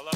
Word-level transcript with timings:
Hello? 0.00 0.12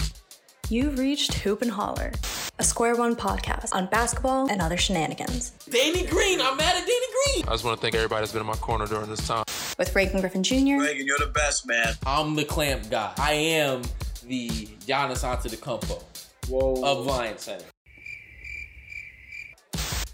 You've 0.69 0.97
reached 0.97 1.35
Hoop 1.35 1.61
and 1.61 1.71
Holler, 1.73 2.13
a 2.61 2.63
Square 2.63 2.99
One 2.99 3.17
podcast 3.17 3.75
on 3.75 3.87
basketball 3.87 4.49
and 4.49 4.63
other 4.63 4.77
shenanigans. 4.77 5.51
Danny 5.69 6.07
Green, 6.07 6.41
I'm 6.41 6.57
mad 6.57 6.77
at 6.77 6.87
Danny 6.87 7.07
Green. 7.35 7.49
I 7.49 7.51
just 7.51 7.65
want 7.65 7.79
to 7.79 7.83
thank 7.83 7.97
everybody 7.97 8.21
that's 8.21 8.31
been 8.31 8.43
in 8.43 8.47
my 8.47 8.55
corner 8.55 8.87
during 8.87 9.11
this 9.11 9.27
time. 9.27 9.45
With 9.81 9.93
Reagan 9.93 10.21
Griffin 10.21 10.45
Jr., 10.45 10.55
Reagan, 10.55 11.05
you're 11.05 11.19
the 11.19 11.33
best, 11.35 11.67
man. 11.67 11.95
I'm 12.07 12.37
the 12.37 12.45
clamp 12.45 12.91
guy. 12.91 13.13
I 13.19 13.33
am 13.33 13.83
the 14.25 14.51
Giannis 14.87 15.25
Antetokounmpo 15.25 16.01
Whoa. 16.49 16.85
of 16.85 17.05
Lions 17.05 17.41
Center. 17.41 17.65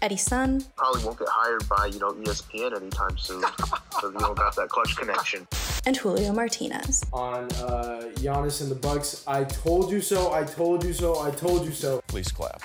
Eddie 0.01 0.17
Sun, 0.17 0.63
probably 0.77 1.03
won't 1.03 1.19
get 1.19 1.27
hired 1.29 1.69
by 1.69 1.85
you 1.85 1.99
know 1.99 2.13
ESPN 2.13 2.75
anytime 2.75 3.15
soon 3.19 3.41
because 3.41 4.13
we 4.13 4.19
don't 4.19 4.35
got 4.35 4.55
that 4.55 4.69
clutch 4.69 4.97
connection. 4.97 5.45
And 5.85 5.95
Julio 5.95 6.33
Martinez. 6.33 7.03
on 7.13 7.45
uh, 7.53 8.09
Giannis 8.15 8.61
and 8.61 8.69
the 8.69 8.75
Bucks. 8.75 9.23
I 9.27 9.43
told 9.43 9.91
you 9.91 10.01
so. 10.01 10.31
I 10.33 10.43
told 10.43 10.83
you 10.83 10.93
so. 10.93 11.19
I 11.19 11.31
told 11.31 11.65
you 11.65 11.71
so. 11.71 12.01
Please 12.07 12.31
clap. 12.31 12.61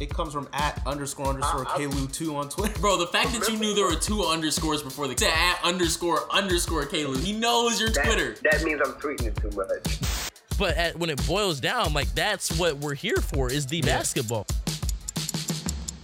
It 0.00 0.10
comes 0.10 0.32
from 0.32 0.48
at 0.52 0.80
underscore 0.86 1.26
underscore 1.26 1.64
Kalu2 1.64 2.34
on 2.34 2.48
Twitter. 2.48 2.78
Bro, 2.80 2.98
the 2.98 3.08
fact 3.08 3.32
that 3.32 3.48
you 3.48 3.58
knew 3.58 3.74
there 3.74 3.86
were 3.86 3.96
two 3.96 4.22
underscores 4.22 4.80
before 4.82 5.08
the 5.08 5.14
to 5.16 5.26
at 5.26 5.58
underscore 5.64 6.20
underscore 6.32 6.86
Caleb, 6.86 7.20
he 7.20 7.32
knows 7.32 7.80
your 7.80 7.90
Twitter. 7.90 8.36
That 8.42 8.62
means 8.62 8.80
I'm 8.84 8.92
tweeting 8.94 9.26
it 9.26 9.36
too 9.36 9.50
much. 9.56 10.30
But 10.56 10.76
at, 10.76 10.96
when 10.98 11.10
it 11.10 11.24
boils 11.26 11.58
down, 11.60 11.94
like 11.94 12.12
that's 12.14 12.56
what 12.58 12.76
we're 12.76 12.94
here 12.94 13.16
for 13.16 13.50
is 13.50 13.66
the 13.66 13.80
basketball. 13.82 14.46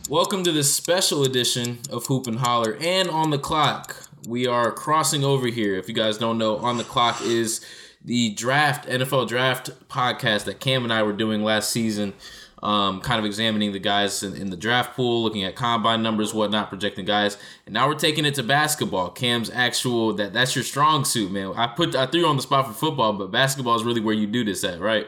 Welcome 0.09 0.43
to 0.45 0.53
this 0.53 0.75
special 0.75 1.23
edition 1.25 1.79
of 1.91 2.05
Hoop 2.07 2.27
and 2.27 2.39
Holler 2.39 2.77
and 2.81 3.09
On 3.09 3.31
the 3.31 3.39
Clock. 3.39 4.04
We 4.27 4.47
are 4.47 4.73
crossing 4.73 5.25
over 5.25 5.47
here. 5.47 5.75
If 5.77 5.89
you 5.89 5.95
guys 5.95 6.19
don't 6.19 6.39
know, 6.39 6.57
On 6.59 6.77
the 6.79 6.85
Clock 6.85 7.21
is 7.23 7.65
the 8.05 8.31
draft, 8.35 8.89
NFL 8.89 9.29
draft 9.29 9.71
podcast 9.89 10.45
that 10.45 10.61
Cam 10.61 10.85
and 10.85 10.93
I 10.93 11.03
were 11.03 11.13
doing 11.13 11.43
last 11.43 11.71
season. 11.71 12.15
Um, 12.63 13.03
kind 13.03 13.19
of 13.19 13.27
examining 13.27 13.73
the 13.73 13.79
guys 13.79 14.23
in, 14.23 14.35
in 14.35 14.49
the 14.49 14.57
draft 14.57 14.97
pool, 14.97 15.23
looking 15.23 15.45
at 15.45 15.55
combine 15.55 16.03
numbers, 16.03 16.33
whatnot, 16.33 16.71
projecting 16.71 17.05
guys. 17.05 17.37
And 17.67 17.75
now 17.75 17.87
we're 17.87 17.95
taking 17.95 18.25
it 18.25 18.35
to 18.37 18.43
basketball. 18.43 19.11
Cam's 19.11 19.51
actual 19.51 20.15
that 20.15 20.33
that's 20.33 20.55
your 20.55 20.65
strong 20.65 21.05
suit, 21.05 21.31
man. 21.31 21.53
I 21.57 21.67
put 21.67 21.95
I 21.95 22.07
threw 22.07 22.21
you 22.21 22.27
on 22.27 22.37
the 22.37 22.43
spot 22.43 22.67
for 22.67 22.73
football, 22.73 23.13
but 23.13 23.31
basketball 23.31 23.77
is 23.77 23.85
really 23.85 24.01
where 24.01 24.15
you 24.15 24.27
do 24.27 24.45
this 24.45 24.65
at, 24.65 24.81
right? 24.81 25.07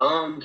Um, 0.00 0.42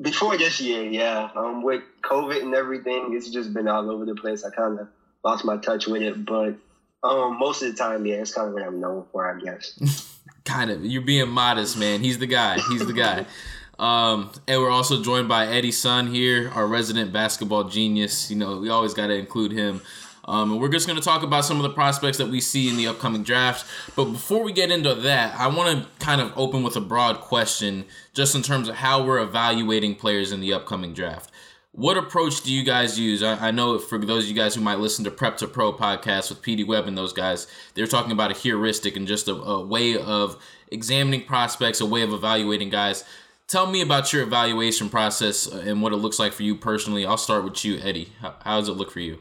before 0.00 0.38
this 0.38 0.58
year, 0.58 0.84
yeah. 0.84 1.28
Um, 1.36 1.62
with 1.62 1.82
COVID 2.02 2.40
and 2.40 2.54
everything, 2.54 3.12
it's 3.12 3.28
just 3.28 3.52
been 3.52 3.68
all 3.68 3.90
over 3.90 4.06
the 4.06 4.14
place. 4.14 4.42
I 4.42 4.50
kind 4.50 4.80
of 4.80 4.88
lost 5.24 5.44
my 5.44 5.56
touch 5.56 5.86
with 5.86 6.02
it, 6.02 6.24
but 6.24 6.54
um, 7.02 7.38
most 7.38 7.62
of 7.62 7.70
the 7.70 7.76
time, 7.76 8.06
yeah, 8.06 8.16
it's 8.16 8.34
kind 8.34 8.48
of 8.48 8.54
what 8.54 8.62
I'm 8.62 8.80
known 8.80 9.04
for, 9.12 9.28
I 9.28 9.40
guess. 9.40 10.08
kind 10.44 10.70
of 10.70 10.84
you're 10.84 11.02
being 11.02 11.28
modest 11.28 11.78
man 11.78 12.00
he's 12.00 12.18
the 12.18 12.26
guy 12.26 12.58
he's 12.68 12.84
the 12.84 12.92
guy 12.92 13.24
um 13.78 14.30
and 14.48 14.60
we're 14.60 14.70
also 14.70 15.00
joined 15.02 15.28
by 15.28 15.46
eddie 15.46 15.70
sun 15.70 16.08
here 16.08 16.50
our 16.50 16.66
resident 16.66 17.12
basketball 17.12 17.64
genius 17.64 18.28
you 18.28 18.36
know 18.36 18.58
we 18.58 18.68
always 18.68 18.92
got 18.92 19.06
to 19.06 19.14
include 19.14 19.52
him 19.52 19.80
um, 20.24 20.52
and 20.52 20.60
we're 20.60 20.68
just 20.68 20.86
going 20.86 20.98
to 20.98 21.04
talk 21.04 21.22
about 21.22 21.44
some 21.44 21.56
of 21.56 21.64
the 21.64 21.70
prospects 21.70 22.18
that 22.18 22.28
we 22.28 22.40
see 22.40 22.68
in 22.68 22.76
the 22.76 22.86
upcoming 22.86 23.24
draft. 23.24 23.66
But 23.96 24.04
before 24.04 24.44
we 24.44 24.52
get 24.52 24.70
into 24.70 24.94
that, 24.94 25.34
I 25.38 25.48
want 25.48 25.82
to 25.82 26.04
kind 26.04 26.20
of 26.20 26.32
open 26.36 26.62
with 26.62 26.76
a 26.76 26.80
broad 26.80 27.20
question 27.20 27.84
just 28.14 28.36
in 28.36 28.42
terms 28.42 28.68
of 28.68 28.76
how 28.76 29.04
we're 29.04 29.20
evaluating 29.20 29.96
players 29.96 30.30
in 30.30 30.40
the 30.40 30.52
upcoming 30.52 30.94
draft. 30.94 31.32
What 31.74 31.96
approach 31.96 32.42
do 32.42 32.52
you 32.52 32.64
guys 32.64 32.98
use? 32.98 33.22
I, 33.22 33.48
I 33.48 33.50
know 33.50 33.78
for 33.78 33.96
those 33.96 34.24
of 34.24 34.28
you 34.28 34.36
guys 34.36 34.54
who 34.54 34.60
might 34.60 34.78
listen 34.78 35.04
to 35.04 35.10
Prep 35.10 35.38
to 35.38 35.46
Pro 35.46 35.72
podcast 35.72 36.28
with 36.28 36.42
PD 36.42 36.66
Webb 36.66 36.86
and 36.86 36.98
those 36.98 37.14
guys, 37.14 37.46
they're 37.74 37.86
talking 37.86 38.12
about 38.12 38.30
a 38.30 38.34
heuristic 38.34 38.94
and 38.94 39.06
just 39.06 39.26
a, 39.26 39.32
a 39.32 39.64
way 39.66 39.96
of 39.96 40.36
examining 40.70 41.24
prospects, 41.24 41.80
a 41.80 41.86
way 41.86 42.02
of 42.02 42.12
evaluating 42.12 42.68
guys. 42.68 43.04
Tell 43.48 43.66
me 43.66 43.80
about 43.80 44.12
your 44.12 44.22
evaluation 44.22 44.90
process 44.90 45.46
and 45.46 45.80
what 45.80 45.94
it 45.94 45.96
looks 45.96 46.18
like 46.18 46.34
for 46.34 46.42
you 46.42 46.56
personally. 46.56 47.06
I'll 47.06 47.16
start 47.16 47.42
with 47.42 47.64
you, 47.64 47.78
Eddie. 47.78 48.12
How, 48.20 48.34
how 48.44 48.60
does 48.60 48.68
it 48.68 48.72
look 48.72 48.90
for 48.90 49.00
you? 49.00 49.18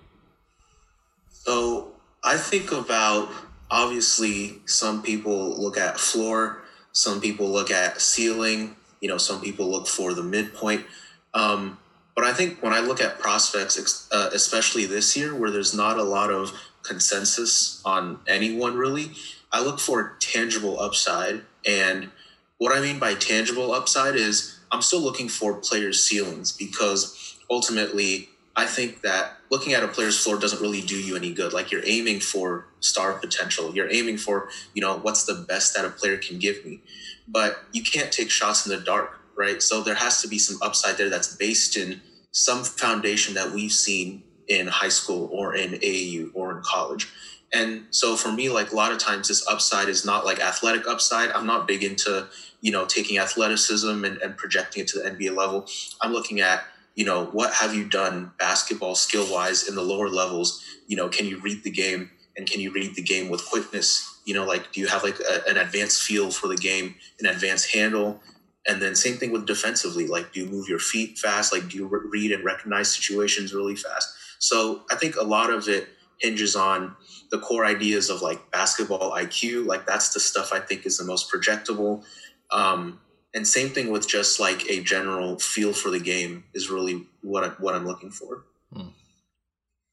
So 1.30 1.94
I 2.22 2.36
think 2.36 2.74
about 2.74 3.32
obviously 3.70 4.60
some 4.66 5.02
people 5.02 5.58
look 5.58 5.78
at 5.78 5.98
floor, 5.98 6.64
some 6.92 7.22
people 7.22 7.50
look 7.50 7.72
at 7.72 8.02
ceiling, 8.02 8.76
you 9.00 9.08
know, 9.08 9.18
some 9.18 9.40
people 9.40 9.70
look 9.72 9.88
for 9.88 10.14
the 10.14 10.24
midpoint. 10.24 10.86
Um, 11.34 11.78
but 12.16 12.26
I 12.26 12.34
think 12.34 12.62
when 12.62 12.74
I 12.74 12.80
look 12.80 13.02
at 13.02 13.20
prospects, 13.20 14.08
uh, 14.12 14.30
especially 14.34 14.86
this 14.86 15.16
year, 15.16 15.34
where 15.34 15.52
there's 15.52 15.74
not 15.74 15.98
a 15.98 16.04
lot 16.04 16.32
of 16.32 16.52
consensus 16.84 17.82
on 17.86 18.20
anyone 18.28 18.76
really, 18.76 19.12
I 19.52 19.62
look 19.62 19.80
for 19.80 20.18
tangible 20.20 20.80
upside. 20.80 21.42
And 21.66 22.10
what 22.58 22.76
I 22.76 22.82
mean 22.82 23.00
by 23.00 23.16
tangible 23.16 23.72
upside 23.72 24.16
is 24.16 24.60
I'm 24.72 24.82
still 24.82 25.02
looking 25.02 25.30
for 25.30 25.56
players' 25.56 26.04
ceilings 26.04 26.52
because 26.52 27.38
ultimately, 27.50 28.30
I 28.56 28.66
think 28.66 29.02
that 29.02 29.38
looking 29.50 29.74
at 29.74 29.84
a 29.84 29.88
player's 29.88 30.22
floor 30.22 30.38
doesn't 30.38 30.62
really 30.62 30.82
do 30.82 30.98
you 30.98 31.16
any 31.16 31.34
good. 31.34 31.54
Like 31.54 31.72
you're 31.72 31.86
aiming 31.86 32.20
for 32.20 32.66
star 32.82 33.14
potential. 33.14 33.74
You're 33.74 33.90
aiming 33.90 34.18
for, 34.18 34.50
you 34.74 34.82
know, 34.82 34.98
what's 34.98 35.24
the 35.24 35.36
best 35.36 35.76
that 35.76 35.86
a 35.86 35.90
player 35.90 36.18
can 36.18 36.38
give 36.38 36.66
me. 36.66 36.82
But 37.28 37.64
you 37.72 37.82
can't 37.84 38.12
take 38.12 38.30
shots 38.30 38.66
in 38.66 38.78
the 38.78 38.84
dark, 38.84 39.21
right? 39.38 39.62
So 39.62 39.82
there 39.82 39.96
has 39.96 40.22
to 40.22 40.28
be 40.28 40.38
some 40.38 40.58
upside 40.62 40.98
there 40.98 41.10
that's 41.10 41.36
based 41.36 41.78
in 41.78 42.02
some 42.32 42.64
foundation 42.64 43.34
that 43.36 43.52
we've 43.52 43.72
seen 43.72 44.24
in 44.48 44.68
high 44.68 44.90
school 44.90 45.30
or 45.32 45.56
in 45.56 45.74
AAU 45.74 46.32
or 46.34 46.56
in 46.58 46.64
college. 46.64 47.12
And 47.54 47.86
so 47.92 48.16
for 48.16 48.32
me, 48.32 48.50
like 48.50 48.72
a 48.72 48.76
lot 48.76 48.92
of 48.92 48.98
times 48.98 49.28
this 49.28 49.46
upside 49.48 49.90
is 49.90 50.06
not 50.06 50.26
like 50.26 50.40
athletic 50.40 50.88
upside. 50.88 51.30
I'm 51.32 51.46
not 51.46 51.68
big 51.68 51.84
into, 51.84 52.28
you 52.62 52.72
know, 52.72 52.86
taking 52.86 53.18
athleticism 53.18 54.06
and, 54.06 54.18
and 54.18 54.38
projecting 54.38 54.84
it 54.84 54.88
to 54.90 55.00
the 55.00 55.10
NBA 55.10 55.36
level. 55.36 55.68
I'm 56.02 56.14
looking 56.14 56.40
at 56.40 56.64
you 56.96 57.06
know 57.06 57.26
what 57.26 57.54
have 57.54 57.74
you 57.74 57.88
done 57.88 58.32
basketball 58.38 58.96
skill 58.96 59.32
wise 59.32 59.68
in 59.68 59.76
the 59.76 59.82
lower 59.82 60.10
levels 60.10 60.64
you 60.88 60.98
know 60.98 61.08
can 61.08 61.26
you 61.26 61.40
read 61.40 61.64
the 61.64 61.72
game 61.72 62.12
and 62.36 62.50
can 62.50 62.60
you 62.60 62.72
read 62.72 62.96
the 62.96 63.02
game 63.02 63.30
with 63.30 63.46
quickness 63.46 64.20
you 64.26 64.34
know 64.34 64.46
like 64.46 64.72
do 64.72 64.82
you 64.82 64.88
have 64.88 65.04
like 65.04 65.20
a, 65.20 65.50
an 65.50 65.58
advanced 65.58 66.02
feel 66.02 66.32
for 66.32 66.48
the 66.48 66.58
game 66.58 66.96
an 67.20 67.26
advanced 67.26 67.74
handle 67.74 68.20
and 68.68 68.82
then 68.82 68.96
same 68.96 69.16
thing 69.16 69.32
with 69.32 69.46
defensively 69.46 70.08
like 70.08 70.32
do 70.34 70.42
you 70.42 70.46
move 70.46 70.68
your 70.68 70.80
feet 70.80 71.18
fast 71.18 71.52
like 71.54 71.68
do 71.70 71.78
you 71.78 71.88
re- 71.88 72.08
read 72.10 72.32
and 72.32 72.44
recognize 72.44 72.94
situations 72.94 73.54
really 73.54 73.76
fast 73.76 74.14
so 74.40 74.84
i 74.92 74.96
think 74.96 75.16
a 75.16 75.24
lot 75.24 75.50
of 75.50 75.68
it 75.68 75.88
hinges 76.20 76.56
on 76.56 76.96
the 77.32 77.40
core 77.40 77.66
ideas 77.66 78.10
of 78.10 78.22
like 78.22 78.52
basketball 78.52 79.12
iq 79.12 79.66
like 79.66 79.86
that's 79.86 80.14
the 80.14 80.20
stuff 80.20 80.54
i 80.54 80.60
think 80.60 80.86
is 80.86 80.98
the 80.98 81.06
most 81.06 81.32
projectable 81.32 82.04
um, 82.52 83.00
and 83.34 83.48
same 83.48 83.70
thing 83.70 83.92
with 83.92 84.08
just 84.08 84.40
like 84.40 84.70
a 84.70 84.82
general 84.82 85.40
feel 85.40 85.74
for 85.74 85.90
the 85.90 86.00
game 86.00 86.44
is 86.54 86.70
really 86.70 87.08
what 87.22 87.44
I, 87.44 87.48
what 87.60 87.76
I'm 87.76 87.86
looking 87.86 88.12
for. 88.12 88.44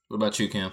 What 0.09 0.17
about 0.17 0.39
you, 0.41 0.49
Cam? 0.49 0.73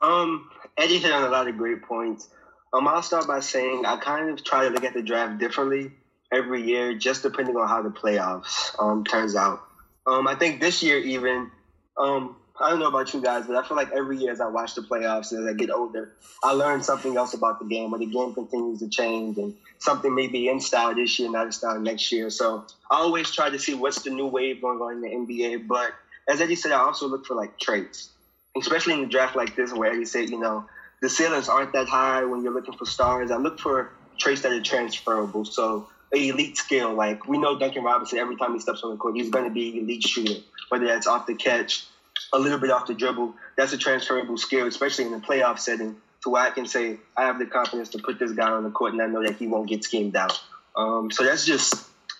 Um, 0.00 0.50
Eddie 0.76 0.98
hit 0.98 1.12
on 1.12 1.24
a 1.24 1.28
lot 1.28 1.46
of 1.46 1.56
great 1.56 1.82
points. 1.82 2.28
Um, 2.72 2.88
I'll 2.88 3.02
start 3.02 3.26
by 3.26 3.40
saying 3.40 3.84
I 3.86 3.96
kind 3.98 4.30
of 4.30 4.42
try 4.42 4.64
to 4.64 4.70
look 4.70 4.84
at 4.84 4.94
the 4.94 5.02
draft 5.02 5.38
differently 5.38 5.92
every 6.34 6.62
year, 6.62 6.94
just 6.94 7.22
depending 7.22 7.56
on 7.56 7.68
how 7.68 7.82
the 7.82 7.90
playoffs 7.90 8.74
um 8.78 9.04
turns 9.04 9.36
out. 9.36 9.60
Um, 10.06 10.26
I 10.28 10.34
think 10.34 10.60
this 10.60 10.82
year 10.82 10.98
even, 10.98 11.50
um, 11.96 12.36
I 12.60 12.70
don't 12.70 12.78
know 12.78 12.88
about 12.88 13.12
you 13.14 13.20
guys, 13.20 13.46
but 13.46 13.56
I 13.56 13.66
feel 13.66 13.76
like 13.76 13.90
every 13.92 14.18
year 14.18 14.30
as 14.30 14.40
I 14.40 14.46
watch 14.46 14.74
the 14.74 14.82
playoffs 14.82 15.32
as 15.32 15.46
I 15.46 15.54
get 15.54 15.70
older, 15.70 16.10
I 16.42 16.52
learn 16.52 16.82
something 16.82 17.16
else 17.16 17.34
about 17.34 17.58
the 17.58 17.64
game, 17.64 17.92
or 17.92 17.98
the 17.98 18.06
game 18.06 18.32
continues 18.32 18.80
to 18.80 18.88
change, 18.88 19.38
and 19.38 19.54
something 19.78 20.14
may 20.14 20.28
be 20.28 20.48
in 20.48 20.60
style 20.60 20.94
this 20.94 21.18
year, 21.18 21.30
not 21.30 21.46
in 21.46 21.52
style 21.52 21.80
next 21.80 22.12
year. 22.12 22.30
So 22.30 22.64
I 22.90 22.98
always 22.98 23.30
try 23.30 23.50
to 23.50 23.58
see 23.58 23.74
what's 23.74 24.02
the 24.02 24.10
new 24.10 24.26
wave 24.26 24.60
going 24.60 24.78
on 24.78 24.92
in 24.94 25.26
the 25.26 25.34
NBA. 25.34 25.66
But 25.66 25.92
as 26.28 26.40
Eddie 26.40 26.54
said, 26.54 26.72
I 26.72 26.80
also 26.80 27.08
look 27.08 27.24
for 27.26 27.34
like 27.34 27.58
traits, 27.60 28.10
especially 28.56 28.94
in 28.94 29.00
the 29.00 29.08
draft 29.08 29.34
like 29.34 29.56
this, 29.56 29.72
where 29.72 29.90
Eddie 29.90 30.04
said, 30.04 30.30
you 30.30 30.38
know, 30.38 30.64
the 31.02 31.08
ceilings 31.08 31.48
aren't 31.48 31.72
that 31.72 31.88
high 31.88 32.24
when 32.24 32.42
you're 32.42 32.54
looking 32.54 32.74
for 32.74 32.84
stars. 32.84 33.30
I 33.30 33.36
look 33.36 33.58
for 33.58 33.90
traits 34.18 34.42
that 34.42 34.52
are 34.52 34.60
transferable. 34.60 35.44
So 35.44 35.84
elite 36.16 36.56
skill, 36.56 36.94
like 36.94 37.26
we 37.26 37.38
know 37.38 37.58
Duncan 37.58 37.84
Robinson, 37.84 38.18
every 38.18 38.36
time 38.36 38.54
he 38.54 38.60
steps 38.60 38.82
on 38.82 38.90
the 38.90 38.96
court, 38.96 39.16
he's 39.16 39.30
going 39.30 39.44
to 39.44 39.50
be 39.50 39.80
elite 39.80 40.02
shooter, 40.02 40.40
whether 40.68 40.86
that's 40.86 41.06
off 41.06 41.26
the 41.26 41.34
catch, 41.34 41.84
a 42.32 42.38
little 42.38 42.58
bit 42.58 42.70
off 42.70 42.86
the 42.86 42.94
dribble. 42.94 43.34
That's 43.56 43.72
a 43.72 43.78
transferable 43.78 44.38
skill, 44.38 44.66
especially 44.66 45.06
in 45.06 45.14
a 45.14 45.20
playoff 45.20 45.58
setting, 45.58 45.96
to 46.22 46.30
where 46.30 46.42
I 46.42 46.50
can 46.50 46.66
say 46.66 46.98
I 47.16 47.22
have 47.24 47.38
the 47.38 47.46
confidence 47.46 47.90
to 47.90 47.98
put 47.98 48.18
this 48.18 48.32
guy 48.32 48.50
on 48.50 48.64
the 48.64 48.70
court, 48.70 48.92
and 48.92 49.02
I 49.02 49.06
know 49.06 49.22
that 49.22 49.36
he 49.36 49.46
won't 49.46 49.68
get 49.68 49.84
schemed 49.84 50.16
out. 50.16 50.40
Um, 50.76 51.10
so 51.10 51.24
that's 51.24 51.46
just 51.46 51.74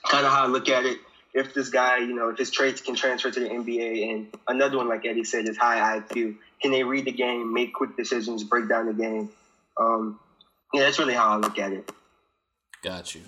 kind 0.07 0.25
of 0.25 0.33
how 0.33 0.45
I 0.45 0.47
look 0.47 0.69
at 0.69 0.85
it. 0.85 0.99
If 1.33 1.53
this 1.53 1.69
guy, 1.69 1.99
you 1.99 2.15
know, 2.15 2.29
if 2.29 2.39
his 2.39 2.51
traits 2.51 2.81
can 2.81 2.95
transfer 2.95 3.31
to 3.31 3.41
the 3.41 3.49
NBA, 3.49 4.11
and 4.11 4.29
another 4.47 4.77
one, 4.77 4.89
like 4.89 5.05
Eddie 5.05 5.25
said, 5.25 5.49
is 5.49 5.57
high 5.57 5.99
IQ. 5.99 6.37
Can 6.63 6.71
they 6.71 6.85
read 6.85 7.07
the 7.07 7.13
game, 7.13 7.53
make 7.53 7.75
quick 7.75 7.97
decisions, 7.97 8.45
break 8.45 8.69
down 8.69 8.87
the 8.87 8.93
game? 8.93 9.31
Um, 9.77 10.21
yeah, 10.73 10.83
that's 10.83 10.99
really 10.99 11.15
how 11.15 11.31
I 11.31 11.37
look 11.37 11.59
at 11.59 11.73
it. 11.73 11.91
Got 12.83 13.15
you. 13.15 13.23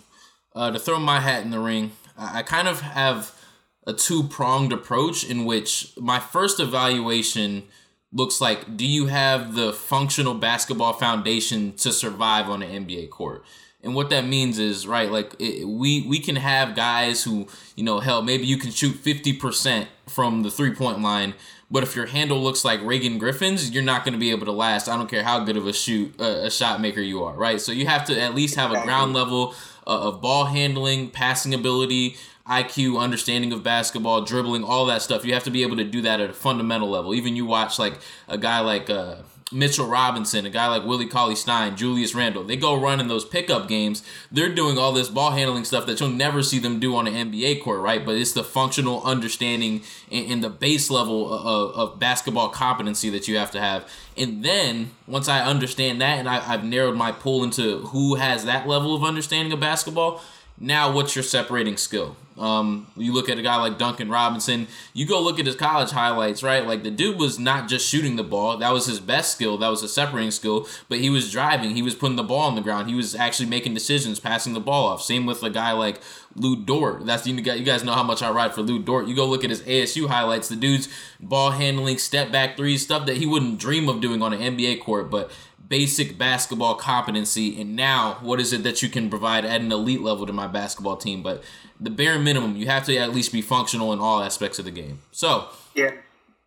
Uh, 0.56 0.70
to 0.70 0.78
throw 0.78 0.98
my 0.98 1.20
hat 1.20 1.44
in 1.44 1.50
the 1.50 1.60
ring, 1.60 1.92
I, 2.16 2.42
kind 2.42 2.66
of 2.66 2.80
have 2.80 3.38
a 3.86 3.92
two 3.92 4.22
pronged 4.22 4.72
approach 4.72 5.22
in 5.22 5.44
which 5.44 5.92
my 5.98 6.18
first 6.18 6.60
evaluation 6.60 7.64
looks 8.10 8.40
like 8.40 8.74
do 8.74 8.86
you 8.86 9.08
have 9.08 9.54
the 9.54 9.74
functional 9.74 10.32
basketball 10.32 10.94
foundation 10.94 11.74
to 11.74 11.92
survive 11.92 12.48
on 12.48 12.62
an 12.62 12.86
NBA 12.86 13.10
court? 13.10 13.44
And 13.82 13.94
what 13.94 14.08
that 14.08 14.24
means 14.24 14.58
is, 14.58 14.86
right, 14.86 15.10
like 15.10 15.34
it, 15.38 15.68
we 15.68 16.06
we 16.08 16.18
can 16.20 16.36
have 16.36 16.74
guys 16.74 17.22
who, 17.22 17.48
you 17.76 17.84
know, 17.84 18.00
hell, 18.00 18.22
maybe 18.22 18.46
you 18.46 18.56
can 18.56 18.70
shoot 18.70 18.96
50% 18.96 19.86
from 20.06 20.42
the 20.42 20.50
three-point 20.50 21.02
line, 21.02 21.34
but 21.70 21.82
if 21.82 21.94
your 21.94 22.06
handle 22.06 22.42
looks 22.42 22.64
like 22.64 22.80
Reagan 22.82 23.18
Griffin's, 23.18 23.70
you're 23.70 23.82
not 23.82 24.04
going 24.04 24.14
to 24.14 24.18
be 24.18 24.30
able 24.30 24.46
to 24.46 24.52
last. 24.52 24.88
I 24.88 24.96
don't 24.96 25.10
care 25.10 25.22
how 25.22 25.44
good 25.44 25.58
of 25.58 25.66
a 25.66 25.72
shoot 25.72 26.18
uh, 26.18 26.44
a 26.44 26.50
shot 26.50 26.80
maker 26.80 27.00
you 27.00 27.24
are, 27.24 27.34
right? 27.34 27.60
So 27.60 27.72
you 27.72 27.86
have 27.86 28.06
to 28.06 28.18
at 28.18 28.34
least 28.34 28.54
have 28.54 28.72
a 28.72 28.82
ground 28.82 29.12
level 29.12 29.54
uh, 29.86 30.08
of 30.08 30.20
ball 30.20 30.46
handling, 30.46 31.10
passing 31.10 31.54
ability, 31.54 32.16
IQ, 32.48 32.98
understanding 32.98 33.52
of 33.52 33.62
basketball, 33.62 34.22
dribbling, 34.22 34.64
all 34.64 34.86
that 34.86 35.02
stuff. 35.02 35.24
You 35.24 35.34
have 35.34 35.44
to 35.44 35.50
be 35.50 35.62
able 35.62 35.76
to 35.76 35.84
do 35.84 36.00
that 36.02 36.20
at 36.20 36.30
a 36.30 36.34
fundamental 36.34 36.88
level. 36.88 37.14
Even 37.14 37.36
you 37.36 37.44
watch 37.44 37.78
like 37.78 37.98
a 38.28 38.38
guy 38.38 38.60
like 38.60 38.88
uh, 38.88 39.16
Mitchell 39.52 39.86
Robinson, 39.86 40.44
a 40.44 40.50
guy 40.50 40.66
like 40.66 40.84
Willie 40.84 41.06
Cauley 41.06 41.36
Stein, 41.36 41.76
Julius 41.76 42.16
Randle. 42.16 42.42
They 42.42 42.56
go 42.56 42.74
run 42.74 42.98
in 42.98 43.06
those 43.06 43.24
pickup 43.24 43.68
games. 43.68 44.02
They're 44.32 44.52
doing 44.52 44.76
all 44.76 44.92
this 44.92 45.08
ball 45.08 45.30
handling 45.30 45.64
stuff 45.64 45.86
that 45.86 46.00
you'll 46.00 46.08
never 46.08 46.42
see 46.42 46.58
them 46.58 46.80
do 46.80 46.96
on 46.96 47.06
an 47.06 47.30
NBA 47.30 47.62
court, 47.62 47.80
right? 47.80 48.04
But 48.04 48.16
it's 48.16 48.32
the 48.32 48.42
functional 48.42 49.04
understanding 49.04 49.82
and, 50.10 50.32
and 50.32 50.44
the 50.44 50.50
base 50.50 50.90
level 50.90 51.32
of, 51.32 51.76
of, 51.76 51.98
basketball 52.00 52.48
competency 52.48 53.08
that 53.10 53.28
you 53.28 53.38
have 53.38 53.52
to 53.52 53.60
have. 53.60 53.88
And 54.16 54.44
then 54.44 54.90
once 55.06 55.28
I 55.28 55.44
understand 55.44 56.00
that 56.00 56.18
and 56.18 56.28
I, 56.28 56.52
I've 56.52 56.64
narrowed 56.64 56.96
my 56.96 57.12
pool 57.12 57.44
into 57.44 57.78
who 57.86 58.16
has 58.16 58.44
that 58.46 58.66
level 58.66 58.96
of 58.96 59.04
understanding 59.04 59.52
of 59.52 59.60
basketball, 59.60 60.20
now 60.58 60.92
what's 60.92 61.14
your 61.14 61.22
separating 61.22 61.76
skill? 61.76 62.16
Um, 62.38 62.86
you 62.96 63.14
look 63.14 63.30
at 63.30 63.38
a 63.38 63.42
guy 63.42 63.56
like 63.56 63.78
Duncan 63.78 64.10
Robinson. 64.10 64.68
You 64.92 65.06
go 65.06 65.22
look 65.22 65.38
at 65.38 65.46
his 65.46 65.56
college 65.56 65.90
highlights, 65.90 66.42
right? 66.42 66.66
Like 66.66 66.82
the 66.82 66.90
dude 66.90 67.18
was 67.18 67.38
not 67.38 67.68
just 67.68 67.88
shooting 67.88 68.16
the 68.16 68.22
ball; 68.22 68.58
that 68.58 68.72
was 68.72 68.86
his 68.86 69.00
best 69.00 69.32
skill. 69.32 69.56
That 69.56 69.68
was 69.68 69.82
a 69.82 69.88
separating 69.88 70.30
skill. 70.30 70.68
But 70.88 70.98
he 70.98 71.08
was 71.08 71.32
driving. 71.32 71.70
He 71.70 71.82
was 71.82 71.94
putting 71.94 72.16
the 72.16 72.22
ball 72.22 72.40
on 72.40 72.54
the 72.54 72.60
ground. 72.60 72.88
He 72.88 72.94
was 72.94 73.14
actually 73.14 73.48
making 73.48 73.74
decisions, 73.74 74.20
passing 74.20 74.52
the 74.52 74.60
ball 74.60 74.86
off. 74.86 75.02
Same 75.02 75.24
with 75.24 75.42
a 75.42 75.50
guy 75.50 75.72
like 75.72 76.00
Lu 76.34 76.56
Dort. 76.56 77.06
That's 77.06 77.22
the 77.22 77.30
you 77.30 77.40
guys 77.40 77.84
know 77.84 77.94
how 77.94 78.02
much 78.02 78.22
I 78.22 78.30
ride 78.30 78.54
for 78.54 78.60
Lu 78.60 78.78
Dort. 78.78 79.06
You 79.06 79.16
go 79.16 79.26
look 79.26 79.42
at 79.44 79.50
his 79.50 79.62
ASU 79.62 80.08
highlights. 80.08 80.48
The 80.48 80.56
dude's 80.56 80.88
ball 81.18 81.52
handling, 81.52 81.96
step 81.96 82.30
back 82.30 82.56
threes, 82.56 82.82
stuff 82.82 83.06
that 83.06 83.16
he 83.16 83.24
wouldn't 83.24 83.58
dream 83.58 83.88
of 83.88 84.02
doing 84.02 84.20
on 84.20 84.34
an 84.34 84.40
NBA 84.40 84.82
court, 84.82 85.10
but 85.10 85.30
basic 85.68 86.16
basketball 86.16 86.74
competency 86.74 87.60
and 87.60 87.74
now 87.74 88.18
what 88.20 88.40
is 88.40 88.52
it 88.52 88.62
that 88.62 88.82
you 88.82 88.88
can 88.88 89.10
provide 89.10 89.44
at 89.44 89.60
an 89.60 89.72
elite 89.72 90.00
level 90.00 90.26
to 90.26 90.32
my 90.32 90.46
basketball 90.46 90.96
team? 90.96 91.22
But 91.22 91.42
the 91.80 91.90
bare 91.90 92.18
minimum 92.18 92.56
you 92.56 92.66
have 92.66 92.84
to 92.86 92.96
at 92.96 93.14
least 93.14 93.32
be 93.32 93.42
functional 93.42 93.92
in 93.92 93.98
all 93.98 94.22
aspects 94.22 94.58
of 94.58 94.64
the 94.64 94.70
game. 94.70 95.00
So 95.12 95.48
yeah 95.74 95.92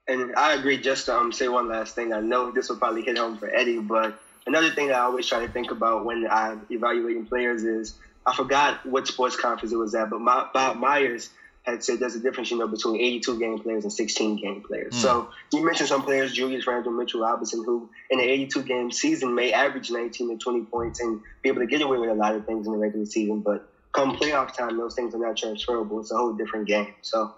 and 0.09 0.35
i 0.35 0.53
agree. 0.53 0.77
Just 0.77 1.05
to 1.05 1.15
um, 1.15 1.31
say 1.31 1.47
one 1.47 1.69
last 1.69 1.95
thing 1.95 2.13
i 2.13 2.19
know 2.19 2.51
this 2.51 2.69
will 2.69 2.77
probably 2.77 3.03
hit 3.03 3.17
home 3.17 3.37
for 3.37 3.49
eddie 3.49 3.79
but 3.79 4.19
another 4.47 4.71
thing 4.71 4.87
that 4.87 4.95
i 4.95 5.01
always 5.01 5.27
try 5.27 5.45
to 5.45 5.51
think 5.51 5.71
about 5.71 6.05
when 6.05 6.27
i'm 6.29 6.65
evaluating 6.69 7.25
players 7.25 7.63
is 7.63 7.95
i 8.25 8.35
forgot 8.35 8.85
what 8.85 9.07
sports 9.07 9.35
conference 9.35 9.71
it 9.71 9.77
was 9.77 9.93
at 9.95 10.09
but 10.09 10.19
my, 10.19 10.47
bob 10.53 10.77
myers 10.77 11.29
had 11.71 11.83
said 11.83 11.99
there's 11.99 12.15
a 12.15 12.19
difference, 12.19 12.51
you 12.51 12.57
know, 12.57 12.67
between 12.67 12.95
82 12.99 13.39
game 13.39 13.59
players 13.59 13.83
and 13.83 13.93
16 13.93 14.37
game 14.37 14.61
players. 14.61 14.93
Mm. 14.93 15.01
So 15.01 15.29
you 15.53 15.63
mentioned 15.63 15.89
some 15.89 16.03
players, 16.03 16.33
Julius 16.33 16.67
Randle, 16.67 16.91
Mitchell 16.91 17.21
Robinson, 17.21 17.63
who 17.63 17.89
in 18.09 18.19
an 18.19 18.25
82 18.25 18.63
game 18.63 18.91
season 18.91 19.35
may 19.35 19.53
average 19.53 19.91
19 19.91 20.29
to 20.29 20.37
20 20.37 20.65
points 20.65 20.99
and 20.99 21.21
be 21.41 21.49
able 21.49 21.61
to 21.61 21.67
get 21.67 21.81
away 21.81 21.97
with 21.97 22.09
a 22.09 22.15
lot 22.15 22.35
of 22.35 22.45
things 22.45 22.65
in 22.65 22.73
the 22.73 22.77
regular 22.77 23.05
season. 23.05 23.41
But 23.41 23.69
come 23.91 24.15
playoff 24.15 24.55
time, 24.55 24.77
those 24.77 24.95
things 24.95 25.13
are 25.15 25.19
not 25.19 25.37
transferable. 25.37 25.99
It's 25.99 26.11
a 26.11 26.17
whole 26.17 26.33
different 26.33 26.67
game. 26.67 26.93
So 27.01 27.33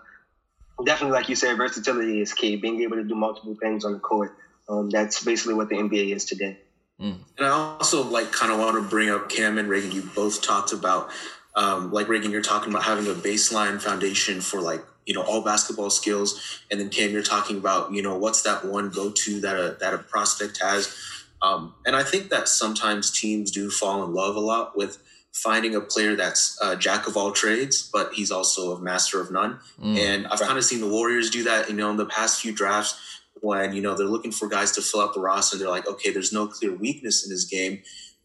definitely, 0.85 1.17
like 1.17 1.29
you 1.29 1.35
said, 1.35 1.57
versatility 1.57 2.21
is 2.21 2.33
key. 2.33 2.55
Being 2.55 2.81
able 2.81 2.97
to 2.97 3.03
do 3.03 3.15
multiple 3.15 3.55
things 3.55 3.85
on 3.85 3.93
the 3.93 3.99
court. 3.99 4.35
Um, 4.69 4.89
that's 4.89 5.23
basically 5.23 5.55
what 5.55 5.69
the 5.69 5.75
NBA 5.75 6.15
is 6.15 6.25
today. 6.25 6.57
Mm. 6.99 7.17
And 7.37 7.47
I 7.47 7.49
also 7.49 8.03
like 8.03 8.31
kind 8.31 8.51
of 8.51 8.59
want 8.59 8.75
to 8.75 8.87
bring 8.87 9.09
up 9.09 9.29
Cam 9.29 9.57
and 9.57 9.67
Reagan. 9.67 9.91
You 9.91 10.03
both 10.15 10.41
talked 10.41 10.71
about 10.71 11.09
um, 11.55 11.91
like 11.91 12.07
Reagan, 12.07 12.31
you're 12.31 12.41
talking 12.41 12.69
about 12.69 12.83
having 12.83 13.07
a 13.07 13.13
baseline 13.13 13.81
foundation 13.81 14.41
for 14.41 14.61
like 14.61 14.83
you 15.05 15.13
know 15.13 15.23
all 15.23 15.43
basketball 15.43 15.89
skills, 15.89 16.61
and 16.69 16.79
then 16.79 16.89
Cam, 16.89 17.11
you're 17.11 17.23
talking 17.23 17.57
about 17.57 17.93
you 17.93 18.01
know 18.01 18.17
what's 18.17 18.43
that 18.43 18.65
one 18.65 18.89
go 18.89 19.11
to 19.11 19.41
that 19.41 19.55
a 19.55 19.77
that 19.79 19.93
a 19.93 19.97
prospect 19.97 20.59
has, 20.61 20.95
um, 21.41 21.75
and 21.85 21.95
I 21.95 22.03
think 22.03 22.29
that 22.29 22.47
sometimes 22.47 23.11
teams 23.11 23.51
do 23.51 23.69
fall 23.69 24.03
in 24.03 24.13
love 24.13 24.35
a 24.35 24.39
lot 24.39 24.77
with 24.77 25.01
finding 25.33 25.75
a 25.75 25.81
player 25.81 26.15
that's 26.15 26.57
a 26.61 26.75
jack 26.75 27.07
of 27.07 27.15
all 27.15 27.31
trades, 27.31 27.89
but 27.91 28.13
he's 28.13 28.31
also 28.31 28.75
a 28.75 28.81
master 28.81 29.21
of 29.21 29.31
none. 29.31 29.59
Mm, 29.81 29.97
and 29.97 30.27
I've 30.27 30.41
kind 30.41 30.57
of 30.57 30.65
seen 30.65 30.81
the 30.81 30.89
Warriors 30.89 31.29
do 31.29 31.43
that, 31.43 31.69
you 31.69 31.75
know, 31.75 31.89
in 31.89 31.97
the 31.97 32.05
past 32.05 32.41
few 32.41 32.53
drafts 32.53 32.99
when 33.39 33.73
you 33.73 33.81
know 33.81 33.95
they're 33.95 34.07
looking 34.07 34.31
for 34.31 34.47
guys 34.47 34.71
to 34.73 34.81
fill 34.81 35.01
out 35.01 35.13
the 35.13 35.19
roster. 35.19 35.55
And 35.55 35.61
they're 35.61 35.69
like, 35.69 35.87
okay, 35.87 36.11
there's 36.11 36.33
no 36.33 36.47
clear 36.47 36.75
weakness 36.75 37.25
in 37.25 37.31
his 37.31 37.45
game 37.45 37.81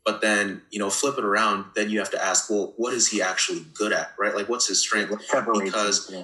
but 0.07 0.21
then, 0.21 0.63
you 0.71 0.79
know, 0.79 0.89
flip 0.89 1.19
it 1.19 1.25
around, 1.25 1.65
then 1.75 1.91
you 1.91 1.99
have 1.99 2.13
to 2.13 2.25
ask, 2.25 2.49
well, 2.49 2.73
what 2.77 2.95
is 2.95 3.09
he 3.09 3.21
actually 3.21 3.67
good 3.75 3.93
at, 3.93 4.13
right? 4.17 4.37
Like, 4.37 4.49
what's 4.49 4.69
his 4.69 4.81
strength? 4.81 5.13
Because, 5.65 6.09
yeah. 6.11 6.23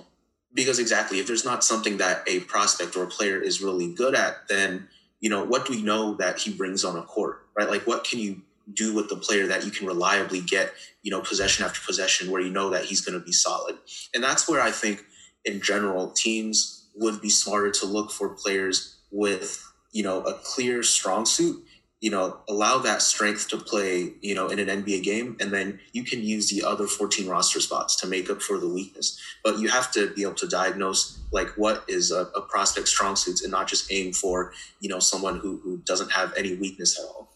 because 0.55 0.79
exactly, 0.79 1.19
if 1.19 1.27
there's 1.27 1.45
not 1.45 1.65
something 1.65 1.97
that 1.97 2.23
a 2.29 2.41
prospect 2.41 2.97
or 2.97 3.03
a 3.03 3.09
player 3.09 3.39
is 3.39 3.61
really 3.61 3.93
good 3.93 4.15
at, 4.15 4.49
then, 4.49 4.87
you 5.19 5.29
know, 5.29 5.45
what 5.45 5.67
do 5.67 5.75
we 5.75 5.83
know 5.83 6.15
that 6.15 6.39
he 6.39 6.53
brings 6.53 6.85
on 6.85 6.97
a 6.97 7.03
court, 7.03 7.45
right? 7.59 7.69
Like, 7.69 7.85
what 7.85 8.05
can 8.05 8.21
you 8.21 8.43
do 8.73 8.95
with 8.95 9.09
the 9.09 9.17
player 9.17 9.49
that 9.49 9.65
you 9.65 9.73
can 9.73 9.89
reliably 9.89 10.41
get, 10.41 10.73
you 11.03 11.11
know, 11.11 11.21
possession 11.21 11.65
after 11.65 11.81
possession 11.85 12.31
where 12.31 12.41
you 12.41 12.51
know 12.51 12.71
that 12.71 12.85
he's 12.85 13.01
going 13.01 13.19
to 13.19 13.25
be 13.25 13.33
solid? 13.33 13.77
And 14.15 14.23
that's 14.23 14.49
where 14.49 14.61
I 14.61 14.71
think, 14.71 15.05
in 15.45 15.61
general, 15.61 16.13
teams 16.13 16.87
would 16.95 17.21
be 17.21 17.31
smarter 17.31 17.73
to 17.73 17.87
look 17.87 18.13
for 18.13 18.29
players 18.29 18.99
with, 19.11 19.61
you 19.91 20.05
know, 20.05 20.21
a 20.21 20.35
clear 20.35 20.85
strong 20.85 21.27
suit 21.27 21.65
you 22.03 22.11
know, 22.11 22.37
allow 22.49 22.79
that 22.79 23.01
strength 23.01 23.49
to 23.49 23.57
play, 23.57 24.13
you 24.21 24.35
know, 24.35 24.49
in 24.49 24.59
an 24.59 24.67
NBA 24.83 25.05
game, 25.05 25.37
and 25.39 25.53
then 25.53 25.79
you 25.93 26.03
can 26.03 26.21
use 26.21 26.51
the 26.51 26.65
other 26.65 26.89
14 26.89 27.29
roster 27.29 27.61
spots 27.61 27.95
to 27.97 28.09
make 28.09 28.29
up 28.29 28.43
for 28.43 28.59
the 28.59 28.69
weakness. 28.69 29.17
But 29.45 29.61
you 29.61 29.69
have 29.69 29.93
to 29.93 30.13
be 30.13 30.23
able 30.23 30.35
to 30.35 30.49
diagnose 30.49 31.21
like 31.31 31.51
what 31.51 31.85
is 31.87 32.11
a, 32.11 32.23
a 32.35 32.41
prospect 32.41 32.89
strong 32.89 33.15
suits 33.15 33.43
and 33.43 33.53
not 33.53 33.69
just 33.69 33.91
aim 33.93 34.13
for, 34.13 34.53
you 34.81 34.89
know, 34.89 34.99
someone 34.99 35.39
who, 35.39 35.61
who 35.63 35.79
doesn't 35.79 36.11
have 36.11 36.35
any 36.37 36.57
weakness 36.57 36.99
at 36.99 37.05
all. 37.05 37.31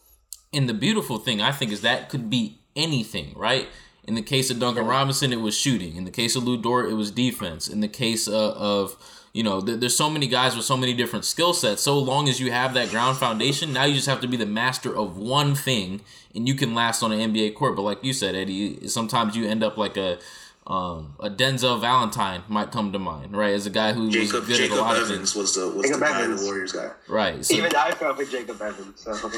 And 0.52 0.68
the 0.68 0.74
beautiful 0.74 1.18
thing 1.18 1.40
I 1.40 1.52
think 1.52 1.70
is 1.70 1.82
that 1.82 2.08
could 2.08 2.28
be 2.28 2.58
anything, 2.74 3.34
right? 3.36 3.68
In 4.02 4.16
the 4.16 4.22
case 4.22 4.50
of 4.50 4.58
Duncan 4.58 4.84
Robinson, 4.84 5.32
it 5.32 5.40
was 5.40 5.56
shooting. 5.56 5.94
In 5.94 6.04
the 6.04 6.10
case 6.10 6.34
of 6.34 6.42
Lu 6.42 6.60
Dort, 6.60 6.90
it 6.90 6.94
was 6.94 7.12
defense. 7.12 7.68
In 7.68 7.80
the 7.80 7.88
case 7.88 8.26
uh, 8.26 8.52
of, 8.56 8.96
of 8.96 8.96
you 9.36 9.42
know, 9.42 9.60
th- 9.60 9.80
there's 9.80 9.94
so 9.94 10.08
many 10.08 10.26
guys 10.26 10.56
with 10.56 10.64
so 10.64 10.78
many 10.78 10.94
different 10.94 11.26
skill 11.26 11.52
sets. 11.52 11.82
So 11.82 11.98
long 11.98 12.26
as 12.26 12.40
you 12.40 12.50
have 12.50 12.72
that 12.72 12.88
ground 12.88 13.18
foundation, 13.18 13.70
now 13.70 13.84
you 13.84 13.94
just 13.94 14.06
have 14.06 14.22
to 14.22 14.26
be 14.26 14.38
the 14.38 14.46
master 14.46 14.96
of 14.96 15.18
one 15.18 15.54
thing, 15.54 16.00
and 16.34 16.48
you 16.48 16.54
can 16.54 16.74
last 16.74 17.02
on 17.02 17.12
an 17.12 17.34
NBA 17.34 17.54
court. 17.54 17.76
But 17.76 17.82
like 17.82 18.02
you 18.02 18.14
said, 18.14 18.34
Eddie, 18.34 18.88
sometimes 18.88 19.36
you 19.36 19.46
end 19.46 19.62
up 19.62 19.76
like 19.76 19.98
a 19.98 20.18
um, 20.66 21.14
a 21.20 21.30
Denzel 21.30 21.80
Valentine 21.80 22.42
might 22.48 22.72
come 22.72 22.92
to 22.92 22.98
mind, 22.98 23.36
right? 23.36 23.52
As 23.54 23.66
a 23.66 23.70
guy 23.70 23.92
who 23.92 24.10
Jacob, 24.10 24.40
was 24.40 24.48
good 24.48 24.56
Jacob 24.56 24.72
at 24.72 24.78
a 24.78 24.82
lot 24.82 24.96
Evans 24.96 25.10
of 25.10 25.16
things. 25.16 25.34
was 25.36 25.54
the 25.54 25.68
was 25.68 25.82
Jacob 25.86 26.00
the 26.00 26.06
guy, 26.06 26.22
Evans. 26.22 26.40
the 26.40 26.46
Warriors 26.46 26.72
guy, 26.72 26.90
right? 27.06 27.44
So, 27.44 27.54
Even 27.54 27.76
I 27.76 27.90
felt 27.92 28.16
with 28.16 28.30
Jacob 28.30 28.60
Evans. 28.60 29.00
So. 29.00 29.30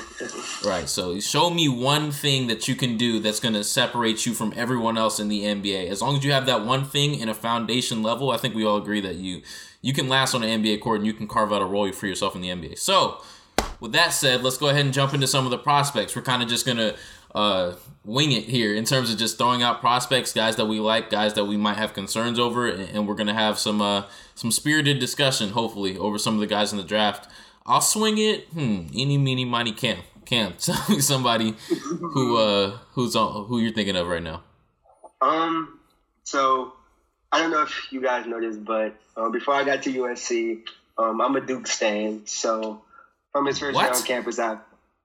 right. 0.68 0.88
So 0.88 1.20
show 1.20 1.50
me 1.50 1.68
one 1.68 2.12
thing 2.12 2.46
that 2.46 2.66
you 2.66 2.74
can 2.76 2.96
do 2.96 3.18
that's 3.18 3.40
going 3.40 3.54
to 3.54 3.64
separate 3.64 4.24
you 4.24 4.32
from 4.32 4.54
everyone 4.56 4.96
else 4.96 5.20
in 5.20 5.28
the 5.28 5.42
NBA. 5.42 5.88
As 5.88 6.00
long 6.00 6.16
as 6.16 6.24
you 6.24 6.32
have 6.32 6.46
that 6.46 6.64
one 6.64 6.84
thing 6.84 7.16
in 7.16 7.28
a 7.28 7.34
foundation 7.34 8.02
level, 8.02 8.30
I 8.30 8.38
think 8.38 8.54
we 8.54 8.64
all 8.64 8.78
agree 8.78 9.02
that 9.02 9.16
you 9.16 9.42
you 9.80 9.92
can 9.92 10.08
last 10.08 10.34
on 10.34 10.42
an 10.42 10.62
NBA 10.62 10.80
court 10.80 10.98
and 10.98 11.06
you 11.06 11.12
can 11.12 11.26
carve 11.26 11.52
out 11.52 11.62
a 11.62 11.64
role 11.64 11.90
for 11.92 12.06
yourself 12.06 12.34
in 12.34 12.40
the 12.40 12.48
NBA. 12.48 12.78
So 12.78 13.22
with 13.80 13.92
that 13.92 14.10
said, 14.10 14.42
let's 14.42 14.58
go 14.58 14.68
ahead 14.68 14.84
and 14.84 14.92
jump 14.92 15.14
into 15.14 15.26
some 15.26 15.44
of 15.44 15.50
the 15.50 15.58
prospects. 15.58 16.16
We're 16.16 16.22
kind 16.22 16.42
of 16.42 16.48
just 16.48 16.66
gonna 16.66 16.94
uh, 17.34 17.74
wing 18.04 18.32
it 18.32 18.44
here 18.44 18.74
in 18.74 18.84
terms 18.84 19.12
of 19.12 19.18
just 19.18 19.38
throwing 19.38 19.62
out 19.62 19.80
prospects, 19.80 20.32
guys 20.32 20.56
that 20.56 20.66
we 20.66 20.80
like, 20.80 21.10
guys 21.10 21.34
that 21.34 21.44
we 21.44 21.56
might 21.56 21.76
have 21.76 21.92
concerns 21.92 22.38
over, 22.38 22.66
and, 22.66 23.06
we're 23.06 23.14
gonna 23.14 23.34
have 23.34 23.58
some 23.58 23.80
uh, 23.80 24.04
some 24.34 24.50
spirited 24.50 24.98
discussion, 24.98 25.50
hopefully, 25.50 25.96
over 25.98 26.18
some 26.18 26.34
of 26.34 26.40
the 26.40 26.46
guys 26.46 26.72
in 26.72 26.78
the 26.78 26.84
draft. 26.84 27.28
I'll 27.66 27.80
swing 27.80 28.18
it. 28.18 28.48
Hmm. 28.48 28.86
Any, 28.94 29.18
meeny, 29.18 29.44
miny, 29.44 29.72
Cam. 29.72 29.98
Cam, 30.24 30.54
tell 30.58 30.82
me 30.88 31.00
somebody 31.00 31.54
who 31.68 32.36
uh 32.36 32.78
who's 32.92 33.16
on 33.16 33.46
who 33.46 33.60
you're 33.60 33.72
thinking 33.72 33.96
of 33.96 34.08
right 34.08 34.22
now. 34.22 34.42
Um. 35.20 35.78
So 36.24 36.74
I 37.30 37.40
don't 37.40 37.50
know 37.50 37.62
if 37.62 37.92
you 37.92 38.00
guys 38.00 38.26
know 38.26 38.40
this, 38.40 38.56
but 38.56 38.94
uh, 39.16 39.28
before 39.28 39.54
I 39.54 39.64
got 39.64 39.82
to 39.82 39.92
USC, 39.92 40.66
um, 40.96 41.20
I'm 41.20 41.36
a 41.36 41.40
Duke 41.40 41.66
stan. 41.66 42.26
So 42.26 42.82
from 43.32 43.46
his 43.46 43.58
first 43.58 43.78
year 43.78 43.90
on 43.90 44.02
campus, 44.02 44.38
I 44.38 44.58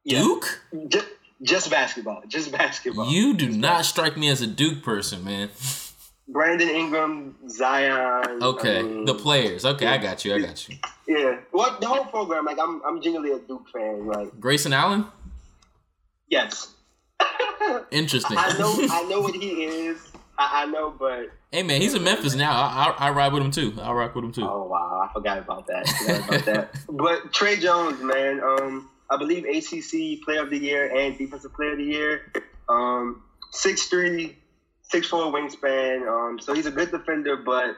yeah, 0.04 0.20
Duke. 0.20 0.62
Just, 0.88 1.08
just 1.42 1.70
basketball. 1.70 2.24
Just 2.28 2.52
basketball. 2.58 3.12
You 3.12 3.34
do 3.34 3.48
just 3.48 3.60
not 3.60 3.78
basketball. 3.78 4.06
strike 4.06 4.18
me 4.18 4.30
as 4.30 4.42
a 4.42 4.48
Duke 4.48 4.84
person, 4.84 5.24
man. 5.24 5.50
Brandon 6.28 6.70
Ingram, 6.70 7.36
Zion. 7.50 8.42
Okay, 8.42 8.80
I 8.80 8.82
mean, 8.82 9.06
the 9.06 9.14
players. 9.14 9.66
Okay, 9.66 9.86
I 9.86 9.98
got 9.98 10.24
you. 10.24 10.34
I 10.34 10.40
got 10.40 10.70
you. 10.70 10.78
Yeah, 11.06 11.38
what 11.52 11.82
the 11.82 11.88
whole 11.88 12.06
program? 12.06 12.46
Like, 12.46 12.58
I'm 12.60 12.82
I'm 12.86 13.02
genuinely 13.02 13.36
a 13.36 13.40
Duke 13.40 13.68
fan. 13.74 14.08
Like 14.08 14.40
Grayson 14.40 14.72
Allen. 14.72 15.06
Yes. 16.30 16.74
Interesting. 17.92 18.38
I 18.38 18.58
know. 18.58 18.74
I 18.90 19.04
know 19.10 19.20
what 19.22 19.36
he 19.36 19.64
is. 19.66 20.13
I, 20.38 20.64
I 20.64 20.66
know, 20.66 20.94
but 20.98 21.32
hey, 21.52 21.64
man, 21.64 21.82
he's 21.82 21.94
in 21.94 22.04
Memphis 22.04 22.36
now. 22.36 22.52
I, 22.52 22.96
I, 22.98 23.08
I 23.08 23.10
ride 23.12 23.34
with 23.34 23.44
him 23.44 23.52
too. 23.52 23.74
I 23.82 23.92
rock 23.92 24.16
with 24.16 24.26
him 24.26 24.32
too. 24.32 24.44
Oh 24.44 24.68
wow, 24.68 25.08
I 25.08 25.14
forgot 25.14 25.38
about 25.38 25.68
that. 25.68 25.88
Forgot 25.88 26.28
about 26.28 26.46
that. 26.46 26.76
But 26.90 27.34
Tre 27.34 27.58
Jones, 27.58 28.02
man, 28.02 28.42
um, 28.42 28.90
I 29.10 29.18
believe 29.18 29.46
ACC 29.46 30.24
Player 30.24 30.42
of 30.42 30.50
the 30.50 30.58
Year 30.58 30.96
and 30.96 31.18
Defensive 31.18 31.54
Player 31.54 31.74
of 31.74 31.78
the 31.78 31.84
Year. 31.84 32.32
Um, 32.70 33.24
6'3", 33.54 34.34
6'4", 34.92 35.32
wingspan. 35.32 36.08
Um, 36.08 36.40
so 36.40 36.54
he's 36.54 36.66
a 36.66 36.72
good 36.72 36.92
defender, 36.92 37.38
but 37.38 37.76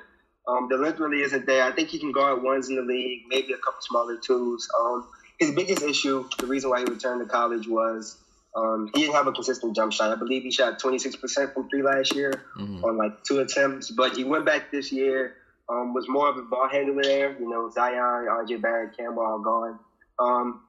um, 0.48 0.68
the 0.70 0.78
length 0.78 1.00
really 1.00 1.22
isn't 1.22 1.46
there. 1.46 1.64
I 1.64 1.72
think 1.72 1.90
he 1.90 2.00
can 2.00 2.12
guard 2.12 2.44
ones 2.44 2.70
in 2.70 2.76
the 2.76 2.82
league, 2.82 3.24
maybe 3.28 3.54
a 3.54 3.58
couple 3.58 3.82
smaller 3.82 4.18
twos. 4.18 4.68
Um, 4.80 5.08
his 5.40 5.52
biggest 5.52 5.82
issue, 5.82 6.28
the 6.40 6.48
reason 6.48 6.70
why 6.70 6.80
he 6.80 6.86
returned 6.86 7.20
to 7.22 7.26
college 7.26 7.68
was 7.68 8.18
um, 8.56 8.90
he 8.94 9.02
didn't 9.02 9.16
have 9.16 9.28
a 9.28 9.32
consistent 9.32 9.76
jump 9.76 9.92
shot. 9.94 10.12
I 10.12 10.16
believe 10.16 10.44
he 10.44 10.52
shot 10.52 10.80
26% 10.82 11.54
from 11.54 11.70
three 11.70 11.82
last 11.84 12.16
year 12.16 12.32
Mm-hmm. 12.58 12.84
on 12.86 12.98
like 12.98 13.24
two 13.24 13.40
attempts, 13.40 13.92
but 13.92 14.16
he 14.16 14.24
went 14.24 14.46
back 14.46 14.72
this 14.72 14.92
year, 14.92 15.36
um, 15.70 15.94
was 15.94 16.08
more 16.08 16.30
of 16.30 16.38
a 16.38 16.42
ball 16.44 16.70
handler 16.70 17.04
there. 17.04 17.38
You 17.40 17.50
know, 17.50 17.70
Zion, 17.70 17.98
RJ 17.98 18.62
Barrett, 18.62 18.96
Campbell 18.98 19.24
all 19.24 19.40
gone. 19.40 19.80
Um, 20.20 20.62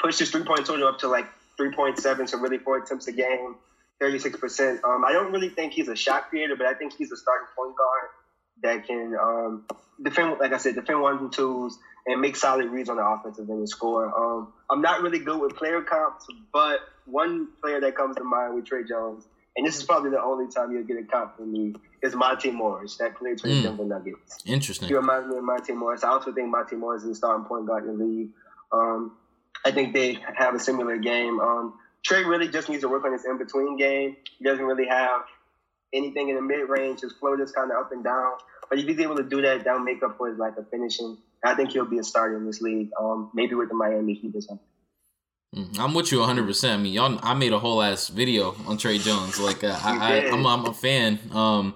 pushed 0.00 0.20
his 0.20 0.30
three 0.30 0.44
point 0.44 0.64
total 0.66 0.86
up 0.86 0.98
to 1.00 1.08
like 1.08 1.26
3.7, 1.60 2.28
so 2.28 2.38
really 2.38 2.58
four 2.58 2.78
attempts 2.78 3.06
a 3.08 3.12
game, 3.12 3.56
36%. 4.00 4.84
Um, 4.84 5.04
I 5.04 5.12
don't 5.12 5.32
really 5.32 5.48
think 5.48 5.72
he's 5.72 5.88
a 5.88 5.96
shot 5.96 6.28
creator, 6.30 6.54
but 6.56 6.66
I 6.66 6.74
think 6.74 6.94
he's 6.96 7.10
a 7.12 7.16
starting 7.16 7.48
point 7.56 7.74
guard 7.76 8.08
that 8.62 8.86
can 8.86 9.16
um, 9.20 9.64
defend, 10.02 10.36
like 10.40 10.52
I 10.52 10.56
said, 10.58 10.74
defend 10.74 11.00
ones 11.00 11.20
and 11.20 11.32
twos 11.32 11.78
and 12.06 12.20
make 12.20 12.36
solid 12.36 12.66
reads 12.66 12.88
on 12.88 12.96
the 12.96 13.04
offensive 13.06 13.48
end 13.48 13.58
and 13.58 13.68
score. 13.68 14.06
Um, 14.16 14.48
I'm 14.70 14.80
not 14.80 15.02
really 15.02 15.18
good 15.20 15.40
with 15.40 15.54
player 15.54 15.82
comps, 15.82 16.26
but 16.52 16.80
one 17.04 17.48
player 17.62 17.80
that 17.80 17.94
comes 17.94 18.16
to 18.16 18.24
mind 18.24 18.54
with 18.54 18.64
Tre 18.66 18.84
Jones, 18.84 19.26
and 19.56 19.66
this 19.66 19.76
is 19.76 19.84
probably 19.84 20.10
the 20.10 20.22
only 20.22 20.50
time 20.50 20.72
you'll 20.72 20.84
get 20.84 20.96
a 20.98 21.04
comp 21.04 21.36
from 21.36 21.52
me, 21.52 21.74
is 22.02 22.14
Monte 22.14 22.50
Morris, 22.50 22.96
that 22.96 23.16
played 23.16 23.40
for 23.40 23.46
the 23.48 23.54
Mm. 23.54 23.62
Denver 23.62 23.84
Nuggets. 23.84 24.38
Interesting. 24.46 24.88
He 24.88 24.94
reminds 24.94 25.28
me 25.28 25.36
of 25.36 25.44
Monte 25.44 25.72
Morris. 25.74 26.02
I 26.02 26.08
also 26.08 26.32
think 26.32 26.48
Monte 26.48 26.74
Morris 26.76 27.02
is 27.02 27.10
the 27.10 27.14
starting 27.14 27.44
point 27.44 27.66
guard 27.66 27.84
in 27.86 27.98
the 27.98 28.04
league. 28.04 28.30
Um, 28.72 29.12
I 29.64 29.70
think 29.70 29.92
they 29.94 30.18
have 30.36 30.54
a 30.54 30.58
similar 30.58 30.96
game. 30.96 31.38
Um, 31.38 31.74
Tre 32.04 32.24
really 32.24 32.48
just 32.48 32.68
needs 32.68 32.82
to 32.82 32.88
work 32.88 33.04
on 33.04 33.12
his 33.12 33.24
in 33.24 33.38
between 33.38 33.76
game. 33.76 34.16
He 34.38 34.44
doesn't 34.44 34.64
really 34.64 34.88
have 34.88 35.20
anything 35.92 36.30
in 36.30 36.34
the 36.36 36.42
mid 36.42 36.68
range. 36.68 37.02
His 37.02 37.12
float 37.12 37.38
is 37.40 37.52
kind 37.52 37.70
of 37.70 37.76
up 37.76 37.92
and 37.92 38.02
down. 38.02 38.32
But 38.72 38.78
if 38.78 38.86
he's 38.86 39.00
able 39.00 39.16
to 39.16 39.22
do 39.22 39.42
that, 39.42 39.64
that'll 39.64 39.80
make 39.80 40.02
up 40.02 40.16
for 40.16 40.30
his 40.30 40.38
lack 40.38 40.56
of 40.56 40.66
finishing. 40.70 41.18
I 41.44 41.54
think 41.54 41.72
he'll 41.72 41.84
be 41.84 41.98
a 41.98 42.02
starter 42.02 42.38
in 42.38 42.46
this 42.46 42.62
league. 42.62 42.88
Um, 42.98 43.30
maybe 43.34 43.54
with 43.54 43.68
the 43.68 43.74
Miami 43.74 44.14
Heat 44.14 44.34
or 44.34 44.40
something. 44.40 44.66
Mm, 45.54 45.78
I'm 45.78 45.92
with 45.92 46.10
you 46.10 46.20
100. 46.20 46.46
percent 46.46 46.80
I 46.80 46.82
mean, 46.82 46.94
y'all, 46.94 47.20
I 47.22 47.34
made 47.34 47.52
a 47.52 47.58
whole 47.58 47.82
ass 47.82 48.08
video 48.08 48.56
on 48.66 48.78
Tre 48.78 48.96
Jones. 48.96 49.38
Like, 49.38 49.62
uh, 49.62 49.78
I, 49.84 50.22
I, 50.22 50.32
I'm, 50.32 50.46
I'm 50.46 50.64
a 50.64 50.72
fan. 50.72 51.18
Um, 51.32 51.74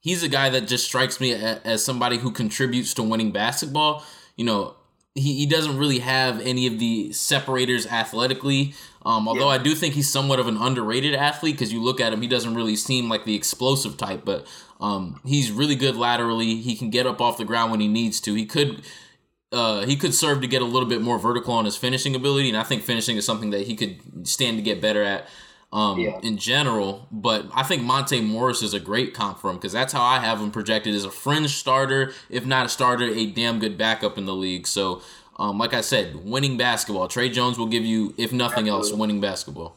he's 0.00 0.24
a 0.24 0.28
guy 0.28 0.50
that 0.50 0.62
just 0.62 0.84
strikes 0.84 1.20
me 1.20 1.32
as, 1.32 1.60
as 1.62 1.84
somebody 1.84 2.18
who 2.18 2.32
contributes 2.32 2.92
to 2.94 3.04
winning 3.04 3.30
basketball. 3.30 4.04
You 4.34 4.44
know, 4.44 4.74
he, 5.14 5.34
he 5.34 5.46
doesn't 5.46 5.78
really 5.78 6.00
have 6.00 6.40
any 6.40 6.66
of 6.66 6.80
the 6.80 7.12
separators 7.12 7.86
athletically. 7.86 8.74
Um, 9.04 9.28
although 9.28 9.48
I 9.48 9.58
do 9.58 9.76
think 9.76 9.94
he's 9.94 10.10
somewhat 10.10 10.40
of 10.40 10.48
an 10.48 10.56
underrated 10.56 11.14
athlete 11.14 11.54
because 11.54 11.72
you 11.72 11.82
look 11.82 12.00
at 12.00 12.12
him, 12.12 12.20
he 12.20 12.28
doesn't 12.28 12.54
really 12.54 12.76
seem 12.76 13.08
like 13.08 13.24
the 13.24 13.34
explosive 13.36 13.96
type, 13.96 14.24
but 14.24 14.46
um, 14.82 15.20
he's 15.24 15.50
really 15.50 15.76
good 15.76 15.96
laterally. 15.96 16.56
He 16.56 16.76
can 16.76 16.90
get 16.90 17.06
up 17.06 17.20
off 17.20 17.38
the 17.38 17.44
ground 17.44 17.70
when 17.70 17.80
he 17.80 17.88
needs 17.88 18.20
to. 18.22 18.34
He 18.34 18.44
could 18.44 18.82
uh, 19.52 19.84
he 19.86 19.96
could 19.96 20.14
serve 20.14 20.40
to 20.40 20.46
get 20.46 20.62
a 20.62 20.64
little 20.64 20.88
bit 20.88 21.00
more 21.02 21.18
vertical 21.18 21.54
on 21.54 21.64
his 21.66 21.76
finishing 21.76 22.14
ability, 22.14 22.48
and 22.48 22.56
I 22.58 22.62
think 22.62 22.82
finishing 22.82 23.16
is 23.16 23.24
something 23.24 23.50
that 23.50 23.66
he 23.66 23.76
could 23.76 24.26
stand 24.26 24.56
to 24.56 24.62
get 24.62 24.80
better 24.80 25.02
at 25.02 25.28
um, 25.72 25.98
Yeah. 26.00 26.18
in 26.22 26.36
general. 26.38 27.06
But 27.12 27.46
I 27.54 27.62
think 27.62 27.82
Monte 27.82 28.20
Morris 28.22 28.62
is 28.62 28.74
a 28.74 28.80
great 28.80 29.14
comp 29.14 29.38
for 29.40 29.50
him 29.50 29.56
because 29.56 29.72
that's 29.72 29.92
how 29.92 30.02
I 30.02 30.18
have 30.20 30.40
him 30.40 30.50
projected 30.50 30.94
as 30.94 31.04
a 31.04 31.10
fringe 31.10 31.54
starter, 31.54 32.12
if 32.30 32.44
not 32.46 32.66
a 32.66 32.68
starter, 32.68 33.04
a 33.06 33.26
damn 33.26 33.58
good 33.58 33.76
backup 33.78 34.16
in 34.18 34.24
the 34.26 34.34
league. 34.34 34.66
So, 34.66 35.02
um, 35.38 35.58
like 35.58 35.74
I 35.74 35.80
said, 35.82 36.24
winning 36.24 36.56
basketball. 36.56 37.08
Tre 37.08 37.28
Jones 37.28 37.58
will 37.58 37.66
give 37.68 37.84
you, 37.84 38.14
if 38.16 38.32
nothing 38.32 38.68
else, 38.68 38.90
winning 38.92 39.20
basketball. 39.20 39.76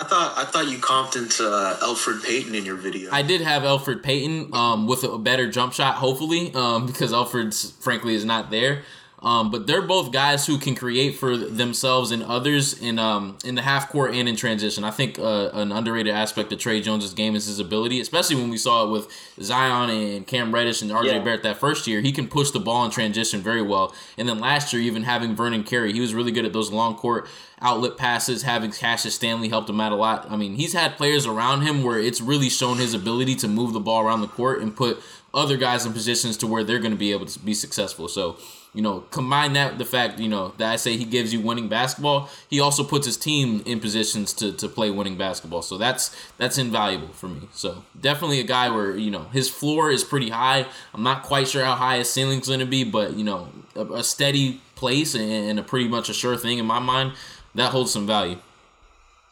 I 0.00 0.04
thought 0.04 0.38
I 0.38 0.44
thought 0.44 0.68
you 0.68 0.78
comped 0.78 1.16
into 1.16 1.50
uh, 1.50 1.76
Elfrid 1.80 2.24
Payton 2.24 2.54
in 2.54 2.64
your 2.64 2.76
video. 2.76 3.10
I 3.12 3.22
did 3.22 3.40
have 3.40 3.62
Elfrid 3.62 4.02
Payton 4.02 4.54
um, 4.54 4.86
with 4.86 5.02
a 5.02 5.18
better 5.18 5.50
jump 5.50 5.72
shot, 5.72 5.96
hopefully, 5.96 6.54
um, 6.54 6.86
because 6.86 7.12
Elfrid's 7.12 7.72
frankly 7.80 8.14
is 8.14 8.24
not 8.24 8.50
there. 8.50 8.82
Um, 9.20 9.50
but 9.50 9.66
they're 9.66 9.82
both 9.82 10.12
guys 10.12 10.46
who 10.46 10.58
can 10.58 10.76
create 10.76 11.16
for 11.16 11.36
themselves 11.36 12.12
and 12.12 12.22
others 12.22 12.80
in 12.80 13.00
um, 13.00 13.36
in 13.44 13.56
the 13.56 13.62
half 13.62 13.88
court 13.88 14.14
and 14.14 14.28
in 14.28 14.36
transition. 14.36 14.84
I 14.84 14.92
think 14.92 15.18
uh, 15.18 15.50
an 15.54 15.72
underrated 15.72 16.14
aspect 16.14 16.52
of 16.52 16.60
Tre 16.60 16.80
Jones's 16.80 17.14
game 17.14 17.34
is 17.34 17.46
his 17.46 17.58
ability, 17.58 18.00
especially 18.00 18.36
when 18.36 18.48
we 18.48 18.56
saw 18.56 18.86
it 18.86 18.92
with 18.92 19.10
Zion 19.42 19.90
and 19.90 20.24
Cam 20.24 20.54
Reddish 20.54 20.82
and 20.82 20.90
RJ 20.92 21.06
Yeah. 21.06 21.18
Barrett 21.18 21.42
that 21.42 21.56
first 21.56 21.88
year. 21.88 22.00
He 22.00 22.12
can 22.12 22.28
push 22.28 22.52
the 22.52 22.60
ball 22.60 22.84
in 22.84 22.92
transition 22.92 23.40
very 23.40 23.62
well. 23.62 23.92
And 24.16 24.28
then 24.28 24.38
last 24.38 24.72
year, 24.72 24.80
even 24.82 25.02
having 25.02 25.34
Vernon 25.34 25.64
Carey, 25.64 25.92
he 25.92 26.00
was 26.00 26.14
really 26.14 26.30
good 26.30 26.44
at 26.44 26.52
those 26.52 26.70
long 26.70 26.94
court 26.94 27.28
outlet 27.60 27.96
passes. 27.96 28.42
Having 28.42 28.72
Cassius 28.72 29.14
Stanley 29.14 29.48
helped 29.48 29.68
him 29.68 29.80
out 29.80 29.92
a 29.92 29.96
lot. 29.96 30.30
I 30.30 30.36
mean, 30.36 30.54
he's 30.54 30.72
had 30.72 30.96
players 30.96 31.26
around 31.26 31.62
him 31.62 31.82
where 31.82 31.98
it's 31.98 32.20
really 32.20 32.50
shown 32.50 32.78
his 32.78 32.94
ability 32.94 33.34
to 33.36 33.48
move 33.48 33.72
the 33.72 33.80
ball 33.80 34.02
around 34.02 34.20
the 34.20 34.28
court 34.28 34.60
and 34.60 34.74
put 34.76 35.00
other 35.34 35.56
guys 35.56 35.84
in 35.84 35.92
positions 35.92 36.36
to 36.38 36.46
where 36.46 36.64
they're 36.64 36.78
going 36.78 36.92
to 36.92 36.96
be 36.96 37.12
able 37.12 37.26
to 37.26 37.38
be 37.38 37.52
successful. 37.52 38.08
So, 38.08 38.38
you 38.74 38.82
know, 38.82 39.00
combine 39.10 39.52
that 39.54 39.72
with 39.72 39.78
the 39.78 39.84
fact, 39.84 40.18
you 40.18 40.28
know, 40.28 40.54
that 40.58 40.72
I 40.72 40.76
say 40.76 40.96
he 40.96 41.04
gives 41.04 41.32
you 41.32 41.40
winning 41.40 41.68
basketball, 41.68 42.30
he 42.48 42.60
also 42.60 42.82
puts 42.84 43.06
his 43.06 43.16
team 43.16 43.62
in 43.66 43.80
positions 43.80 44.32
to, 44.34 44.52
to 44.52 44.68
play 44.68 44.90
winning 44.90 45.18
basketball. 45.18 45.62
So 45.62 45.76
that's 45.76 46.16
that's 46.38 46.58
invaluable 46.58 47.08
for 47.08 47.28
me. 47.28 47.48
So 47.52 47.84
definitely 48.00 48.40
a 48.40 48.44
guy 48.44 48.70
where, 48.70 48.96
you 48.96 49.10
know, 49.10 49.24
his 49.32 49.50
floor 49.50 49.90
is 49.90 50.04
pretty 50.04 50.30
high. 50.30 50.66
I'm 50.94 51.02
not 51.02 51.22
quite 51.22 51.48
sure 51.48 51.64
how 51.64 51.74
high 51.74 51.98
his 51.98 52.10
ceiling's 52.10 52.48
going 52.48 52.60
to 52.60 52.66
be, 52.66 52.84
but, 52.84 53.14
you 53.14 53.24
know, 53.24 53.48
a, 53.74 53.84
a 53.84 54.04
steady 54.04 54.60
place 54.76 55.14
and, 55.14 55.30
and 55.30 55.58
a 55.58 55.62
pretty 55.62 55.88
much 55.88 56.08
a 56.08 56.14
sure 56.14 56.36
thing 56.36 56.58
in 56.58 56.66
my 56.66 56.78
mind, 56.78 57.12
that 57.60 57.72
holds 57.72 57.92
some 57.92 58.06
value. 58.06 58.38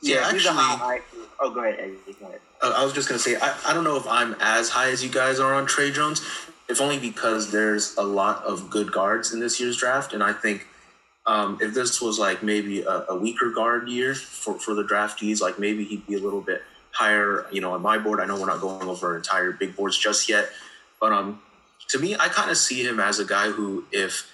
yeah, 0.01 0.31
he's 0.31 0.47
actually, 0.47 0.57
high 0.57 1.01
Oh, 1.39 1.51
go 1.51 1.61
ahead, 1.61 1.79
Eddie. 1.79 2.17
Go 2.19 2.27
ahead. 2.27 2.41
Uh, 2.63 2.73
I 2.77 2.85
was 2.85 2.93
just 2.93 3.09
gonna 3.09 3.19
say 3.19 3.37
I, 3.37 3.55
I 3.67 3.75
don't 3.75 3.85
know 3.85 3.97
if 3.97 4.07
I'm 4.09 4.35
as 4.41 4.71
high 4.71 4.91
as 4.91 5.05
you 5.05 5.11
guys 5.11 5.39
are 5.39 5.55
on 5.55 5.67
Tre 5.67 5.91
Jones, 5.91 6.23
if 6.69 6.81
only 6.81 6.99
because 6.99 7.53
there's 7.53 7.97
a 7.97 8.03
lot 8.03 8.43
of 8.45 8.71
good 8.71 8.91
guards 8.93 9.33
in 9.33 9.41
this 9.41 9.61
year's 9.61 9.77
draft, 9.77 10.13
and 10.13 10.23
I 10.23 10.33
think 10.33 10.67
um, 11.27 11.59
if 11.61 11.75
this 11.75 12.01
was 12.01 12.19
like 12.19 12.43
maybe 12.43 12.83
a, 12.83 13.05
a 13.11 13.17
weaker 13.17 13.51
guard 13.51 13.89
year 13.89 14.15
for, 14.15 14.59
for 14.59 14.75
the 14.75 14.85
draftees, 14.85 15.41
like 15.41 15.59
maybe 15.59 15.85
he'd 15.85 16.07
be 16.07 16.15
a 16.15 16.21
little 16.21 16.41
bit 16.41 16.63
higher, 16.93 17.47
you 17.51 17.61
know, 17.61 17.73
on 17.73 17.83
my 17.83 17.99
board. 17.99 18.21
I 18.21 18.27
know 18.27 18.39
we're 18.41 18.47
not 18.47 18.61
going 18.61 18.89
over 18.89 19.17
entire 19.17 19.53
big 19.53 19.77
boards 19.77 19.99
just 19.99 20.29
yet, 20.29 20.49
but 21.01 21.13
um, 21.13 21.43
to 21.89 21.99
me, 21.99 22.15
I 22.15 22.29
kind 22.29 22.51
of 22.51 22.57
see 22.57 22.83
him 22.83 23.01
as 23.01 23.19
a 23.19 23.25
guy 23.25 23.51
who, 23.51 23.85
if 23.93 24.33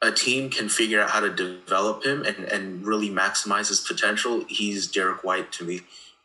a 0.00 0.12
team 0.12 0.48
can 0.48 0.68
figure 0.68 1.00
out 1.00 1.10
how 1.10 1.20
to 1.20 1.30
develop 1.30 2.04
him 2.04 2.22
and, 2.22 2.44
and 2.44 2.86
really 2.86 3.10
maximize 3.10 3.68
his 3.68 3.80
potential, 3.80 4.44
he's 4.48 4.86
Derrick 4.86 5.24
White 5.24 5.50
to 5.52 5.64
me. 5.64 5.80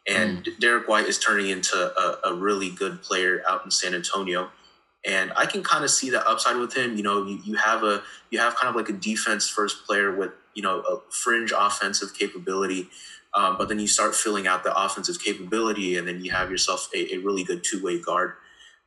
And 0.08 0.48
Derrick 0.60 0.88
White 0.88 1.06
is 1.06 1.18
turning 1.18 1.50
into 1.50 1.76
a, 1.76 2.30
a 2.30 2.34
really 2.34 2.70
good 2.70 3.02
player 3.02 3.42
out 3.48 3.64
in 3.64 3.72
San 3.72 3.96
Antonio. 3.96 4.50
And 5.06 5.32
I 5.36 5.46
can 5.46 5.64
kind 5.64 5.84
of 5.84 5.90
see 5.90 6.10
the 6.10 6.26
upside 6.28 6.58
with 6.58 6.76
him. 6.76 6.98
You 6.98 7.04
know, 7.04 7.26
you, 7.26 7.40
you 7.44 7.56
have 7.56 7.84
a 7.84 8.04
you 8.30 8.40
have 8.40 8.56
kind 8.56 8.70
of 8.70 8.76
like 8.76 8.90
a 8.90 8.98
defense 8.98 9.50
first 9.50 9.86
player 9.86 10.16
with, 10.16 10.32
you 10.54 10.62
know, 10.62 10.80
a 10.82 11.00
fringe 11.10 11.54
offensive 11.56 12.14
capability. 12.18 12.90
Um, 13.34 13.58
but 13.58 13.70
then 13.70 13.80
you 13.80 13.88
start 13.88 14.14
filling 14.14 14.46
out 14.46 14.64
the 14.64 14.76
offensive 14.78 15.24
capability 15.24 15.98
and 15.98 16.08
then 16.08 16.24
you 16.24 16.32
have 16.32 16.52
yourself 16.52 16.90
a, 16.94 17.16
a 17.16 17.18
really 17.18 17.44
good 17.44 17.64
two-way 17.64 18.00
guard. 18.00 18.34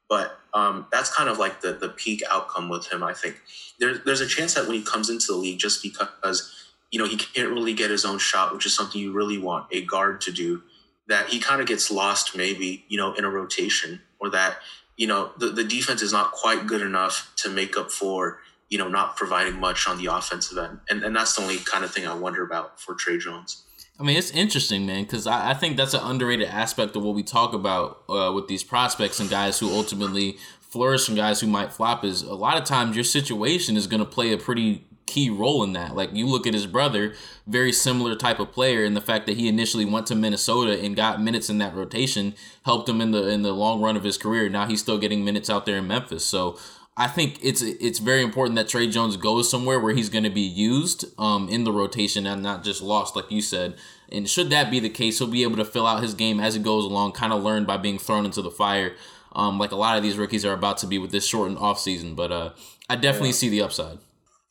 But 0.08 0.38
um, 0.54 0.86
that's 0.92 1.14
kind 1.14 1.28
of 1.28 1.38
like 1.38 1.60
the 1.60 1.72
the 1.72 1.88
peak 1.88 2.22
outcome 2.30 2.68
with 2.68 2.90
him. 2.92 3.02
I 3.02 3.12
think 3.12 3.40
there's 3.80 4.02
there's 4.04 4.20
a 4.20 4.26
chance 4.26 4.54
that 4.54 4.66
when 4.66 4.76
he 4.76 4.82
comes 4.82 5.10
into 5.10 5.26
the 5.28 5.36
league, 5.36 5.58
just 5.58 5.82
because 5.82 6.52
you 6.90 6.98
know 6.98 7.06
he 7.06 7.16
can't 7.16 7.50
really 7.50 7.74
get 7.74 7.90
his 7.90 8.04
own 8.04 8.18
shot, 8.18 8.54
which 8.54 8.66
is 8.66 8.74
something 8.74 9.00
you 9.00 9.12
really 9.12 9.38
want 9.38 9.66
a 9.72 9.84
guard 9.84 10.20
to 10.22 10.32
do, 10.32 10.62
that 11.08 11.28
he 11.28 11.40
kind 11.40 11.60
of 11.60 11.66
gets 11.66 11.90
lost 11.90 12.36
maybe 12.36 12.84
you 12.88 12.96
know 12.96 13.14
in 13.14 13.24
a 13.24 13.30
rotation, 13.30 14.00
or 14.20 14.30
that 14.30 14.58
you 14.96 15.06
know 15.06 15.32
the 15.38 15.48
the 15.48 15.64
defense 15.64 16.02
is 16.02 16.12
not 16.12 16.32
quite 16.32 16.66
good 16.66 16.82
enough 16.82 17.32
to 17.36 17.50
make 17.50 17.76
up 17.76 17.90
for 17.90 18.38
you 18.68 18.78
know 18.78 18.88
not 18.88 19.16
providing 19.16 19.58
much 19.58 19.88
on 19.88 19.98
the 19.98 20.06
offensive 20.06 20.56
end, 20.56 20.80
and 20.88 21.02
and 21.02 21.16
that's 21.16 21.34
the 21.34 21.42
only 21.42 21.58
kind 21.58 21.84
of 21.84 21.90
thing 21.90 22.06
I 22.06 22.14
wonder 22.14 22.44
about 22.44 22.80
for 22.80 22.94
Tre 22.94 23.18
Jones. 23.18 23.64
I 23.98 24.02
mean, 24.02 24.16
it's 24.16 24.30
interesting, 24.30 24.84
man, 24.84 25.04
because 25.04 25.26
I, 25.26 25.50
I 25.50 25.54
think 25.54 25.76
that's 25.76 25.94
an 25.94 26.00
underrated 26.02 26.48
aspect 26.48 26.96
of 26.96 27.02
what 27.02 27.14
we 27.14 27.22
talk 27.22 27.54
about 27.54 28.02
uh, 28.08 28.30
with 28.34 28.46
these 28.46 28.62
prospects 28.62 29.20
and 29.20 29.30
guys 29.30 29.58
who 29.58 29.70
ultimately 29.70 30.36
flourish 30.60 31.08
and 31.08 31.16
guys 31.16 31.40
who 31.40 31.46
might 31.46 31.72
flop. 31.72 32.04
Is 32.04 32.22
a 32.22 32.34
lot 32.34 32.58
of 32.58 32.64
times 32.64 32.94
your 32.94 33.04
situation 33.04 33.76
is 33.76 33.86
going 33.86 34.00
to 34.00 34.06
play 34.06 34.32
a 34.32 34.38
pretty 34.38 34.84
key 35.06 35.30
role 35.30 35.62
in 35.62 35.72
that. 35.72 35.94
Like 35.96 36.12
you 36.12 36.26
look 36.26 36.46
at 36.46 36.52
his 36.52 36.66
brother, 36.66 37.14
very 37.46 37.72
similar 37.72 38.14
type 38.16 38.38
of 38.38 38.52
player, 38.52 38.84
and 38.84 38.94
the 38.94 39.00
fact 39.00 39.26
that 39.26 39.36
he 39.36 39.48
initially 39.48 39.86
went 39.86 40.06
to 40.08 40.14
Minnesota 40.14 40.78
and 40.78 40.94
got 40.94 41.22
minutes 41.22 41.48
in 41.48 41.58
that 41.58 41.74
rotation 41.74 42.34
helped 42.64 42.88
him 42.88 43.00
in 43.00 43.12
the 43.12 43.28
in 43.28 43.42
the 43.42 43.52
long 43.52 43.80
run 43.80 43.96
of 43.96 44.04
his 44.04 44.18
career. 44.18 44.50
Now 44.50 44.66
he's 44.66 44.80
still 44.80 44.98
getting 44.98 45.24
minutes 45.24 45.48
out 45.48 45.64
there 45.64 45.78
in 45.78 45.86
Memphis. 45.86 46.24
So 46.24 46.58
I 46.98 47.08
think 47.08 47.38
it's 47.42 47.60
it's 47.60 47.98
very 47.98 48.22
important 48.22 48.56
that 48.56 48.68
Tre 48.68 48.88
Jones 48.88 49.16
goes 49.18 49.50
somewhere 49.50 49.78
where 49.78 49.94
he's 49.94 50.08
going 50.08 50.24
to 50.24 50.30
be 50.30 50.40
used 50.40 51.04
um, 51.18 51.48
in 51.48 51.64
the 51.64 51.72
rotation 51.72 52.26
and 52.26 52.42
not 52.42 52.64
just 52.64 52.80
lost, 52.80 53.14
like 53.14 53.30
you 53.30 53.42
said. 53.42 53.74
And 54.10 54.28
should 54.28 54.48
that 54.50 54.70
be 54.70 54.80
the 54.80 54.88
case, 54.88 55.18
he'll 55.18 55.28
be 55.28 55.42
able 55.42 55.56
to 55.56 55.64
fill 55.64 55.86
out 55.86 56.02
his 56.02 56.14
game 56.14 56.40
as 56.40 56.56
it 56.56 56.62
goes 56.62 56.84
along, 56.84 57.12
kind 57.12 57.32
of 57.32 57.42
learn 57.42 57.64
by 57.64 57.76
being 57.76 57.98
thrown 57.98 58.24
into 58.24 58.40
the 58.40 58.50
fire, 58.50 58.94
um, 59.34 59.58
like 59.58 59.72
a 59.72 59.76
lot 59.76 59.96
of 59.98 60.02
these 60.02 60.16
rookies 60.16 60.44
are 60.44 60.54
about 60.54 60.78
to 60.78 60.86
be 60.86 60.96
with 60.96 61.10
this 61.10 61.26
shortened 61.26 61.58
offseason. 61.58 62.16
But 62.16 62.32
uh, 62.32 62.50
I 62.88 62.96
definitely 62.96 63.32
see 63.32 63.50
the 63.50 63.60
upside. 63.62 63.98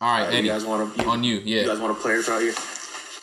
All 0.02 0.12
right, 0.12 0.20
All 0.20 0.25
right, 0.25 0.34
Eddie, 0.36 0.48
you 0.48 0.54
guys 0.54 0.66
want 0.66 0.96
to 0.98 1.06
on 1.06 1.24
you, 1.24 1.38
yeah. 1.38 1.62
You 1.62 1.68
guys 1.68 1.80
want 1.80 1.96
to 1.98 2.02
play 2.02 2.16
out 2.16 2.42
here? 2.42 2.54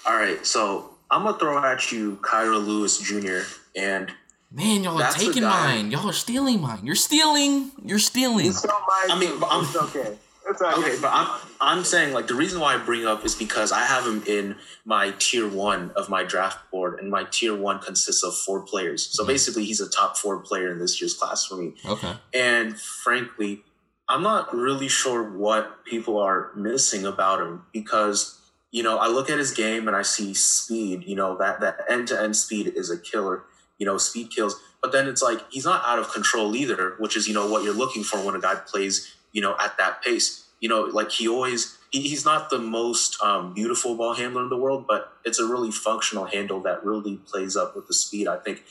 All 0.06 0.16
right, 0.16 0.44
so 0.44 0.94
I'm 1.10 1.22
gonna 1.24 1.38
throw 1.38 1.62
at 1.62 1.92
you 1.92 2.18
Kira 2.22 2.64
Lewis 2.64 2.98
Jr. 2.98 3.46
and 3.76 4.10
Man, 4.54 4.84
y'all 4.84 4.96
are 4.96 4.98
That's 4.98 5.16
a 5.16 5.26
taking 5.26 5.44
mine. 5.44 5.90
Y'all 5.90 6.08
are 6.08 6.12
stealing 6.12 6.60
mine. 6.60 6.80
You're 6.84 6.94
stealing. 6.94 7.70
You're 7.84 7.98
stealing. 7.98 8.46
You 8.46 8.52
stole 8.52 8.72
mine. 8.80 9.10
I 9.10 9.18
mean, 9.18 9.40
but 9.40 9.46
I'm- 9.46 9.64
it's 9.64 9.76
okay. 9.76 10.18
It's 10.48 10.60
all 10.60 10.78
Okay, 10.80 10.98
but 11.00 11.10
I'm 11.12 11.40
I'm 11.60 11.84
saying 11.84 12.12
like 12.12 12.26
the 12.26 12.34
reason 12.34 12.60
why 12.60 12.74
I 12.74 12.78
bring 12.78 13.06
up 13.06 13.24
is 13.24 13.34
because 13.34 13.70
I 13.70 13.84
have 13.84 14.04
him 14.04 14.24
in 14.26 14.56
my 14.84 15.12
tier 15.18 15.48
one 15.48 15.92
of 15.92 16.08
my 16.08 16.24
draft 16.24 16.70
board, 16.70 16.98
and 16.98 17.10
my 17.10 17.24
tier 17.30 17.56
one 17.56 17.78
consists 17.78 18.24
of 18.24 18.36
four 18.36 18.60
players. 18.62 19.06
So 19.06 19.22
mm-hmm. 19.22 19.32
basically, 19.32 19.64
he's 19.64 19.80
a 19.80 19.88
top 19.88 20.16
four 20.16 20.40
player 20.40 20.72
in 20.72 20.78
this 20.78 21.00
year's 21.00 21.14
class 21.14 21.46
for 21.46 21.54
me. 21.54 21.74
Okay. 21.86 22.14
And 22.34 22.78
frankly, 22.78 23.62
I'm 24.08 24.22
not 24.22 24.54
really 24.54 24.88
sure 24.88 25.22
what 25.22 25.84
people 25.84 26.18
are 26.18 26.50
missing 26.56 27.06
about 27.06 27.40
him 27.40 27.62
because 27.72 28.40
you 28.72 28.82
know 28.82 28.98
I 28.98 29.06
look 29.06 29.30
at 29.30 29.38
his 29.38 29.52
game 29.52 29.86
and 29.86 29.96
I 29.96 30.02
see 30.02 30.34
speed. 30.34 31.04
You 31.06 31.14
know 31.14 31.38
that 31.38 31.60
that 31.60 31.84
end 31.88 32.08
to 32.08 32.20
end 32.20 32.36
speed 32.36 32.72
is 32.74 32.90
a 32.90 32.98
killer. 32.98 33.44
You 33.78 33.86
know, 33.86 33.98
speed 33.98 34.30
kills. 34.30 34.60
But 34.80 34.92
then 34.92 35.08
it's 35.08 35.22
like 35.22 35.40
he's 35.50 35.64
not 35.64 35.82
out 35.84 35.98
of 35.98 36.12
control 36.12 36.54
either, 36.56 36.94
which 36.98 37.16
is 37.16 37.28
you 37.28 37.34
know 37.34 37.48
what 37.48 37.64
you're 37.64 37.74
looking 37.74 38.02
for 38.02 38.18
when 38.18 38.34
a 38.34 38.40
guy 38.40 38.54
plays 38.54 39.14
you 39.32 39.40
know 39.40 39.56
at 39.60 39.76
that 39.78 40.02
pace. 40.02 40.46
You 40.60 40.68
know, 40.68 40.82
like 40.82 41.10
he 41.10 41.28
always 41.28 41.78
he, 41.90 42.02
he's 42.02 42.24
not 42.24 42.50
the 42.50 42.58
most 42.58 43.20
um, 43.22 43.54
beautiful 43.54 43.96
ball 43.96 44.14
handler 44.14 44.42
in 44.42 44.48
the 44.48 44.56
world, 44.56 44.86
but 44.86 45.12
it's 45.24 45.40
a 45.40 45.46
really 45.46 45.70
functional 45.72 46.24
handle 46.24 46.60
that 46.60 46.84
really 46.84 47.16
plays 47.16 47.56
up 47.56 47.74
with 47.74 47.88
the 47.88 47.94
speed. 47.94 48.28
I 48.28 48.38
think, 48.38 48.62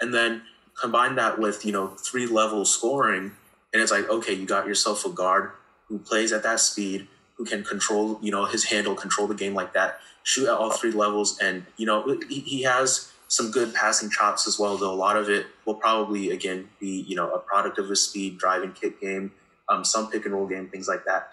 and 0.00 0.14
then 0.14 0.42
combine 0.76 1.14
that 1.16 1.38
with 1.38 1.64
you 1.64 1.72
know 1.72 1.88
three 1.88 2.26
level 2.26 2.64
scoring 2.64 3.32
and 3.72 3.82
it's 3.82 3.90
like 3.90 4.08
okay 4.08 4.32
you 4.32 4.46
got 4.46 4.66
yourself 4.66 5.04
a 5.04 5.08
guard 5.08 5.50
who 5.88 5.98
plays 5.98 6.32
at 6.32 6.42
that 6.42 6.60
speed 6.60 7.08
who 7.36 7.44
can 7.44 7.64
control 7.64 8.18
you 8.22 8.30
know 8.30 8.44
his 8.44 8.64
handle 8.64 8.94
control 8.94 9.26
the 9.26 9.34
game 9.34 9.54
like 9.54 9.72
that 9.72 9.98
shoot 10.22 10.46
at 10.46 10.54
all 10.54 10.70
three 10.70 10.92
levels 10.92 11.38
and 11.38 11.64
you 11.76 11.86
know 11.86 12.18
he, 12.28 12.40
he 12.40 12.62
has 12.62 13.12
some 13.28 13.50
good 13.50 13.74
passing 13.74 14.10
chops 14.10 14.46
as 14.46 14.58
well 14.58 14.76
though 14.76 14.92
a 14.92 14.94
lot 14.94 15.16
of 15.16 15.28
it 15.28 15.46
will 15.64 15.74
probably 15.74 16.30
again 16.30 16.68
be 16.80 17.04
you 17.08 17.16
know 17.16 17.30
a 17.32 17.38
product 17.38 17.78
of 17.78 17.88
his 17.88 18.02
speed 18.02 18.38
driving 18.38 18.72
kick 18.72 19.00
game 19.00 19.32
um, 19.68 19.84
some 19.84 20.10
pick 20.10 20.24
and 20.24 20.34
roll 20.34 20.46
game 20.46 20.68
things 20.68 20.88
like 20.88 21.04
that 21.04 21.28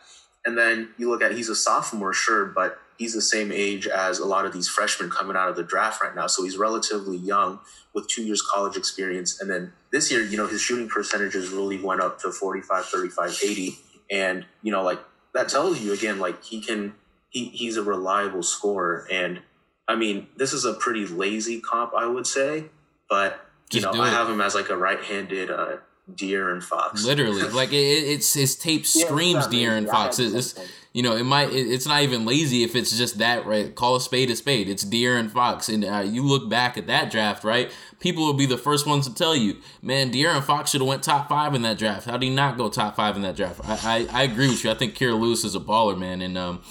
and 0.46 0.58
then 0.58 0.90
you 0.98 1.10
look 1.10 1.22
at 1.22 1.32
he's 1.34 1.50
a 1.50 1.56
sophomore 1.56 2.14
sure 2.14 2.46
but 2.46 2.80
he's 2.98 3.14
the 3.14 3.22
same 3.22 3.52
age 3.52 3.88
as 3.88 4.20
a 4.20 4.26
lot 4.26 4.46
of 4.46 4.54
these 4.54 4.68
freshmen 4.68 5.10
coming 5.10 5.36
out 5.36 5.50
of 5.50 5.56
the 5.56 5.64
draft 5.64 6.02
right 6.02 6.16
now 6.16 6.28
so 6.28 6.44
he's 6.44 6.58
relatively 6.58 7.18
young 7.18 7.60
with 7.94 8.08
two 8.08 8.24
years 8.24 8.42
college 8.42 8.76
experience. 8.76 9.40
And 9.40 9.50
then 9.50 9.74
this 9.92 10.12
year, 10.12 10.24
you 10.24 10.38
know, 10.38 10.48
his 10.48 10.62
shooting 10.62 10.90
percentages 10.90 11.50
really 11.50 11.80
went 11.80 12.02
up 12.02 12.20
to 12.22 12.32
45, 12.32 12.86
35, 12.86 13.40
80. 13.44 13.78
And, 14.12 14.46
you 14.62 14.72
know, 14.72 14.84
like 14.84 15.00
that 15.34 15.50
tells 15.50 15.80
you 15.80 15.94
again, 15.94 16.20
like 16.20 16.44
he 16.44 16.62
can, 16.62 16.96
he, 17.30 17.46
he's 17.46 17.78
a 17.78 17.84
reliable 17.84 18.44
scorer. 18.44 19.08
And 19.12 19.42
I 19.88 19.96
mean, 19.96 20.28
this 20.38 20.54
is 20.54 20.66
a 20.66 20.74
pretty 20.74 21.06
lazy 21.06 21.60
comp, 21.60 21.94
I 21.96 22.06
would 22.06 22.26
say, 22.28 22.66
but, 23.10 23.40
you 23.72 23.82
Just 23.82 23.94
know, 23.94 24.02
I 24.02 24.08
it. 24.08 24.12
have 24.12 24.30
him 24.30 24.40
as 24.42 24.56
like 24.56 24.70
a 24.70 24.78
right 24.78 25.02
handed 25.04 25.52
uh, 25.52 25.78
deer 26.16 26.52
and 26.52 26.64
fox. 26.64 27.04
Literally, 27.06 27.42
like 27.50 27.74
it, 27.74 27.76
it- 27.76 28.08
it's 28.14 28.34
his 28.34 28.56
tape 28.56 28.86
screams 28.86 29.46
it's 29.46 29.48
not 29.48 29.54
De'Aaron 29.54 29.76
lazy. 29.82 29.90
I 29.90 29.92
Fox. 29.92 30.18
have 30.18 30.26
It's, 30.28 30.34
the 30.34 30.42
same 30.60 30.66
thing. 30.68 30.76
you 30.94 31.04
know, 31.04 31.16
it 31.16 31.24
might. 31.24 31.50
It, 31.52 31.68
it's 31.72 31.86
not 31.88 32.02
even 32.04 32.26
lazy 32.26 32.64
if 32.64 32.76
it's 32.76 32.96
just 32.98 33.18
that, 33.18 33.46
right? 33.46 33.74
Call 33.76 33.96
a 33.98 34.02
spade 34.02 34.30
a 34.30 34.36
spade. 34.36 34.70
It's 34.70 34.86
De'Aaron 34.86 35.30
Fox, 35.30 35.68
and 35.70 35.84
uh, 35.84 36.04
you 36.06 36.24
look 36.24 36.50
back 36.50 36.78
at 36.78 36.88
that 36.88 37.12
draft, 37.12 37.44
right? 37.44 37.70
People 38.00 38.26
will 38.26 38.34
be 38.34 38.46
the 38.46 38.58
first 38.58 38.86
ones 38.88 39.08
to 39.08 39.14
tell 39.14 39.36
you, 39.36 39.58
man, 39.82 40.12
De'Aaron 40.12 40.44
Fox 40.44 40.72
should 40.72 40.82
have 40.82 40.88
went 40.88 41.04
top 41.04 41.28
five 41.30 41.56
in 41.56 41.62
that 41.64 41.78
draft. 41.78 42.06
How 42.06 42.14
did 42.18 42.24
he 42.24 42.30
not 42.34 42.58
go 42.58 42.70
top 42.70 42.96
five 42.96 43.16
in 43.16 43.22
that 43.24 43.36
draft? 43.36 43.60
I, 43.64 44.08
I, 44.12 44.22
I 44.22 44.24
agree 44.24 44.50
with 44.50 44.64
you. 44.64 44.72
I 44.72 44.76
think 44.76 44.96
Kira 44.96 45.20
Lewis 45.20 45.44
is 45.44 45.56
a 45.56 45.60
baller, 45.60 45.98
man, 45.98 46.22
and 46.22 46.38
um, 46.38 46.62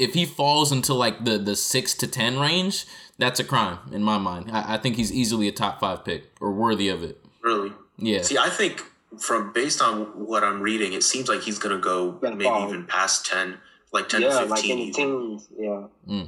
if 0.00 0.14
he 0.14 0.24
falls 0.24 0.72
into 0.72 0.94
like 0.94 1.24
the 1.24 1.38
the 1.38 1.54
six 1.54 1.94
to 1.94 2.06
ten 2.06 2.40
range, 2.40 2.86
that's 3.18 3.38
a 3.38 3.44
crime 3.44 3.78
in 3.92 4.02
my 4.02 4.18
mind. 4.18 4.50
I, 4.50 4.74
I 4.74 4.76
think 4.78 4.96
he's 4.96 5.12
easily 5.12 5.46
a 5.46 5.52
top 5.52 5.78
five 5.78 6.04
pick 6.04 6.32
or 6.40 6.50
worthy 6.50 6.88
of 6.88 7.02
it. 7.04 7.22
Really? 7.42 7.72
Yeah. 7.98 8.22
See, 8.22 8.38
I 8.38 8.48
think 8.48 8.82
from 9.18 9.52
based 9.52 9.82
on 9.82 10.04
what 10.26 10.42
I'm 10.42 10.60
reading, 10.62 10.94
it 10.94 11.02
seems 11.02 11.28
like 11.28 11.42
he's 11.42 11.58
going 11.58 11.76
to 11.76 11.82
go 11.82 12.12
Gonna 12.12 12.36
maybe 12.36 12.44
fall. 12.44 12.66
even 12.68 12.86
past 12.86 13.26
10, 13.26 13.58
like 13.92 14.08
10 14.08 14.22
yeah, 14.22 14.28
to 14.28 14.34
15. 14.46 14.50
like 14.50 14.68
in 14.68 14.76
the 14.76 14.82
even. 14.84 14.94
teens. 14.94 15.48
Yeah. 15.58 16.24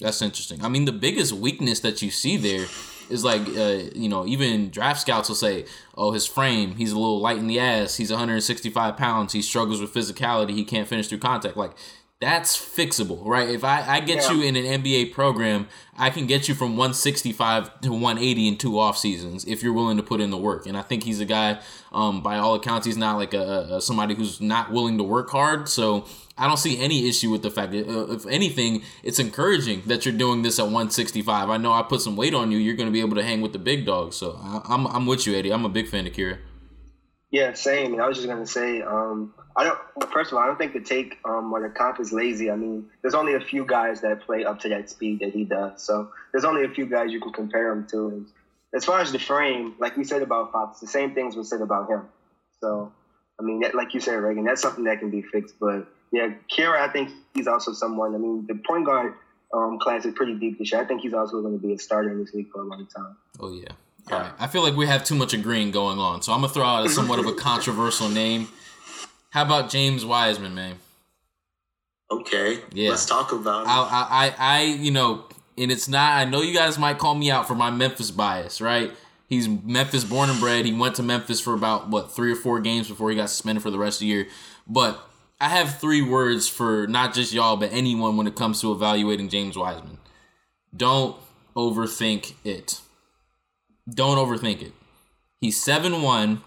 That's 0.00 0.20
interesting. 0.20 0.64
I 0.64 0.68
mean, 0.68 0.84
the 0.84 0.92
biggest 0.92 1.32
weakness 1.32 1.80
that 1.80 2.02
you 2.02 2.10
see 2.10 2.36
there 2.36 2.66
is 3.08 3.24
like, 3.24 3.42
uh, 3.56 3.90
you 3.94 4.08
know, 4.08 4.26
even 4.26 4.70
draft 4.70 5.02
scouts 5.02 5.28
will 5.28 5.36
say, 5.36 5.66
oh, 5.96 6.10
his 6.10 6.26
frame, 6.26 6.74
he's 6.74 6.90
a 6.90 6.98
little 6.98 7.20
light 7.20 7.36
in 7.38 7.46
the 7.46 7.60
ass. 7.60 7.96
He's 7.96 8.10
165 8.10 8.96
pounds. 8.96 9.32
He 9.32 9.42
struggles 9.42 9.80
with 9.80 9.94
physicality. 9.94 10.50
He 10.50 10.64
can't 10.64 10.88
finish 10.88 11.06
through 11.08 11.18
contact. 11.18 11.56
Like, 11.56 11.72
that's 12.22 12.56
fixable, 12.56 13.24
right? 13.26 13.48
If 13.50 13.64
I, 13.64 13.84
I 13.96 14.00
get 14.00 14.22
Yeah. 14.22 14.32
you 14.32 14.42
in 14.44 14.54
an 14.54 14.64
NBA 14.64 15.12
program, 15.12 15.66
I 15.98 16.08
can 16.08 16.26
get 16.26 16.48
you 16.48 16.54
from 16.54 16.76
165 16.76 17.80
to 17.80 17.90
180 17.90 18.46
in 18.48 18.56
two 18.56 18.78
off 18.78 18.96
seasons 18.96 19.44
if 19.44 19.60
you're 19.62 19.72
willing 19.72 19.96
to 19.96 20.04
put 20.04 20.20
in 20.20 20.30
the 20.30 20.38
work. 20.38 20.64
And 20.66 20.76
I 20.78 20.82
think 20.82 21.02
he's 21.02 21.18
a 21.18 21.24
guy, 21.24 21.58
um, 21.92 22.22
by 22.22 22.38
all 22.38 22.54
accounts, 22.54 22.86
he's 22.86 22.96
not 22.96 23.16
like 23.16 23.34
a, 23.34 23.68
a 23.72 23.80
somebody 23.80 24.14
who's 24.14 24.40
not 24.40 24.70
willing 24.70 24.98
to 24.98 25.04
work 25.04 25.30
hard. 25.30 25.68
So 25.68 26.06
I 26.38 26.46
don't 26.46 26.56
see 26.58 26.78
any 26.80 27.08
issue 27.08 27.28
with 27.30 27.42
the 27.42 27.50
fact 27.50 27.72
that, 27.72 27.88
uh, 27.88 28.12
if 28.12 28.24
anything, 28.26 28.82
it's 29.02 29.18
encouraging 29.18 29.82
that 29.86 30.06
you're 30.06 30.14
doing 30.14 30.42
this 30.42 30.60
at 30.60 30.66
165. 30.66 31.50
I 31.50 31.56
know 31.56 31.72
I 31.72 31.82
put 31.82 32.00
some 32.02 32.14
weight 32.16 32.34
on 32.34 32.52
you. 32.52 32.58
You're 32.58 32.76
going 32.76 32.88
to 32.88 32.92
be 32.92 33.00
able 33.00 33.16
to 33.16 33.24
hang 33.24 33.40
with 33.40 33.52
the 33.52 33.58
big 33.58 33.84
dogs. 33.84 34.14
So 34.16 34.38
I, 34.40 34.62
I'm, 34.68 34.86
I'm 34.86 35.06
with 35.06 35.26
you, 35.26 35.34
Eddie. 35.34 35.52
I'm 35.52 35.64
a 35.64 35.68
big 35.68 35.88
fan 35.88 36.06
of 36.06 36.12
Kira. 36.12 36.38
Yeah, 37.32 37.54
same. 37.54 37.98
I 37.98 38.06
was 38.06 38.18
just 38.18 38.28
gonna 38.28 38.44
say, 38.46 38.82
um, 38.82 39.32
I 39.56 39.64
don't. 39.64 40.12
First 40.12 40.32
of 40.32 40.38
all, 40.38 40.44
I 40.44 40.46
don't 40.46 40.58
think 40.58 40.72
the 40.72 40.80
take 40.80 41.18
um, 41.24 41.52
or 41.52 41.62
the 41.62 41.68
comp 41.68 42.00
is 42.00 42.12
lazy. 42.12 42.50
I 42.50 42.56
mean, 42.56 42.86
there's 43.02 43.14
only 43.14 43.34
a 43.34 43.40
few 43.40 43.64
guys 43.64 44.00
that 44.00 44.20
play 44.20 44.44
up 44.44 44.60
to 44.60 44.68
that 44.70 44.90
speed 44.90 45.20
that 45.20 45.32
he 45.32 45.44
does. 45.44 45.82
So 45.82 46.10
there's 46.32 46.44
only 46.44 46.64
a 46.64 46.68
few 46.68 46.86
guys 46.86 47.12
you 47.12 47.20
can 47.20 47.32
compare 47.32 47.70
him 47.72 47.86
to. 47.90 48.08
And 48.08 48.26
as 48.74 48.84
far 48.84 49.00
as 49.00 49.12
the 49.12 49.18
frame, 49.18 49.74
like 49.78 49.96
we 49.96 50.04
said 50.04 50.22
about 50.22 50.52
Fox, 50.52 50.80
the 50.80 50.86
same 50.86 51.14
things 51.14 51.36
were 51.36 51.44
said 51.44 51.60
about 51.60 51.88
him. 51.90 52.02
So 52.60 52.92
I 53.38 53.42
mean, 53.42 53.60
that, 53.60 53.74
like 53.74 53.94
you 53.94 54.00
said, 54.00 54.14
Reagan, 54.14 54.44
that's 54.44 54.62
something 54.62 54.84
that 54.84 55.00
can 55.00 55.10
be 55.10 55.22
fixed. 55.22 55.56
But 55.60 55.86
yeah, 56.12 56.28
Kira, 56.50 56.78
I 56.78 56.88
think 56.88 57.10
he's 57.34 57.46
also 57.46 57.72
someone. 57.72 58.14
I 58.14 58.18
mean, 58.18 58.46
the 58.46 58.54
point 58.54 58.86
guard 58.86 59.14
um, 59.52 59.78
class 59.80 60.04
is 60.04 60.14
pretty 60.14 60.34
deep 60.34 60.58
this 60.58 60.72
year. 60.72 60.80
I 60.80 60.84
think 60.84 61.00
he's 61.02 61.14
also 61.14 61.40
going 61.42 61.58
to 61.58 61.66
be 61.66 61.74
a 61.74 61.78
starter 61.78 62.10
in 62.10 62.20
this 62.20 62.32
league 62.34 62.50
for 62.50 62.60
a 62.60 62.64
long 62.64 62.86
time. 62.94 63.16
Oh 63.40 63.52
yeah. 63.52 63.68
All 64.10 64.18
right. 64.18 64.32
I 64.38 64.46
feel 64.46 64.62
like 64.62 64.76
we 64.76 64.86
have 64.86 65.04
too 65.04 65.14
much 65.14 65.32
agreeing 65.32 65.70
going 65.70 65.98
on, 65.98 66.22
so 66.22 66.32
I'm 66.32 66.40
gonna 66.40 66.52
throw 66.52 66.64
out 66.64 66.84
a 66.84 66.88
somewhat 66.88 67.20
of 67.20 67.26
a 67.26 67.34
controversial 67.34 68.08
name. 68.08 68.48
How 69.32 69.44
about 69.46 69.70
James 69.70 70.04
Wiseman, 70.04 70.54
man? 70.54 70.76
Okay. 72.10 72.58
Yeah. 72.74 72.90
Let's 72.90 73.06
talk 73.06 73.32
about 73.32 73.62
it. 73.62 73.68
I, 73.70 73.78
I, 73.78 74.06
I, 74.10 74.34
I, 74.38 74.62
you 74.64 74.90
know, 74.90 75.24
and 75.56 75.72
it's 75.72 75.88
not. 75.88 76.12
I 76.12 76.26
know 76.26 76.42
you 76.42 76.52
guys 76.52 76.78
might 76.78 76.98
call 76.98 77.14
me 77.14 77.30
out 77.30 77.48
for 77.48 77.54
my 77.54 77.70
Memphis 77.70 78.10
bias, 78.10 78.60
right? 78.60 78.92
He's 79.28 79.48
Memphis 79.48 80.04
born 80.04 80.28
and 80.28 80.38
bred. 80.38 80.66
He 80.66 80.74
went 80.74 80.96
to 80.96 81.02
Memphis 81.02 81.40
for 81.40 81.54
about 81.54 81.88
what 81.88 82.12
three 82.12 82.30
or 82.30 82.36
four 82.36 82.60
games 82.60 82.88
before 82.88 83.08
he 83.08 83.16
got 83.16 83.30
suspended 83.30 83.62
for 83.62 83.70
the 83.70 83.78
rest 83.78 83.96
of 83.96 84.00
the 84.00 84.06
year. 84.08 84.26
But 84.66 85.02
I 85.40 85.48
have 85.48 85.78
three 85.78 86.02
words 86.02 86.46
for 86.46 86.86
not 86.86 87.14
just 87.14 87.32
y'all, 87.32 87.56
but 87.56 87.72
anyone 87.72 88.18
when 88.18 88.26
it 88.26 88.36
comes 88.36 88.60
to 88.60 88.70
evaluating 88.70 89.30
James 89.30 89.56
Wiseman. 89.56 89.96
Don't 90.76 91.16
overthink 91.56 92.34
it. 92.44 92.82
Don't 93.88 94.18
overthink 94.18 94.60
it. 94.60 94.72
He's 95.40 95.62
seven 95.62 96.02
one. 96.02 96.42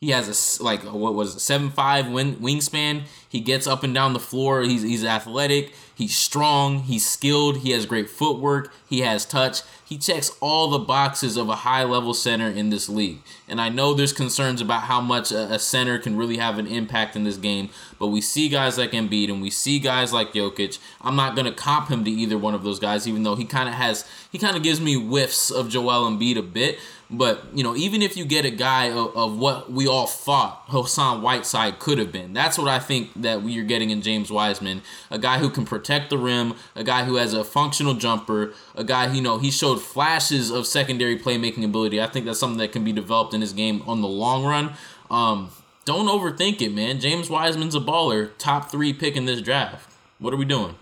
He 0.00 0.10
has 0.10 0.58
a 0.60 0.62
like 0.62 0.82
what 0.84 1.14
was 1.14 1.36
it, 1.36 1.40
seven 1.40 1.70
five 1.70 2.08
wing, 2.08 2.36
wingspan. 2.36 3.02
He 3.28 3.40
gets 3.40 3.66
up 3.66 3.82
and 3.82 3.94
down 3.94 4.14
the 4.14 4.18
floor. 4.18 4.62
He's 4.62 4.82
he's 4.82 5.04
athletic. 5.04 5.72
He's 5.94 6.16
strong. 6.16 6.84
He's 6.84 7.04
skilled. 7.04 7.58
He 7.58 7.72
has 7.72 7.84
great 7.84 8.08
footwork. 8.08 8.72
He 8.88 9.00
has 9.00 9.26
touch. 9.26 9.62
He 9.84 9.98
checks 9.98 10.30
all 10.40 10.68
the 10.68 10.78
boxes 10.78 11.36
of 11.36 11.48
a 11.48 11.56
high 11.56 11.82
level 11.82 12.14
center 12.14 12.48
in 12.48 12.70
this 12.70 12.88
league. 12.88 13.18
And 13.48 13.60
I 13.60 13.68
know 13.68 13.94
there's 13.94 14.12
concerns 14.12 14.60
about 14.60 14.82
how 14.82 15.00
much 15.00 15.32
a, 15.32 15.54
a 15.54 15.58
center 15.58 15.98
can 15.98 16.16
really 16.16 16.36
have 16.36 16.58
an 16.58 16.66
impact 16.68 17.16
in 17.16 17.24
this 17.24 17.36
game. 17.36 17.70
But 17.98 18.08
we 18.08 18.20
see 18.20 18.48
guys 18.48 18.78
like 18.78 18.92
Embiid 18.92 19.28
and 19.28 19.42
we 19.42 19.50
see 19.50 19.78
guys 19.80 20.12
like 20.12 20.32
Jokic. 20.32 20.78
I'm 21.00 21.16
not 21.16 21.34
gonna 21.34 21.52
comp 21.52 21.88
him 21.88 22.04
to 22.04 22.10
either 22.10 22.38
one 22.38 22.54
of 22.54 22.62
those 22.62 22.78
guys, 22.78 23.08
even 23.08 23.24
though 23.24 23.34
he 23.34 23.44
kind 23.44 23.68
of 23.68 23.74
has 23.74 24.06
he 24.30 24.38
kind 24.38 24.56
of 24.56 24.62
gives 24.62 24.80
me 24.80 24.94
whiffs 24.94 25.50
of 25.50 25.68
Joel 25.68 26.08
Embiid 26.08 26.36
a 26.36 26.42
bit. 26.42 26.78
But 27.10 27.44
you 27.54 27.64
know, 27.64 27.74
even 27.74 28.02
if 28.02 28.16
you 28.16 28.24
get 28.24 28.44
a 28.44 28.50
guy 28.50 28.90
of, 28.90 29.16
of 29.16 29.38
what 29.38 29.72
we 29.72 29.88
all 29.88 30.06
thought 30.06 30.64
Hassan 30.68 31.22
Whiteside 31.22 31.78
could 31.78 31.98
have 31.98 32.12
been, 32.12 32.34
that's 32.34 32.58
what 32.58 32.68
I 32.68 32.78
think 32.78 33.17
that 33.22 33.42
we 33.42 33.58
are 33.58 33.64
getting 33.64 33.90
in 33.90 34.02
James 34.02 34.30
Wiseman. 34.30 34.82
A 35.10 35.18
guy 35.18 35.38
who 35.38 35.50
can 35.50 35.64
protect 35.64 36.10
the 36.10 36.18
rim, 36.18 36.54
a 36.74 36.84
guy 36.84 37.04
who 37.04 37.16
has 37.16 37.34
a 37.34 37.44
functional 37.44 37.94
jumper, 37.94 38.54
a 38.74 38.84
guy 38.84 39.12
you 39.12 39.22
know 39.22 39.38
he 39.38 39.50
showed 39.50 39.80
flashes 39.82 40.50
of 40.50 40.66
secondary 40.66 41.18
playmaking 41.18 41.64
ability. 41.64 42.00
I 42.00 42.06
think 42.06 42.26
that's 42.26 42.40
something 42.40 42.58
that 42.58 42.72
can 42.72 42.84
be 42.84 42.92
developed 42.92 43.34
in 43.34 43.40
his 43.40 43.52
game 43.52 43.82
on 43.86 44.00
the 44.00 44.08
long 44.08 44.44
run. 44.44 44.74
Um, 45.10 45.50
don't 45.84 46.06
overthink 46.06 46.60
it, 46.60 46.74
man. 46.74 47.00
James 47.00 47.30
Wiseman's 47.30 47.74
a 47.74 47.80
baller, 47.80 48.30
top 48.38 48.70
three 48.70 48.92
pick 48.92 49.16
in 49.16 49.24
this 49.24 49.40
draft. 49.40 49.90
What 50.18 50.34
are 50.34 50.36
we 50.36 50.44
doing? 50.44 50.74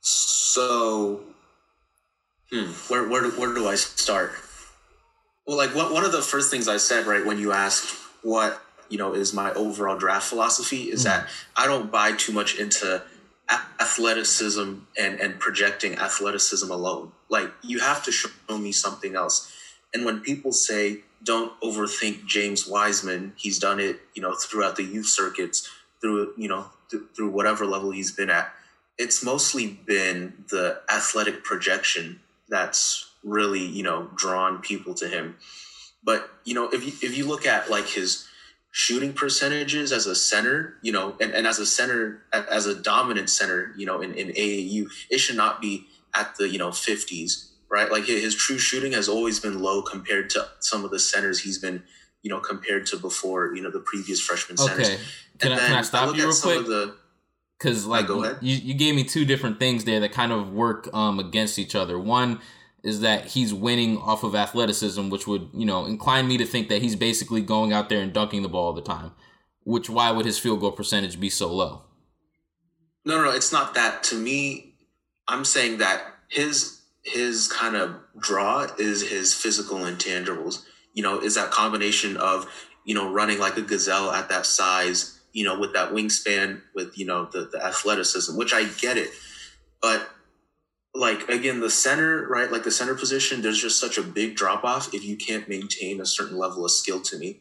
So, 0.00 1.20
hmm, 2.50 2.72
where 2.88 3.08
where 3.08 3.30
where 3.30 3.54
do 3.54 3.68
I 3.68 3.76
start? 3.76 4.32
Well, 5.46 5.56
like 5.56 5.74
one 5.74 5.92
one 5.92 6.04
of 6.04 6.12
the 6.12 6.22
first 6.22 6.50
things 6.50 6.68
I 6.68 6.76
said 6.76 7.06
right 7.06 7.24
when 7.24 7.38
you 7.38 7.52
asked 7.52 7.96
what 8.22 8.60
you 8.90 8.98
know 8.98 9.14
is 9.14 9.32
my 9.32 9.52
overall 9.54 9.96
draft 9.96 10.28
philosophy 10.28 10.90
is 10.90 11.04
that 11.04 11.24
mm-hmm. 11.24 11.62
I 11.62 11.66
don't 11.66 11.90
buy 11.90 12.12
too 12.12 12.32
much 12.32 12.58
into 12.58 13.02
athleticism 13.80 14.74
and 14.98 15.20
and 15.20 15.38
projecting 15.38 15.96
athleticism 15.96 16.70
alone. 16.70 17.12
Like 17.28 17.50
you 17.62 17.80
have 17.80 18.02
to 18.04 18.12
show 18.12 18.30
me 18.58 18.72
something 18.72 19.16
else. 19.16 19.52
And 19.94 20.04
when 20.04 20.20
people 20.20 20.52
say 20.52 21.00
don't 21.22 21.58
overthink 21.60 22.26
James 22.26 22.66
Wiseman, 22.66 23.32
he's 23.36 23.58
done 23.58 23.80
it, 23.80 24.00
you 24.14 24.22
know, 24.22 24.34
throughout 24.34 24.76
the 24.76 24.84
youth 24.84 25.06
circuits, 25.06 25.68
through 26.00 26.34
you 26.36 26.48
know, 26.48 26.66
th- 26.90 27.04
through 27.16 27.30
whatever 27.30 27.64
level 27.66 27.90
he's 27.90 28.12
been 28.12 28.30
at. 28.30 28.52
It's 28.98 29.24
mostly 29.24 29.66
been 29.66 30.44
the 30.50 30.80
athletic 30.92 31.42
projection 31.42 32.20
that's 32.48 33.10
really, 33.24 33.64
you 33.64 33.82
know, 33.82 34.10
drawn 34.14 34.58
people 34.58 34.94
to 34.94 35.08
him. 35.08 35.36
But 36.02 36.28
you 36.44 36.54
know, 36.54 36.68
if 36.68 36.84
you 36.84 36.92
if 37.08 37.16
you 37.16 37.26
look 37.26 37.46
at 37.46 37.70
like 37.70 37.86
his 37.86 38.26
shooting 38.70 39.12
percentages 39.12 39.92
as 39.92 40.06
a 40.06 40.14
center, 40.14 40.74
you 40.82 40.92
know, 40.92 41.16
and, 41.20 41.32
and 41.32 41.46
as 41.46 41.58
a 41.58 41.66
center, 41.66 42.22
as 42.32 42.66
a 42.66 42.80
dominant 42.80 43.28
center, 43.28 43.72
you 43.76 43.84
know, 43.84 44.00
in, 44.00 44.14
in 44.14 44.28
AAU, 44.28 44.88
it 45.10 45.18
should 45.18 45.36
not 45.36 45.60
be 45.60 45.86
at 46.14 46.36
the, 46.36 46.48
you 46.48 46.58
know, 46.58 46.70
50s, 46.70 47.50
right? 47.68 47.90
Like 47.90 48.04
his, 48.04 48.34
true 48.34 48.58
shooting 48.58 48.92
has 48.92 49.08
always 49.08 49.40
been 49.40 49.60
low 49.60 49.82
compared 49.82 50.30
to 50.30 50.46
some 50.60 50.84
of 50.84 50.90
the 50.90 51.00
centers 51.00 51.40
he's 51.40 51.58
been, 51.58 51.82
you 52.22 52.30
know, 52.30 52.38
compared 52.38 52.86
to 52.86 52.96
before, 52.96 53.54
you 53.54 53.62
know, 53.62 53.70
the 53.70 53.80
previous 53.80 54.20
freshman 54.20 54.56
centers. 54.56 54.88
Okay. 54.88 54.98
Can, 55.38 55.52
I, 55.52 55.58
can 55.58 55.76
I 55.76 55.82
stop 55.82 56.16
you 56.16 56.24
real 56.24 56.34
quick? 56.34 56.94
Because 57.58 57.86
like 57.86 58.08
yeah, 58.08 58.34
you, 58.40 58.56
you 58.56 58.74
gave 58.74 58.94
me 58.94 59.04
two 59.04 59.24
different 59.24 59.58
things 59.58 59.84
there 59.84 60.00
that 60.00 60.12
kind 60.12 60.32
of 60.32 60.52
work 60.52 60.88
um, 60.94 61.18
against 61.18 61.58
each 61.58 61.74
other. 61.74 61.98
One 61.98 62.40
is 62.82 63.00
that 63.00 63.26
he's 63.26 63.52
winning 63.52 63.98
off 63.98 64.24
of 64.24 64.34
athleticism, 64.34 65.10
which 65.10 65.26
would, 65.26 65.48
you 65.52 65.66
know, 65.66 65.84
incline 65.86 66.26
me 66.26 66.38
to 66.38 66.46
think 66.46 66.68
that 66.68 66.82
he's 66.82 66.96
basically 66.96 67.42
going 67.42 67.72
out 67.72 67.88
there 67.88 68.00
and 68.00 68.12
dunking 68.12 68.42
the 68.42 68.48
ball 68.48 68.66
all 68.66 68.72
the 68.72 68.80
time. 68.80 69.12
Which 69.64 69.90
why 69.90 70.10
would 70.10 70.26
his 70.26 70.38
field 70.38 70.60
goal 70.60 70.72
percentage 70.72 71.20
be 71.20 71.30
so 71.30 71.52
low? 71.52 71.82
No, 73.04 73.18
no, 73.18 73.24
no, 73.24 73.30
it's 73.30 73.52
not 73.52 73.74
that. 73.74 74.02
To 74.04 74.16
me, 74.16 74.74
I'm 75.28 75.44
saying 75.44 75.78
that 75.78 76.02
his 76.28 76.80
his 77.02 77.48
kind 77.48 77.76
of 77.76 77.96
draw 78.18 78.66
is 78.78 79.08
his 79.08 79.34
physical 79.34 79.78
intangibles. 79.78 80.64
You 80.92 81.02
know, 81.02 81.20
is 81.20 81.34
that 81.36 81.50
combination 81.50 82.16
of, 82.16 82.46
you 82.84 82.94
know, 82.94 83.10
running 83.12 83.38
like 83.38 83.56
a 83.56 83.62
gazelle 83.62 84.10
at 84.10 84.28
that 84.28 84.44
size, 84.44 85.20
you 85.32 85.44
know, 85.44 85.58
with 85.58 85.72
that 85.74 85.92
wingspan, 85.92 86.60
with, 86.74 86.98
you 86.98 87.06
know, 87.06 87.26
the, 87.26 87.48
the 87.52 87.64
athleticism, 87.64 88.36
which 88.36 88.52
I 88.52 88.64
get 88.64 88.96
it. 88.96 89.10
But 89.80 90.08
like 90.94 91.28
again 91.28 91.60
the 91.60 91.70
center 91.70 92.26
right 92.28 92.50
like 92.50 92.64
the 92.64 92.70
center 92.70 92.94
position 92.94 93.42
there's 93.42 93.60
just 93.60 93.78
such 93.78 93.96
a 93.96 94.02
big 94.02 94.34
drop 94.34 94.64
off 94.64 94.92
if 94.92 95.04
you 95.04 95.16
can't 95.16 95.48
maintain 95.48 96.00
a 96.00 96.06
certain 96.06 96.36
level 96.36 96.64
of 96.64 96.70
skill 96.70 97.00
to 97.00 97.18
me. 97.18 97.40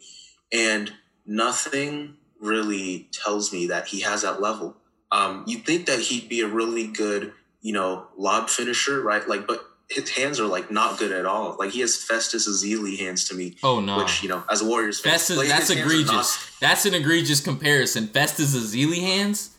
And 0.53 0.93
nothing 1.25 2.15
really 2.39 3.09
tells 3.11 3.51
me 3.51 3.67
that 3.67 3.87
he 3.87 4.01
has 4.01 4.21
that 4.21 4.41
level. 4.41 4.77
Um 5.11 5.43
you'd 5.47 5.65
think 5.65 5.87
that 5.87 5.99
he'd 5.99 6.29
be 6.29 6.41
a 6.41 6.47
really 6.47 6.87
good 6.87 7.33
you 7.61 7.73
know 7.73 8.07
lob 8.17 8.49
finisher 8.49 9.01
right? 9.01 9.27
Like 9.27 9.47
but 9.47 9.65
his 9.89 10.11
hands 10.11 10.39
are 10.39 10.45
like 10.45 10.69
not 10.69 10.99
good 10.99 11.11
at 11.11 11.25
all. 11.25 11.55
Like 11.57 11.71
he 11.71 11.79
has 11.79 11.97
festus 11.97 12.47
ezeli 12.47 12.99
hands 12.99 13.23
to 13.29 13.35
me 13.35 13.55
oh 13.63 13.79
no. 13.79 13.97
which 13.97 14.21
you 14.21 14.29
know 14.29 14.43
as 14.51 14.61
a 14.61 14.65
warriors 14.65 14.99
fan, 14.99 15.13
festus, 15.13 15.37
like, 15.37 15.47
that's 15.47 15.71
egregious 15.71 16.11
not, 16.11 16.49
that's 16.61 16.85
an 16.85 16.93
egregious 16.93 17.41
comparison. 17.41 18.05
Festus 18.07 18.55
ezeli 18.55 19.01
hands? 19.01 19.55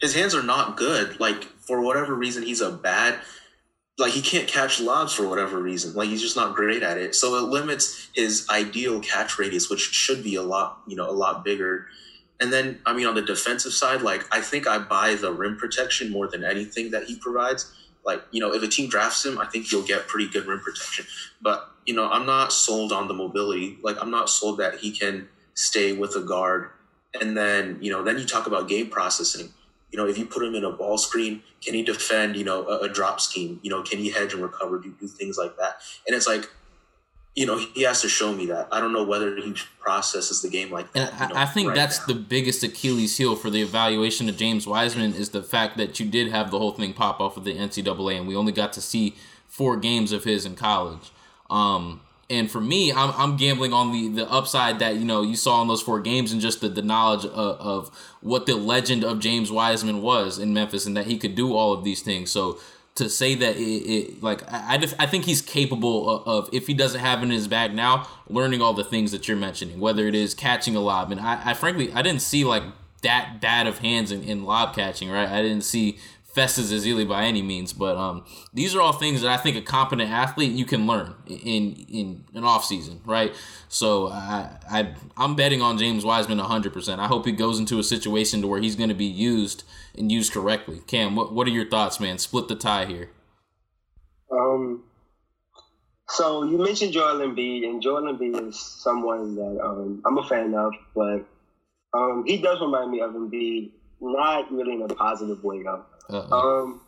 His 0.00 0.14
hands 0.14 0.34
are 0.36 0.42
not 0.42 0.76
good. 0.76 1.18
Like 1.18 1.48
for 1.66 1.80
whatever 1.80 2.14
reason 2.14 2.42
he's 2.42 2.60
a 2.60 2.70
bad 2.70 3.18
like 3.98 4.12
he 4.12 4.22
can't 4.22 4.48
catch 4.48 4.80
lobs 4.80 5.12
for 5.12 5.28
whatever 5.28 5.60
reason. 5.60 5.94
Like 5.94 6.08
he's 6.08 6.22
just 6.22 6.36
not 6.36 6.54
great 6.54 6.82
at 6.82 6.98
it. 6.98 7.14
So 7.14 7.36
it 7.36 7.48
limits 7.48 8.08
his 8.14 8.46
ideal 8.50 9.00
catch 9.00 9.38
radius 9.38 9.70
which 9.70 9.80
should 9.80 10.24
be 10.24 10.34
a 10.34 10.42
lot 10.42 10.80
you 10.86 10.96
know 10.96 11.08
a 11.08 11.12
lot 11.12 11.44
bigger. 11.44 11.86
And 12.40 12.52
then 12.52 12.80
i 12.84 12.92
mean 12.92 13.06
on 13.06 13.14
the 13.14 13.22
defensive 13.22 13.72
side 13.72 14.02
like 14.02 14.24
i 14.32 14.40
think 14.40 14.66
i 14.66 14.78
buy 14.78 15.14
the 15.14 15.32
rim 15.32 15.56
protection 15.56 16.10
more 16.10 16.26
than 16.26 16.44
anything 16.44 16.90
that 16.90 17.04
he 17.04 17.16
provides. 17.18 17.72
Like 18.04 18.22
you 18.32 18.40
know 18.40 18.52
if 18.52 18.62
a 18.62 18.68
team 18.68 18.88
drafts 18.88 19.24
him 19.24 19.38
i 19.38 19.46
think 19.46 19.70
you'll 19.70 19.86
get 19.86 20.08
pretty 20.08 20.28
good 20.28 20.46
rim 20.46 20.60
protection. 20.60 21.06
But 21.40 21.70
you 21.86 21.94
know 21.94 22.08
i'm 22.10 22.26
not 22.26 22.52
sold 22.52 22.92
on 22.92 23.06
the 23.06 23.14
mobility. 23.14 23.78
Like 23.82 23.96
i'm 24.00 24.10
not 24.10 24.28
sold 24.28 24.58
that 24.58 24.76
he 24.76 24.90
can 24.90 25.28
stay 25.54 25.92
with 25.92 26.16
a 26.16 26.20
guard. 26.20 26.70
And 27.20 27.36
then 27.36 27.78
you 27.80 27.92
know 27.92 28.02
then 28.02 28.18
you 28.18 28.24
talk 28.24 28.48
about 28.48 28.68
game 28.68 28.90
processing 28.90 29.52
you 29.94 30.00
know, 30.00 30.08
if 30.08 30.18
you 30.18 30.26
put 30.26 30.42
him 30.42 30.56
in 30.56 30.64
a 30.64 30.72
ball 30.72 30.98
screen, 30.98 31.40
can 31.62 31.72
he 31.72 31.84
defend, 31.84 32.34
you 32.34 32.42
know, 32.42 32.66
a, 32.66 32.78
a 32.80 32.88
drop 32.88 33.20
scheme? 33.20 33.60
You 33.62 33.70
know, 33.70 33.80
can 33.80 34.00
he 34.00 34.10
hedge 34.10 34.34
and 34.34 34.42
recover, 34.42 34.80
do, 34.80 34.92
do 34.98 35.06
things 35.06 35.38
like 35.38 35.56
that? 35.58 35.76
And 36.04 36.16
it's 36.16 36.26
like, 36.26 36.50
you 37.36 37.46
know, 37.46 37.58
he 37.58 37.82
has 37.82 38.02
to 38.02 38.08
show 38.08 38.32
me 38.32 38.46
that. 38.46 38.66
I 38.72 38.80
don't 38.80 38.92
know 38.92 39.04
whether 39.04 39.36
he 39.36 39.54
processes 39.78 40.42
the 40.42 40.48
game 40.48 40.72
like 40.72 40.92
that. 40.94 41.12
And 41.12 41.20
you 41.20 41.28
know, 41.28 41.40
I 41.40 41.46
think 41.46 41.68
right 41.68 41.76
that's 41.76 42.00
now. 42.00 42.06
the 42.14 42.20
biggest 42.20 42.64
Achilles 42.64 43.16
heel 43.16 43.36
for 43.36 43.50
the 43.50 43.62
evaluation 43.62 44.28
of 44.28 44.36
James 44.36 44.66
Wiseman 44.66 45.14
is 45.14 45.28
the 45.28 45.44
fact 45.44 45.76
that 45.76 46.00
you 46.00 46.10
did 46.10 46.26
have 46.32 46.50
the 46.50 46.58
whole 46.58 46.72
thing 46.72 46.92
pop 46.92 47.20
off 47.20 47.36
of 47.36 47.44
the 47.44 47.54
NCAA, 47.54 48.18
and 48.18 48.26
we 48.26 48.34
only 48.34 48.50
got 48.50 48.72
to 48.72 48.80
see 48.80 49.14
four 49.46 49.76
games 49.76 50.10
of 50.10 50.24
his 50.24 50.44
in 50.44 50.56
college. 50.56 51.12
Um, 51.48 52.00
and 52.30 52.50
for 52.50 52.60
me, 52.60 52.92
I'm, 52.92 53.12
I'm 53.16 53.36
gambling 53.36 53.72
on 53.72 53.92
the, 53.92 54.08
the 54.08 54.30
upside 54.30 54.78
that 54.78 54.96
you 54.96 55.04
know 55.04 55.22
you 55.22 55.36
saw 55.36 55.60
in 55.62 55.68
those 55.68 55.82
four 55.82 56.00
games 56.00 56.32
and 56.32 56.40
just 56.40 56.60
the, 56.60 56.68
the 56.68 56.82
knowledge 56.82 57.24
of, 57.24 57.60
of 57.60 58.14
what 58.20 58.46
the 58.46 58.54
legend 58.54 59.04
of 59.04 59.20
James 59.20 59.50
Wiseman 59.50 60.00
was 60.02 60.38
in 60.38 60.54
Memphis 60.54 60.86
and 60.86 60.96
that 60.96 61.06
he 61.06 61.18
could 61.18 61.34
do 61.34 61.54
all 61.54 61.72
of 61.72 61.84
these 61.84 62.00
things. 62.00 62.30
So 62.30 62.58
to 62.94 63.10
say 63.10 63.34
that 63.34 63.56
it, 63.56 63.60
it 63.60 64.22
like 64.22 64.42
I, 64.52 64.76
I, 64.76 64.88
I 65.00 65.06
think 65.06 65.24
he's 65.24 65.42
capable 65.42 66.08
of, 66.08 66.46
of, 66.46 66.54
if 66.54 66.66
he 66.66 66.74
doesn't 66.74 67.00
have 67.00 67.20
it 67.20 67.24
in 67.24 67.30
his 67.30 67.48
bag 67.48 67.74
now 67.74 68.08
learning 68.28 68.62
all 68.62 68.72
the 68.72 68.84
things 68.84 69.12
that 69.12 69.26
you're 69.26 69.36
mentioning 69.36 69.80
whether 69.80 70.06
it 70.06 70.14
is 70.14 70.34
catching 70.34 70.76
a 70.76 70.80
lob 70.80 71.10
and 71.10 71.20
I, 71.20 71.50
I 71.50 71.54
frankly 71.54 71.92
I 71.92 72.02
didn't 72.02 72.22
see 72.22 72.44
like 72.44 72.62
that 73.02 73.40
bad 73.40 73.66
of 73.66 73.78
hands 73.78 74.12
in, 74.12 74.22
in 74.22 74.44
lob 74.44 74.74
catching 74.74 75.10
right 75.10 75.28
I 75.28 75.42
didn't 75.42 75.64
see 75.64 75.98
Festus 76.34 76.72
Ezeli 76.72 77.08
by 77.08 77.24
any 77.24 77.42
means, 77.42 77.72
but 77.72 77.96
um, 77.96 78.24
these 78.52 78.74
are 78.74 78.80
all 78.80 78.92
things 78.92 79.22
that 79.22 79.30
I 79.30 79.36
think 79.36 79.56
a 79.56 79.62
competent 79.62 80.10
athlete 80.10 80.50
you 80.50 80.64
can 80.64 80.84
learn 80.84 81.14
in 81.26 81.76
in 81.88 82.24
an 82.34 82.42
off 82.42 82.64
season, 82.64 83.00
right? 83.06 83.32
So 83.68 84.08
I, 84.08 84.50
I 84.68 84.94
I'm 85.16 85.36
betting 85.36 85.62
on 85.62 85.78
James 85.78 86.04
Wiseman 86.04 86.38
100%. 86.38 86.98
I 86.98 87.06
hope 87.06 87.24
he 87.24 87.30
goes 87.30 87.60
into 87.60 87.78
a 87.78 87.84
situation 87.84 88.42
to 88.42 88.48
where 88.48 88.60
he's 88.60 88.74
going 88.74 88.88
to 88.88 88.96
be 88.96 89.04
used 89.04 89.62
and 89.96 90.10
used 90.10 90.32
correctly. 90.32 90.80
Cam, 90.88 91.14
what 91.14 91.32
what 91.32 91.46
are 91.46 91.50
your 91.50 91.68
thoughts, 91.68 92.00
man? 92.00 92.18
Split 92.18 92.48
the 92.48 92.56
tie 92.56 92.86
here. 92.86 93.10
Um. 94.30 94.82
So 96.08 96.42
you 96.44 96.58
mentioned 96.58 96.92
Joel 96.92 97.20
Embiid, 97.20 97.64
and 97.64 97.80
Joel 97.80 98.12
Embiid 98.12 98.48
is 98.48 98.60
someone 98.60 99.36
that 99.36 99.60
um, 99.64 100.02
I'm 100.04 100.18
a 100.18 100.24
fan 100.24 100.52
of, 100.54 100.74
but 100.94 101.24
um, 101.94 102.24
he 102.26 102.38
does 102.38 102.60
remind 102.60 102.90
me 102.90 103.00
of 103.00 103.12
Embiid, 103.12 103.70
not 104.00 104.52
really 104.52 104.74
in 104.74 104.82
a 104.82 104.88
positive 104.88 105.42
way 105.44 105.62
though. 105.62 105.84
Um, 106.08 106.80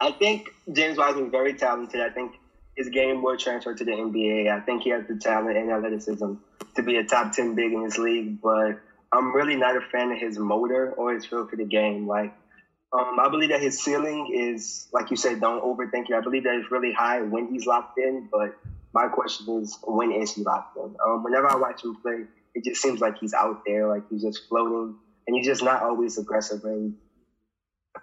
I 0.00 0.12
think 0.12 0.50
James 0.72 0.98
Wiseman 0.98 1.26
is 1.26 1.30
very 1.30 1.54
talented. 1.54 2.00
I 2.00 2.10
think 2.10 2.34
his 2.76 2.88
game 2.88 3.22
will 3.22 3.36
transfer 3.36 3.74
to 3.74 3.84
the 3.84 3.90
NBA. 3.90 4.50
I 4.50 4.60
think 4.60 4.82
he 4.82 4.90
has 4.90 5.06
the 5.06 5.16
talent 5.16 5.56
and 5.56 5.70
athleticism 5.70 6.34
to 6.76 6.82
be 6.82 6.96
a 6.96 7.04
top 7.04 7.32
10 7.32 7.54
big 7.54 7.72
in 7.72 7.84
this 7.84 7.98
league, 7.98 8.40
but 8.40 8.80
I'm 9.12 9.34
really 9.34 9.56
not 9.56 9.76
a 9.76 9.80
fan 9.80 10.12
of 10.12 10.18
his 10.18 10.38
motor 10.38 10.92
or 10.92 11.14
his 11.14 11.26
feel 11.26 11.46
for 11.46 11.56
the 11.56 11.64
game. 11.64 12.06
Like, 12.06 12.32
um, 12.92 13.18
I 13.20 13.28
believe 13.28 13.50
that 13.50 13.60
his 13.60 13.82
ceiling 13.82 14.32
is, 14.34 14.88
like 14.92 15.10
you 15.10 15.16
said, 15.16 15.40
don't 15.40 15.62
overthink 15.62 16.10
it. 16.10 16.14
I 16.14 16.20
believe 16.20 16.44
that 16.44 16.54
it's 16.54 16.70
really 16.70 16.92
high 16.92 17.20
when 17.20 17.48
he's 17.52 17.66
locked 17.66 17.98
in, 17.98 18.28
but 18.32 18.56
my 18.92 19.08
question 19.08 19.60
is, 19.60 19.78
when 19.84 20.12
is 20.12 20.34
he 20.34 20.42
locked 20.42 20.76
in? 20.76 20.96
Um, 21.04 21.22
whenever 21.22 21.48
I 21.48 21.56
watch 21.56 21.84
him 21.84 21.96
play, 22.02 22.24
it 22.54 22.64
just 22.64 22.82
seems 22.82 23.00
like 23.00 23.18
he's 23.18 23.34
out 23.34 23.62
there, 23.66 23.88
like 23.88 24.08
he's 24.10 24.22
just 24.22 24.48
floating, 24.48 24.96
and 25.26 25.36
he's 25.36 25.46
just 25.46 25.62
not 25.62 25.82
always 25.82 26.18
aggressive. 26.18 26.64
And 26.64 26.96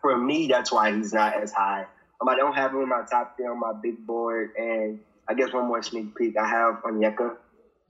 for 0.02 0.18
me, 0.18 0.48
that's 0.48 0.72
why 0.72 0.94
he's 0.94 1.14
not 1.14 1.42
as 1.42 1.52
high. 1.52 1.86
Um, 2.22 2.30
I 2.30 2.36
don't 2.36 2.54
have 2.56 2.72
him 2.72 2.82
in 2.82 2.90
my 2.90 3.04
top 3.10 3.36
three 3.38 3.46
on 3.46 3.60
my 3.60 3.74
big 3.82 4.06
board, 4.06 4.50
and 4.58 5.00
I 5.30 5.34
guess 5.34 5.54
one 5.54 5.68
more 5.68 5.82
sneak 5.84 6.16
peek, 6.16 6.36
I 6.38 6.48
have 6.48 6.82
Onyeka 6.84 7.36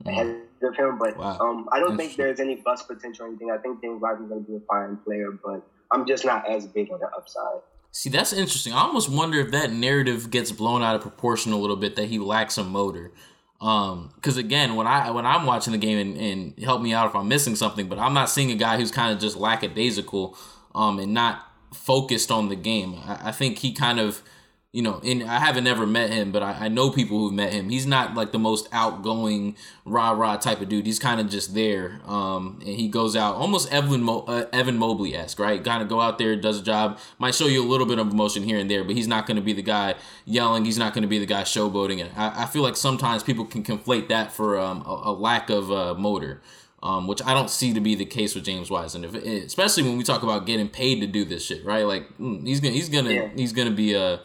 ahead 0.06 0.36
of 0.62 0.76
him, 0.76 0.98
but 0.98 1.16
Wow. 1.16 1.38
um, 1.40 1.68
I 1.72 1.78
don't 1.80 1.96
think 1.96 2.16
there's 2.16 2.40
any 2.40 2.56
bust 2.56 2.86
potential 2.88 3.26
or 3.26 3.28
anything. 3.28 3.50
I 3.50 3.58
think 3.58 3.80
James 3.80 4.00
Wiseman's 4.00 4.30
going 4.30 4.44
to 4.44 4.50
be 4.50 4.56
a 4.56 4.60
fine 4.60 4.98
player, 5.04 5.30
but 5.44 5.62
I'm 5.92 6.06
just 6.06 6.24
not 6.24 6.48
as 6.48 6.66
big 6.66 6.90
on 6.92 6.98
the 7.00 7.06
upside. 7.06 7.60
See, 7.90 8.10
that's 8.10 8.32
interesting. 8.32 8.72
I 8.72 8.80
almost 8.80 9.08
wonder 9.08 9.38
if 9.40 9.50
that 9.52 9.72
narrative 9.72 10.30
gets 10.30 10.52
blown 10.52 10.82
out 10.82 10.94
of 10.94 11.00
proportion 11.00 11.52
a 11.52 11.56
little 11.56 11.76
bit 11.76 11.96
that 11.96 12.06
he 12.06 12.18
lacks 12.18 12.58
a 12.58 12.64
motor. 12.64 13.12
Um, 13.60 14.12
because 14.14 14.36
again, 14.36 14.76
when 14.76 14.86
I 14.86 15.10
when 15.10 15.26
I'm 15.26 15.44
watching 15.46 15.72
the 15.72 15.78
game 15.78 15.98
and, 15.98 16.16
and 16.16 16.58
help 16.64 16.80
me 16.80 16.92
out 16.92 17.08
if 17.08 17.16
I'm 17.16 17.26
missing 17.26 17.56
something, 17.56 17.88
but 17.88 17.98
I'm 17.98 18.14
not 18.14 18.30
seeing 18.30 18.52
a 18.52 18.54
guy 18.54 18.76
who's 18.76 18.92
kind 18.92 19.12
of 19.12 19.18
just 19.18 19.36
lackadaisical, 19.36 20.36
um, 20.76 21.00
and 21.00 21.12
not 21.12 21.47
focused 21.72 22.30
on 22.30 22.48
the 22.48 22.56
game. 22.56 22.96
I, 23.06 23.28
I 23.28 23.32
think 23.32 23.58
he 23.58 23.72
kind 23.72 24.00
of, 24.00 24.22
you 24.70 24.82
know, 24.82 25.00
and 25.02 25.22
I 25.24 25.38
haven't 25.38 25.66
ever 25.66 25.86
met 25.86 26.10
him, 26.10 26.30
but 26.30 26.42
I, 26.42 26.66
I 26.66 26.68
know 26.68 26.90
people 26.90 27.18
who've 27.18 27.32
met 27.32 27.54
him. 27.54 27.70
He's 27.70 27.86
not 27.86 28.14
like 28.14 28.32
the 28.32 28.38
most 28.38 28.68
outgoing 28.70 29.56
rah 29.86 30.10
rah 30.10 30.36
type 30.36 30.60
of 30.60 30.68
dude. 30.68 30.84
He's 30.84 30.98
kind 30.98 31.20
of 31.20 31.30
just 31.30 31.54
there. 31.54 32.00
Um, 32.06 32.58
and 32.60 32.76
he 32.76 32.88
goes 32.88 33.16
out 33.16 33.36
almost 33.36 33.72
Evan 33.72 34.02
Mo- 34.02 34.24
uh, 34.28 34.44
Evan 34.52 34.76
Mobley 34.76 35.16
esque, 35.16 35.38
right? 35.38 35.64
Kind 35.64 35.82
of 35.82 35.88
go 35.88 36.02
out 36.02 36.18
there, 36.18 36.36
does 36.36 36.60
a 36.60 36.62
job, 36.62 36.98
might 37.18 37.34
show 37.34 37.46
you 37.46 37.64
a 37.64 37.68
little 37.68 37.86
bit 37.86 37.98
of 37.98 38.10
emotion 38.10 38.42
here 38.42 38.58
and 38.58 38.70
there, 38.70 38.84
but 38.84 38.94
he's 38.94 39.08
not 39.08 39.26
going 39.26 39.36
to 39.36 39.42
be 39.42 39.54
the 39.54 39.62
guy 39.62 39.94
yelling. 40.26 40.66
He's 40.66 40.78
not 40.78 40.92
going 40.92 41.02
to 41.02 41.08
be 41.08 41.18
the 41.18 41.26
guy 41.26 41.42
showboating. 41.42 42.02
And 42.02 42.10
I, 42.14 42.42
I 42.42 42.46
feel 42.46 42.62
like 42.62 42.76
sometimes 42.76 43.22
people 43.22 43.46
can 43.46 43.64
conflate 43.64 44.08
that 44.08 44.32
for 44.32 44.58
um, 44.58 44.82
a, 44.86 45.02
a 45.06 45.12
lack 45.12 45.48
of 45.48 45.72
uh, 45.72 45.94
motor. 45.94 46.42
Um, 46.80 47.08
which 47.08 47.20
I 47.24 47.34
don't 47.34 47.50
see 47.50 47.74
to 47.74 47.80
be 47.80 47.96
the 47.96 48.04
case 48.04 48.36
with 48.36 48.44
James 48.44 48.70
Wiseman, 48.70 49.04
if, 49.04 49.14
especially 49.14 49.82
when 49.82 49.98
we 49.98 50.04
talk 50.04 50.22
about 50.22 50.46
getting 50.46 50.68
paid 50.68 51.00
to 51.00 51.08
do 51.08 51.24
this 51.24 51.44
shit, 51.44 51.64
right? 51.64 51.84
Like 51.84 52.06
mm, 52.18 52.46
he's 52.46 52.60
gonna 52.60 52.74
he's 52.74 52.88
gonna 52.88 53.10
Yeah. 53.10 53.28
he's 53.34 53.52
gonna 53.52 53.72
be 53.72 53.94
a 53.94 54.20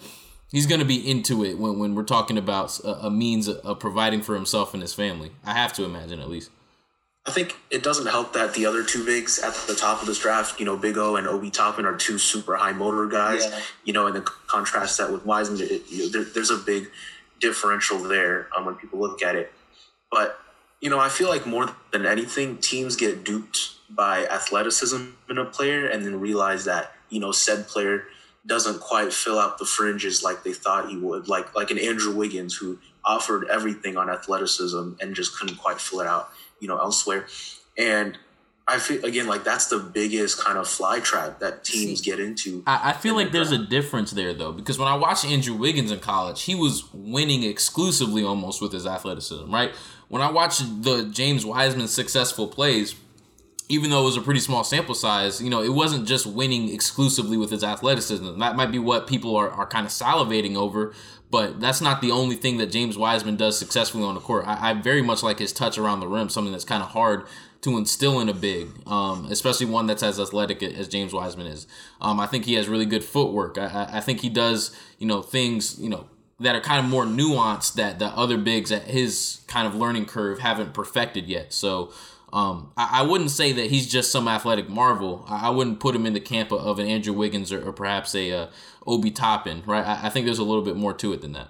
he's 0.54 0.68
going 0.68 0.80
to 0.80 0.86
be 0.86 1.10
into 1.10 1.44
it 1.44 1.58
when, 1.58 1.80
when 1.80 1.96
we're 1.96 2.04
talking 2.04 2.38
about 2.38 2.80
a, 2.82 3.08
a 3.08 3.12
means 3.12 3.50
of 3.50 3.80
providing 3.80 4.22
for 4.22 4.36
himself 4.36 4.74
and 4.74 4.82
his 4.82 4.94
family. 4.94 5.32
I 5.44 5.54
have 5.54 5.74
to 5.74 5.84
imagine 5.84 6.22
at 6.22 6.30
least. 6.30 6.52
I 7.26 7.32
think 7.32 7.56
it 7.72 7.84
doesn't 7.84 8.08
help 8.08 8.34
that 8.34 8.54
the 8.54 8.66
other 8.66 8.84
two 8.84 9.06
bigs 9.06 9.40
at 9.40 9.54
the 9.68 9.76
top 9.76 10.02
of 10.02 10.08
this 10.08 10.20
draft, 10.20 10.60
you 10.60 10.66
know, 10.66 10.78
Big 10.78 10.98
O 10.98 11.16
and 11.16 11.26
Obi 11.26 11.50
Toppin 11.50 11.86
are 11.86 11.96
two 11.96 12.18
super 12.18 12.56
high 12.56 12.74
motor 12.74 13.08
guys. 13.08 13.46
Yeah. 13.46 13.60
You 13.86 13.94
know, 13.94 14.08
and 14.08 14.16
then 14.16 14.26
contrast 14.48 14.98
that 15.00 15.12
with 15.12 15.26
Wiseman, 15.26 15.62
it, 15.62 15.84
you 15.90 16.04
know, 16.04 16.10
there, 16.10 16.24
there's 16.24 16.52
a 16.52 16.58
big 16.58 16.90
differential 17.40 17.98
there 18.00 18.50
um, 18.56 18.66
when 18.66 18.76
people 18.76 19.00
look 19.00 19.24
at 19.24 19.36
it. 19.36 19.52
But 20.12 20.38
you 20.84 20.90
know, 20.90 21.00
I 21.00 21.10
feel 21.10 21.30
like 21.30 21.46
more 21.48 21.74
than 21.92 22.06
anything, 22.06 22.58
teams 22.58 22.96
get 22.96 23.24
duped 23.24 23.72
by 23.90 24.26
athleticism 24.26 25.12
in 25.30 25.38
a 25.38 25.46
player 25.46 25.88
and 25.88 26.06
then 26.06 26.20
realize 26.20 26.66
that 26.66 26.92
you 27.10 27.20
know 27.20 27.32
said 27.32 27.68
player 27.68 28.06
doesn't 28.46 28.82
quite 28.82 29.14
fill 29.14 29.40
out 29.40 29.58
the 29.58 29.66
fringes 29.66 30.22
like 30.22 30.44
they 30.44 30.54
thought 30.54 30.90
he 30.90 30.98
would. 30.98 31.28
Like 31.28 31.56
like 31.56 31.72
an 31.72 31.80
Andrew 31.80 32.14
Wiggins 32.14 32.56
who 32.56 32.80
offered 33.06 33.48
everything 33.50 33.98
on 33.98 34.10
athleticism 34.10 34.94
and 35.00 35.16
just 35.16 35.38
couldn't 35.38 35.58
quite 35.58 35.80
fill 35.80 36.00
it 36.02 36.08
out 36.08 36.30
you 36.60 36.68
know 36.68 36.78
elsewhere 36.78 37.28
and 37.78 38.18
i 38.68 38.80
feel 38.80 39.04
again 39.04 39.28
like 39.28 39.44
that's 39.44 39.68
the 39.68 39.78
biggest 39.78 40.40
kind 40.42 40.58
of 40.58 40.68
fly 40.68 41.00
trap 41.02 41.40
that 41.40 41.64
teams 41.66 42.00
get 42.00 42.20
into 42.20 42.64
I, 42.66 42.92
I 42.92 42.94
feel 42.94 43.16
like 43.16 43.34
there's 43.34 43.52
a 43.52 43.58
difference 43.58 44.12
there 44.12 44.34
though 44.34 44.54
because 44.54 44.80
when 44.80 44.88
I 44.88 44.96
watched 44.96 45.26
Andrew 45.26 45.56
Wiggins 45.56 45.92
in 45.92 46.00
college, 46.00 46.44
he 46.44 46.56
was 46.56 46.86
winning 46.94 47.44
exclusively 47.44 48.24
almost 48.24 48.62
with 48.62 48.72
his 48.72 48.88
athleticism, 48.88 49.54
right? 49.54 49.74
When 50.14 50.22
I 50.22 50.30
watched 50.30 50.84
the 50.84 51.06
James 51.06 51.44
Wiseman 51.44 51.88
successful 51.88 52.48
plays, 52.48 52.94
even 53.68 53.90
though 53.90 54.04
it 54.04 54.06
was 54.06 54.16
a 54.16 54.22
pretty 54.22 54.42
small 54.42 54.64
sample 54.64 54.94
size, 54.94 55.42
you 55.42 55.50
know, 55.50 55.64
it 55.64 55.74
wasn't 55.74 56.08
just 56.08 56.28
winning 56.28 56.70
exclusively 56.70 57.36
with 57.36 57.50
his 57.50 57.64
athleticism. 57.64 58.38
That 58.38 58.56
might 58.56 58.72
be 58.72 58.78
what 58.78 59.08
people 59.08 59.36
are, 59.36 59.50
are 59.50 59.66
kind 59.66 59.88
of 59.88 59.92
salivating 59.92 60.56
over, 60.56 60.94
but 61.32 61.60
that's 61.60 61.82
not 61.82 62.00
the 62.00 62.12
only 62.12 62.36
thing 62.36 62.58
that 62.58 62.68
James 62.68 62.96
Wiseman 62.96 63.38
does 63.38 63.58
successfully 63.58 64.04
on 64.04 64.14
the 64.14 64.22
court. 64.22 64.46
I, 64.46 64.70
I 64.70 64.74
very 64.74 65.02
much 65.02 65.24
like 65.24 65.40
his 65.40 65.52
touch 65.52 65.80
around 65.80 66.00
the 66.00 66.08
rim, 66.08 66.30
something 66.30 66.52
that's 66.52 66.64
kind 66.64 66.84
of 66.84 66.90
hard 66.90 67.26
to 67.62 67.76
instill 67.76 68.20
in 68.20 68.30
a 68.30 68.36
big, 68.36 68.70
um, 68.86 69.26
especially 69.32 69.66
one 69.66 69.88
that's 69.88 70.04
as 70.04 70.20
athletic 70.20 70.62
as 70.62 70.88
James 70.88 71.12
Wiseman 71.12 71.48
is. 71.48 71.66
Um, 72.00 72.20
I 72.20 72.28
think 72.28 72.46
he 72.46 72.54
has 72.54 72.68
really 72.68 72.86
good 72.86 73.04
footwork. 73.04 73.58
I, 73.58 73.66
I, 73.66 73.98
I 73.98 74.00
think 74.00 74.20
he 74.20 74.30
does, 74.30 74.78
you 75.00 75.08
know, 75.08 75.24
things, 75.24 75.80
you 75.80 75.90
know, 75.90 76.06
that 76.44 76.56
are 76.56 76.62
kind 76.62 76.84
of 76.84 76.92
more 76.92 77.06
nuanced 77.06 77.76
that 77.76 78.00
the 78.00 78.08
other 78.08 78.38
bigs 78.38 78.72
at 78.72 78.84
his 78.84 79.42
kind 79.48 79.66
of 79.66 79.76
learning 79.76 80.06
curve 80.06 80.40
haven't 80.40 80.74
perfected 80.74 81.28
yet. 81.28 81.54
So 81.54 81.92
um, 82.34 82.72
I, 82.76 83.00
I, 83.00 83.02
wouldn't 83.04 83.32
say 83.32 83.52
that 83.54 83.70
he's 83.70 83.90
just 83.90 84.12
some 84.12 84.28
athletic 84.28 84.68
marvel. 84.68 85.24
I, 85.28 85.48
I 85.48 85.50
wouldn't 85.52 85.80
put 85.80 85.96
him 85.96 86.06
in 86.06 86.14
the 86.14 86.20
camp 86.20 86.52
of, 86.52 86.80
an 86.80 86.88
Andrew 86.88 87.14
Wiggins 87.14 87.52
or, 87.52 87.68
or 87.68 87.72
perhaps 87.72 88.14
a 88.16 88.32
uh, 88.32 88.48
Obi 88.86 89.12
Toppin, 89.12 89.64
right? 89.66 89.86
I, 89.86 90.08
I 90.08 90.10
think 90.10 90.26
there's 90.26 90.40
a 90.40 90.44
little 90.44 90.64
bit 90.64 90.76
more 90.76 90.94
to 90.94 91.14
it 91.14 91.22
than 91.22 91.34
that. 91.34 91.50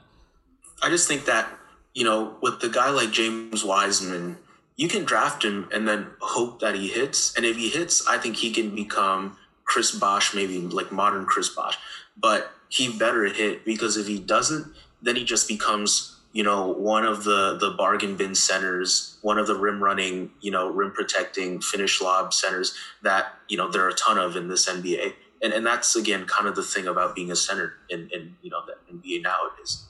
I 0.82 0.90
just 0.90 1.08
think 1.08 1.26
that, 1.26 1.50
you 1.94 2.04
know, 2.04 2.36
with 2.42 2.60
the 2.60 2.70
guy 2.70 2.90
like 2.90 3.12
James 3.12 3.64
Wiseman, 3.64 4.38
you 4.76 4.88
can 4.88 5.06
draft 5.06 5.44
him 5.44 5.70
and 5.74 5.88
then 5.88 6.08
hope 6.20 6.60
that 6.60 6.76
he 6.76 6.90
hits. 6.90 7.36
And 7.36 7.46
if 7.46 7.56
he 7.56 7.70
hits, 7.70 8.06
I 8.08 8.18
think 8.18 8.36
he 8.36 8.52
can 8.52 8.76
become 8.76 9.38
Chris 9.64 9.92
Bosh, 9.92 10.36
maybe 10.36 10.60
like 10.60 10.92
modern 10.92 11.26
Chris 11.26 11.50
Bosh. 11.50 11.78
But 12.18 12.52
he 12.74 12.92
better 12.92 13.26
hit 13.26 13.64
because 13.66 13.98
if 13.98 14.08
he 14.08 14.18
doesn't, 14.18 14.66
then 15.00 15.16
he 15.16 15.24
just 15.24 15.48
becomes, 15.48 16.18
you 16.32 16.42
know, 16.42 16.68
one 16.68 17.06
of 17.06 17.24
the 17.24 17.56
the 17.60 17.72
bargain 17.78 18.16
bin 18.16 18.34
centers, 18.34 19.18
one 19.22 19.38
of 19.38 19.46
the 19.46 19.56
rim 19.56 19.82
running, 19.82 20.32
you 20.42 20.50
know, 20.50 20.70
rim 20.70 20.92
protecting, 20.92 21.62
finish 21.62 22.02
lob 22.02 22.34
centers 22.34 22.76
that, 23.04 23.36
you 23.48 23.58
know, 23.58 23.70
there 23.70 23.84
are 23.84 23.90
a 23.90 23.94
ton 23.94 24.18
of 24.18 24.36
in 24.36 24.48
this 24.48 24.68
NBA. 24.68 25.14
And 25.44 25.54
and 25.54 25.64
that's 25.64 25.96
again 25.96 26.26
kind 26.26 26.48
of 26.48 26.56
the 26.56 26.64
thing 26.64 26.88
about 26.88 27.16
being 27.16 27.30
a 27.30 27.36
center 27.36 27.74
in, 27.90 28.10
in 28.12 28.36
you 28.42 28.50
know 28.50 28.62
the 28.66 28.74
NBA 28.92 29.22
nowadays. 29.22 29.86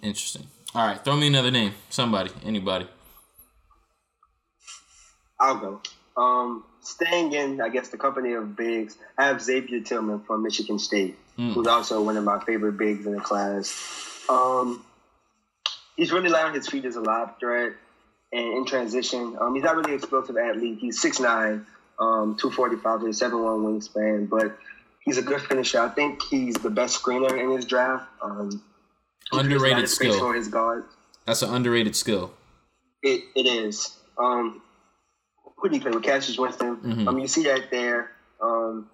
Interesting. 0.00 0.46
All 0.72 0.86
right, 0.86 1.02
throw 1.02 1.16
me 1.16 1.26
another 1.26 1.50
name. 1.50 1.72
Somebody, 1.90 2.30
anybody. 2.44 2.86
I'll 5.40 5.56
go. 5.56 5.80
Um, 6.16 6.64
staying 6.80 7.32
in, 7.32 7.60
I 7.60 7.70
guess, 7.70 7.88
the 7.88 7.96
company 7.96 8.34
of 8.34 8.56
bigs, 8.56 8.98
I 9.18 9.24
have 9.26 9.40
Xavier 9.40 9.80
Tillman 9.80 10.20
from 10.20 10.42
Michigan 10.42 10.78
State, 10.78 11.16
Mm. 11.38 11.52
who's 11.54 11.66
also 11.66 12.02
one 12.02 12.16
of 12.16 12.24
my 12.24 12.38
favorite 12.44 12.76
bigs 12.76 13.06
in 13.06 13.12
the 13.14 13.20
class. 13.20 14.22
Um, 14.28 14.84
he's 15.96 16.12
really 16.12 16.28
light 16.28 16.44
on 16.44 16.54
his 16.54 16.68
feet 16.68 16.84
as 16.84 16.96
a 16.96 17.00
lob 17.00 17.40
threat 17.40 17.72
and 18.32 18.58
in 18.58 18.66
transition. 18.66 19.36
Um, 19.40 19.54
he's 19.54 19.64
not 19.64 19.76
really 19.76 19.92
an 19.94 19.98
explosive 19.98 20.36
athlete. 20.36 20.78
He's 20.80 21.02
6'9", 21.02 21.64
um, 21.98 22.36
245 22.36 23.02
with 23.02 23.20
a 23.20 23.24
7'1 23.24 23.64
wingspan, 23.64 24.28
but 24.28 24.56
he's 25.00 25.18
a 25.18 25.22
good 25.22 25.40
finisher. 25.40 25.80
I 25.80 25.88
think 25.88 26.22
he's 26.22 26.54
the 26.54 26.70
best 26.70 27.02
screener 27.02 27.36
in 27.38 27.50
his 27.50 27.64
draft. 27.64 28.06
Um, 28.22 28.50
he 28.50 28.58
creates 28.58 28.62
a 29.32 29.36
lot 29.36 29.44
Underrated 29.44 29.88
skill. 29.88 30.18
for 30.18 30.34
his 30.34 30.48
guards. 30.48 30.86
That's 31.26 31.42
an 31.42 31.52
underrated 31.54 31.96
skill. 31.96 32.32
It 33.02 33.24
it 33.34 33.46
is. 33.46 33.96
Um, 34.18 34.62
who 35.56 35.68
do 35.68 35.74
you 35.76 35.80
play 35.80 35.90
with? 35.90 36.02
Cassius 36.02 36.38
Winston. 36.38 36.76
Mhm. 36.76 37.08
Um, 37.08 37.18
you 37.18 37.26
see 37.26 37.44
that 37.44 37.70
there. 37.70 38.12
Um, 38.40 38.88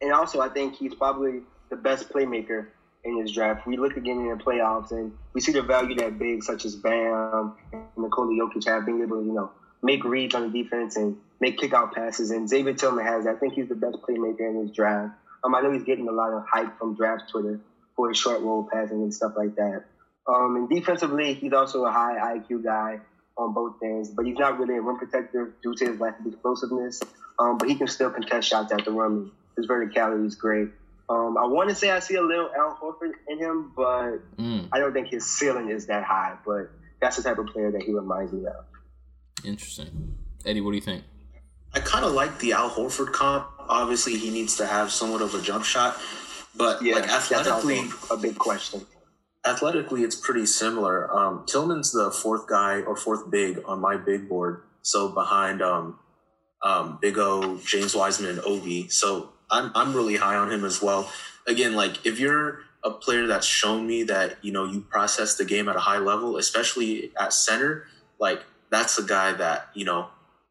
and 0.00 0.12
also, 0.12 0.40
I 0.40 0.48
think 0.48 0.76
he's 0.76 0.94
probably 0.94 1.42
the 1.70 1.76
best 1.76 2.08
playmaker 2.10 2.68
in 3.04 3.22
this 3.22 3.32
draft. 3.32 3.66
We 3.66 3.76
look 3.76 3.96
again 3.96 4.18
in 4.18 4.28
the 4.28 4.42
playoffs, 4.42 4.90
and 4.90 5.12
we 5.32 5.40
see 5.40 5.52
the 5.52 5.62
value 5.62 5.94
that 5.96 6.18
big, 6.18 6.42
such 6.42 6.64
as 6.64 6.76
Bam 6.76 7.54
and 7.72 7.82
Nikola 7.96 8.32
Jokic 8.32 8.66
have, 8.66 8.86
being 8.86 9.02
able 9.02 9.20
to 9.20 9.26
you 9.26 9.32
know 9.32 9.50
make 9.82 10.04
reads 10.04 10.34
on 10.34 10.50
the 10.50 10.62
defense 10.62 10.96
and 10.96 11.16
make 11.40 11.58
kickout 11.58 11.94
passes. 11.94 12.30
And 12.30 12.48
Xavier 12.48 12.74
Tillman 12.74 13.04
has. 13.04 13.26
I 13.26 13.34
think 13.34 13.54
he's 13.54 13.68
the 13.68 13.74
best 13.74 13.98
playmaker 14.02 14.40
in 14.40 14.64
this 14.66 14.74
draft. 14.74 15.14
Um, 15.44 15.54
I 15.54 15.60
know 15.60 15.72
he's 15.72 15.84
getting 15.84 16.08
a 16.08 16.12
lot 16.12 16.32
of 16.32 16.44
hype 16.50 16.78
from 16.78 16.96
draft 16.96 17.30
Twitter 17.30 17.60
for 17.94 18.08
his 18.08 18.18
short 18.18 18.40
roll 18.40 18.68
passing 18.70 19.02
and 19.02 19.14
stuff 19.14 19.32
like 19.36 19.54
that. 19.56 19.84
Um, 20.28 20.56
and 20.56 20.68
defensively, 20.68 21.34
he's 21.34 21.52
also 21.52 21.84
a 21.84 21.90
high 21.90 22.38
IQ 22.38 22.64
guy 22.64 23.00
on 23.36 23.54
both 23.54 23.76
ends, 23.82 24.10
but 24.10 24.26
he's 24.26 24.36
not 24.36 24.58
really 24.58 24.76
a 24.76 24.80
rim 24.80 24.98
protector 24.98 25.54
due 25.62 25.74
to 25.74 25.86
his 25.86 26.00
lack 26.00 26.18
of 26.20 26.26
explosiveness. 26.26 27.00
Um, 27.38 27.56
but 27.56 27.68
he 27.68 27.76
can 27.76 27.86
still 27.86 28.10
contest 28.10 28.48
shots 28.48 28.72
at 28.72 28.84
the 28.84 28.90
rim. 28.90 29.32
His 29.56 29.66
verticality 29.66 30.26
is 30.26 30.34
great. 30.34 30.68
Um, 31.10 31.36
I 31.38 31.46
want 31.46 31.70
to 31.70 31.74
say 31.74 31.90
I 31.90 32.00
see 32.00 32.16
a 32.16 32.22
little 32.22 32.50
Al 32.56 32.76
Horford 32.82 33.12
in 33.28 33.38
him, 33.38 33.72
but 33.74 34.18
Mm, 34.36 34.68
I 34.72 34.78
don't 34.78 34.92
think 34.92 35.08
his 35.08 35.24
ceiling 35.26 35.70
is 35.70 35.86
that 35.86 36.04
high. 36.04 36.36
But 36.44 36.70
that's 37.00 37.16
the 37.16 37.22
type 37.22 37.38
of 37.38 37.46
player 37.46 37.70
that 37.70 37.82
he 37.82 37.92
reminds 37.94 38.32
me 38.32 38.46
of. 38.46 38.64
interesting. 39.44 40.16
Eddie, 40.44 40.60
what 40.60 40.70
do 40.72 40.76
you 40.76 40.82
think? 40.82 41.04
I 41.74 41.80
kind 41.80 42.04
of 42.04 42.12
like 42.12 42.38
the 42.38 42.52
Al 42.52 42.70
Horford 42.70 43.12
comp. 43.12 43.46
Obviously, 43.68 44.16
he 44.16 44.30
needs 44.30 44.56
to 44.56 44.66
have 44.66 44.90
somewhat 44.90 45.20
of 45.22 45.34
a 45.34 45.42
jump 45.42 45.64
shot, 45.64 45.96
but 46.56 46.80
Yeah, 46.82 46.94
like 46.96 47.08
athletically, 47.08 47.82
a 48.10 48.16
big 48.16 48.38
question. 48.38 48.86
athletically, 49.44 50.02
it's 50.02 50.16
pretty 50.16 50.46
similar. 50.46 51.14
Um, 51.14 51.44
Tillman's 51.46 51.92
the 51.92 52.10
fourth 52.10 52.46
guy 52.48 52.80
or 52.82 52.96
fourth 52.96 53.30
big 53.30 53.60
on 53.66 53.80
my 53.80 53.96
big 53.96 54.28
board, 54.28 54.62
so 54.82 55.08
behind 55.10 55.60
um, 55.62 55.98
um, 56.62 56.98
Big 57.02 57.18
O, 57.18 57.58
James 57.58 57.94
Wiseman, 57.94 58.30
and 58.30 58.40
Obi. 58.40 58.88
So 58.88 59.30
I'm 59.50 59.72
I'm 59.74 59.94
really 59.94 60.16
high 60.16 60.36
on 60.36 60.50
him 60.50 60.64
as 60.64 60.82
well. 60.82 61.10
Again, 61.46 61.74
like 61.74 62.04
if 62.06 62.18
you're 62.20 62.60
a 62.84 62.90
player 62.90 63.26
that's 63.26 63.46
shown 63.46 63.86
me 63.86 64.04
that 64.04 64.38
you 64.42 64.52
know 64.52 64.64
you 64.64 64.80
process 64.80 65.36
the 65.36 65.44
game 65.44 65.68
at 65.68 65.76
a 65.76 65.80
high 65.80 65.98
level, 65.98 66.36
especially 66.36 67.12
at 67.18 67.32
center, 67.32 67.86
like 68.18 68.42
that's 68.70 68.98
a 68.98 69.02
guy 69.02 69.32
that 69.32 69.68
you 69.74 69.84
know 69.84 70.08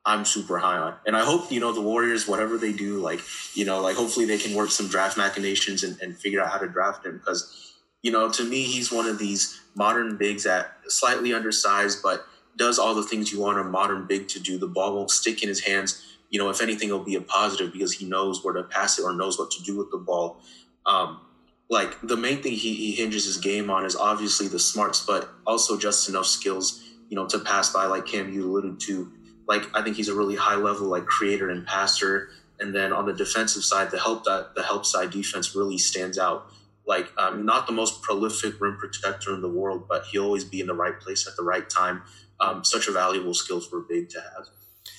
I'm 0.08 0.24
super 0.24 0.58
high 0.58 0.78
on. 0.78 0.96
And 1.06 1.18
I 1.18 1.26
hope, 1.26 1.52
you 1.52 1.60
know, 1.60 1.74
the 1.74 1.82
Warriors, 1.82 2.30
whatever 2.30 2.58
they 2.58 2.72
do, 2.72 3.00
like, 3.00 3.20
you 3.56 3.66
know, 3.66 3.82
like 3.82 3.98
hopefully 3.98 4.26
they 4.26 4.38
can 4.38 4.56
work 4.56 4.72
some 4.72 4.88
draft 4.88 5.18
machinations 5.18 5.84
and, 5.84 6.02
and 6.02 6.18
figure 6.18 6.42
out 6.42 6.50
how 6.50 6.60
to 6.60 6.68
draft 6.68 7.06
him. 7.06 7.18
Because, 7.18 7.74
you 8.02 8.10
know, 8.10 8.32
to 8.32 8.46
me, 8.46 8.64
he's 8.64 8.90
one 8.90 9.06
of 9.06 9.20
these 9.20 9.60
modern 9.76 10.16
bigs 10.16 10.46
that 10.46 10.78
slightly 10.88 11.34
undersized, 11.34 12.02
but 12.02 12.26
does 12.56 12.80
all 12.80 12.96
the 12.96 13.04
things 13.04 13.34
you 13.34 13.42
want 13.42 13.60
a 13.60 13.66
modern 13.66 14.06
big 14.08 14.30
to 14.30 14.40
do. 14.40 14.58
The 14.58 14.66
ball 14.66 14.96
won't 14.96 15.12
stick 15.12 15.44
in 15.44 15.50
his 15.50 15.66
hands. 15.66 16.02
You 16.30 16.40
know, 16.40 16.50
if 16.50 16.62
anything, 16.62 16.90
it'll 16.90 17.04
be 17.04 17.16
a 17.16 17.22
positive 17.22 17.72
because 17.72 17.94
he 17.94 18.06
knows 18.06 18.44
where 18.44 18.54
to 18.54 18.64
pass 18.64 19.00
it 19.00 19.04
or 19.04 19.14
knows 19.14 19.40
what 19.40 19.52
to 19.52 19.64
do 19.64 19.78
with 19.78 19.92
the 19.92 19.98
ball. 19.98 20.42
Um, 20.86 21.22
like 21.70 21.98
the 22.02 22.18
main 22.18 22.42
thing 22.42 22.54
he, 22.54 22.74
he 22.76 22.92
hinges 22.94 23.26
his 23.26 23.38
game 23.38 23.70
on 23.70 23.86
is 23.86 23.96
obviously 23.96 24.48
the 24.48 24.60
smarts, 24.60 25.06
but 25.06 25.30
also 25.46 25.78
just 25.78 26.08
enough 26.08 26.26
skills, 26.26 26.84
you 27.10 27.16
know, 27.16 27.28
to 27.28 27.40
pass 27.40 27.72
by, 27.72 27.86
like 27.86 28.06
Cam, 28.06 28.32
you 28.32 28.46
alluded 28.46 28.80
to 28.82 29.12
like 29.48 29.64
I 29.74 29.82
think 29.82 29.96
he's 29.96 30.10
a 30.10 30.16
really 30.16 30.36
high 30.36 30.56
level 30.56 30.88
like 30.88 31.06
creator 31.06 31.50
and 31.50 31.66
passer. 31.66 32.30
And 32.60 32.76
then 32.76 32.92
on 32.92 33.06
the 33.06 33.14
defensive 33.14 33.64
side, 33.64 33.92
the 33.92 34.00
help 34.00 34.26
that 34.26 34.54
the 34.56 34.64
help 34.64 34.86
side 34.86 35.12
defense 35.12 35.56
really 35.56 35.78
stands 35.78 36.18
out. 36.18 36.52
Like 36.86 37.12
um, 37.18 37.46
not 37.46 37.68
the 37.68 37.74
most 37.74 38.02
prolific 38.02 38.60
rim 38.62 38.78
protector 38.78 39.34
in 39.34 39.42
the 39.42 39.50
world, 39.50 39.88
but 39.90 40.06
he'll 40.06 40.24
always 40.24 40.44
be 40.44 40.62
in 40.62 40.68
the 40.68 40.74
right 40.74 41.00
place 41.00 41.28
at 41.28 41.36
the 41.36 41.44
right 41.44 41.70
time. 41.70 42.04
Um, 42.40 42.64
such 42.64 42.88
a 42.88 42.92
valuable 42.92 43.34
skill 43.34 43.60
for 43.60 43.82
big 43.82 44.10
to 44.10 44.22
have. 44.22 44.48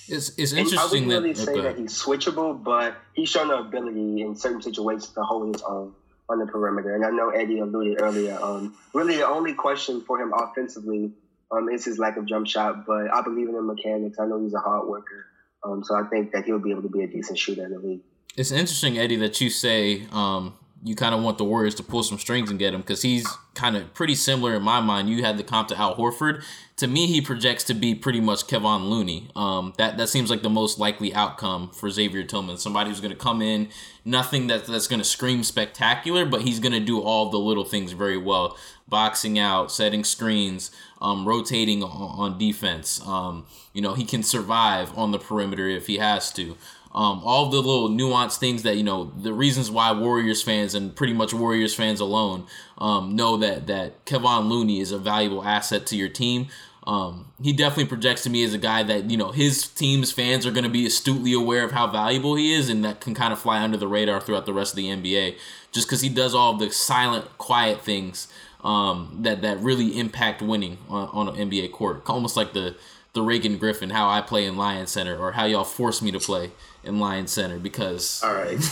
It's 0.08 0.30
it's 0.38 0.52
interesting 0.52 0.78
I 0.78 0.84
wouldn't 0.84 1.08
that. 1.08 1.22
really 1.22 1.34
say 1.34 1.52
okay. 1.52 1.60
that 1.62 1.78
he's 1.78 1.92
switchable, 1.92 2.62
but 2.62 2.96
he's 3.12 3.28
shown 3.28 3.48
the 3.48 3.58
ability 3.58 4.22
in 4.22 4.36
certain 4.36 4.62
situations 4.62 5.10
to 5.10 5.22
hold 5.22 5.54
his 5.54 5.62
own 5.62 5.94
on 6.28 6.38
the 6.38 6.46
perimeter. 6.46 6.94
And 6.94 7.04
I 7.04 7.10
know 7.10 7.30
Eddie 7.30 7.60
alluded 7.60 8.00
earlier. 8.00 8.38
Um, 8.40 8.74
really, 8.94 9.16
the 9.16 9.26
only 9.26 9.54
question 9.54 10.02
for 10.02 10.20
him 10.20 10.32
offensively 10.32 11.12
um, 11.50 11.68
is 11.68 11.84
his 11.84 11.98
lack 11.98 12.16
of 12.16 12.26
jump 12.26 12.46
shot, 12.46 12.86
but 12.86 13.12
I 13.12 13.22
believe 13.22 13.48
in 13.48 13.54
the 13.54 13.62
mechanics. 13.62 14.18
I 14.18 14.26
know 14.26 14.40
he's 14.40 14.54
a 14.54 14.60
hard 14.60 14.88
worker, 14.88 15.26
um, 15.62 15.82
so 15.84 15.94
I 15.94 16.04
think 16.08 16.32
that 16.32 16.44
he'll 16.44 16.58
be 16.58 16.70
able 16.70 16.82
to 16.82 16.88
be 16.88 17.02
a 17.02 17.06
decent 17.06 17.38
shooter 17.38 17.64
in 17.64 17.72
the 17.72 17.78
league. 17.78 18.00
It's 18.36 18.52
interesting, 18.52 18.98
Eddie, 18.98 19.16
that 19.16 19.40
you 19.40 19.50
say 19.50 20.06
um, 20.12 20.54
you 20.84 20.94
kind 20.94 21.14
of 21.14 21.22
want 21.22 21.38
the 21.38 21.44
Warriors 21.44 21.74
to 21.76 21.82
pull 21.82 22.02
some 22.02 22.18
strings 22.18 22.50
and 22.50 22.58
get 22.58 22.72
him 22.72 22.80
because 22.80 23.02
he's 23.02 23.26
kind 23.54 23.76
of 23.76 23.92
pretty 23.94 24.14
similar 24.14 24.54
in 24.54 24.62
my 24.62 24.80
mind. 24.80 25.10
You 25.10 25.24
had 25.24 25.36
the 25.36 25.42
comp 25.42 25.68
to 25.68 25.78
Al 25.78 25.96
Horford. 25.96 26.44
To 26.76 26.86
me, 26.86 27.08
he 27.08 27.20
projects 27.20 27.64
to 27.64 27.74
be 27.74 27.94
pretty 27.94 28.20
much 28.20 28.46
Kevon 28.46 28.88
Looney. 28.88 29.28
Um, 29.34 29.72
that 29.78 29.96
that 29.96 30.08
seems 30.08 30.30
like 30.30 30.42
the 30.42 30.50
most 30.50 30.78
likely 30.78 31.12
outcome 31.12 31.70
for 31.70 31.90
Xavier 31.90 32.22
Tillman. 32.22 32.58
Somebody 32.58 32.90
who's 32.90 33.00
going 33.00 33.12
to 33.12 33.18
come 33.18 33.42
in, 33.42 33.68
nothing 34.04 34.46
that 34.46 34.66
that's 34.66 34.86
going 34.86 35.00
to 35.00 35.04
scream 35.04 35.42
spectacular, 35.42 36.24
but 36.24 36.42
he's 36.42 36.60
going 36.60 36.72
to 36.72 36.80
do 36.80 37.00
all 37.00 37.30
the 37.30 37.38
little 37.38 37.64
things 37.64 37.92
very 37.92 38.18
well. 38.18 38.56
Boxing 38.86 39.38
out, 39.38 39.72
setting 39.72 40.04
screens, 40.04 40.70
um, 41.00 41.26
rotating 41.26 41.82
on, 41.82 41.90
on 41.90 42.38
defense. 42.38 43.04
Um, 43.06 43.46
you 43.72 43.82
know, 43.82 43.94
he 43.94 44.04
can 44.04 44.22
survive 44.22 44.96
on 44.96 45.10
the 45.10 45.18
perimeter 45.18 45.68
if 45.68 45.88
he 45.88 45.98
has 45.98 46.32
to. 46.34 46.56
Um, 46.94 47.20
all 47.22 47.50
the 47.50 47.58
little 47.58 47.90
nuanced 47.90 48.38
things 48.38 48.62
that 48.62 48.76
you 48.76 48.82
know 48.82 49.12
the 49.16 49.32
reasons 49.32 49.70
why 49.70 49.92
Warriors 49.92 50.42
fans 50.42 50.74
and 50.74 50.96
pretty 50.96 51.12
much 51.12 51.34
Warriors 51.34 51.74
fans 51.74 52.00
alone 52.00 52.46
um, 52.78 53.14
know 53.14 53.36
that 53.36 53.66
that 53.66 54.04
Kevon 54.06 54.48
Looney 54.48 54.80
is 54.80 54.90
a 54.90 54.98
valuable 54.98 55.44
asset 55.44 55.86
to 55.86 55.96
your 55.96 56.08
team. 56.08 56.48
Um, 56.88 57.32
he 57.42 57.52
definitely 57.52 57.84
projects 57.84 58.22
to 58.22 58.30
me 58.30 58.42
as 58.44 58.54
a 58.54 58.58
guy 58.58 58.82
that 58.82 59.10
you 59.10 59.18
know 59.18 59.30
his 59.30 59.68
team's 59.68 60.10
fans 60.10 60.46
are 60.46 60.50
going 60.50 60.64
to 60.64 60.70
be 60.70 60.86
astutely 60.86 61.34
aware 61.34 61.62
of 61.62 61.72
how 61.72 61.86
valuable 61.86 62.34
he 62.34 62.54
is, 62.54 62.70
and 62.70 62.82
that 62.84 63.00
can 63.00 63.14
kind 63.14 63.32
of 63.32 63.38
fly 63.38 63.60
under 63.60 63.76
the 63.76 63.86
radar 63.86 64.20
throughout 64.22 64.46
the 64.46 64.54
rest 64.54 64.72
of 64.72 64.76
the 64.78 64.86
NBA, 64.86 65.36
just 65.70 65.86
because 65.86 66.00
he 66.00 66.08
does 66.08 66.34
all 66.34 66.54
the 66.54 66.70
silent, 66.70 67.36
quiet 67.36 67.82
things 67.82 68.28
um, 68.64 69.18
that 69.20 69.42
that 69.42 69.58
really 69.60 69.98
impact 69.98 70.40
winning 70.40 70.78
on, 70.88 71.08
on 71.08 71.36
an 71.36 71.50
NBA 71.50 71.72
court, 71.72 72.02
almost 72.06 72.38
like 72.38 72.54
the 72.54 72.74
the 73.12 73.22
Reagan 73.22 73.58
Griffin, 73.58 73.90
how 73.90 74.08
I 74.08 74.22
play 74.22 74.46
in 74.46 74.56
Lion 74.56 74.86
Center, 74.86 75.18
or 75.18 75.32
how 75.32 75.44
y'all 75.44 75.64
force 75.64 76.00
me 76.00 76.10
to 76.10 76.18
play 76.18 76.52
in 76.88 76.98
Lion 76.98 77.26
Center 77.26 77.58
because. 77.58 78.22
All 78.24 78.34
right. 78.34 78.58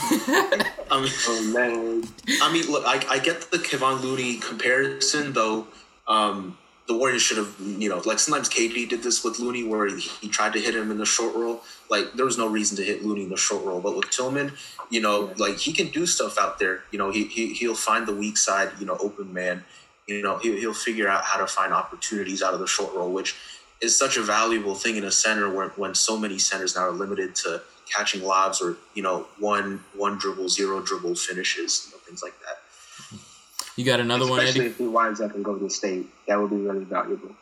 I 0.91 1.01
mean, 1.01 1.13
Oh 1.29 1.53
man, 1.53 2.05
I 2.43 2.53
mean, 2.53 2.71
look, 2.71 2.85
I, 2.87 3.05
I 3.09 3.19
get 3.19 3.51
the 3.51 3.59
Kevon 3.59 4.03
Looney 4.03 4.39
comparison, 4.39 5.33
though. 5.33 5.67
Um, 6.09 6.57
the 6.87 6.97
Warriors 6.97 7.23
should 7.23 7.39
have, 7.39 7.55
you 7.61 7.89
know, 7.89 8.01
like 8.05 8.19
sometimes 8.19 8.49
KD 8.49 8.89
did 8.89 9.03
this 9.03 9.25
with 9.25 9.39
Looney, 9.41 9.65
where 9.65 9.87
he, 9.87 10.01
he 10.01 10.29
tried 10.29 10.53
to 10.53 10.61
hit 10.61 10.75
him 10.75 10.91
in 10.91 10.99
the 10.99 11.07
short 11.07 11.35
roll. 11.35 11.63
Like 11.91 12.13
there 12.15 12.25
was 12.25 12.39
no 12.39 12.49
reason 12.49 12.77
to 12.77 12.85
hit 12.85 13.05
Looney 13.05 13.25
in 13.25 13.29
the 13.29 13.37
short 13.37 13.65
roll, 13.65 13.81
but 13.81 13.97
with 13.97 14.11
Tillman, 14.11 14.53
you 14.89 15.01
know, 15.01 15.33
like 15.37 15.59
he 15.59 15.73
can 15.73 15.89
do 15.89 16.07
stuff 16.07 16.39
out 16.39 16.59
there. 16.59 16.85
You 16.93 16.99
know, 16.99 17.11
he, 17.11 17.25
he 17.25 17.53
he'll 17.53 17.75
find 17.75 18.07
the 18.07 18.15
weak 18.15 18.37
side, 18.37 18.71
you 18.79 18.87
know, 18.87 18.97
open 19.01 19.33
man. 19.33 19.65
You 20.07 20.23
know, 20.23 20.39
he, 20.39 20.59
he'll 20.61 20.75
figure 20.75 21.09
out 21.09 21.25
how 21.25 21.41
to 21.41 21.49
find 21.49 21.73
opportunities 21.73 22.41
out 22.43 22.55
of 22.55 22.61
the 22.61 22.69
short 22.69 22.95
roll, 22.95 23.13
which 23.13 23.35
is 23.81 23.99
such 23.99 24.17
a 24.17 24.23
valuable 24.23 24.75
thing 24.77 24.97
in 24.97 25.05
a 25.05 25.11
center 25.11 25.53
where 25.53 25.69
when 25.71 25.95
so 25.95 26.17
many 26.17 26.39
centers 26.39 26.77
now 26.77 26.83
are 26.83 26.93
limited 26.93 27.35
to 27.35 27.61
catching 27.93 28.23
lobs 28.23 28.61
or 28.61 28.77
you 28.95 29.03
know 29.03 29.27
one 29.39 29.85
one 29.95 30.19
dribble, 30.19 30.49
zero 30.49 30.81
dribble 30.81 31.15
finishes, 31.15 31.87
you 31.87 31.93
know, 31.93 31.99
things 32.07 32.23
like 32.23 32.35
that. 32.41 33.19
You 33.77 33.85
got 33.85 34.01
another 34.01 34.29
one, 34.29 34.41
especially 34.41 34.63
Eddie? 34.63 34.71
if 34.71 34.79
he 34.79 34.87
winds 34.87 35.21
up 35.21 35.35
in 35.35 35.43
Golden 35.43 35.69
State, 35.69 36.07
that 36.27 36.41
would 36.41 36.51
be 36.51 36.57
really 36.57 36.85
valuable. 36.85 37.37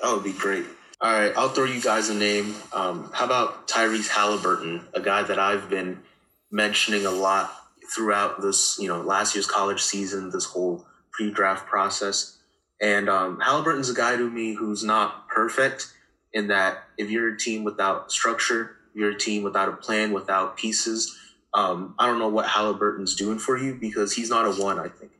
That 0.00 0.12
would 0.12 0.24
be 0.24 0.32
great. 0.32 0.66
All 1.00 1.10
right, 1.10 1.32
I'll 1.34 1.48
throw 1.48 1.64
you 1.64 1.80
guys 1.80 2.10
a 2.10 2.14
name. 2.14 2.54
Um, 2.74 3.10
how 3.14 3.24
about 3.24 3.66
Tyrese 3.66 4.08
Halliburton, 4.08 4.86
a 4.92 5.00
guy 5.00 5.22
that 5.22 5.38
I've 5.38 5.70
been 5.70 6.02
mentioning 6.50 7.06
a 7.06 7.10
lot 7.10 7.50
throughout 7.94 8.42
this, 8.42 8.78
you 8.78 8.88
know, 8.88 9.00
last 9.00 9.34
year's 9.34 9.46
college 9.46 9.80
season, 9.80 10.30
this 10.30 10.44
whole 10.44 10.86
pre-draft 11.10 11.66
process. 11.66 12.36
And 12.80 13.08
um, 13.08 13.40
Halliburton's 13.40 13.90
a 13.90 13.94
guy 13.94 14.16
to 14.16 14.28
me 14.30 14.54
who's 14.54 14.84
not 14.84 15.28
perfect 15.28 15.92
in 16.32 16.48
that 16.48 16.84
if 16.96 17.10
you're 17.10 17.34
a 17.34 17.38
team 17.38 17.64
without 17.64 18.12
structure, 18.12 18.76
you're 18.94 19.14
team 19.14 19.42
without 19.42 19.68
a 19.68 19.72
plan, 19.72 20.12
without 20.12 20.56
pieces. 20.56 21.16
Um, 21.52 21.94
I 21.98 22.06
don't 22.06 22.18
know 22.18 22.28
what 22.28 22.46
Halliburton's 22.46 23.16
doing 23.16 23.38
for 23.38 23.56
you 23.56 23.74
because 23.74 24.12
he's 24.12 24.30
not 24.30 24.46
a 24.46 24.62
one, 24.62 24.78
I 24.78 24.88
think. 24.88 25.12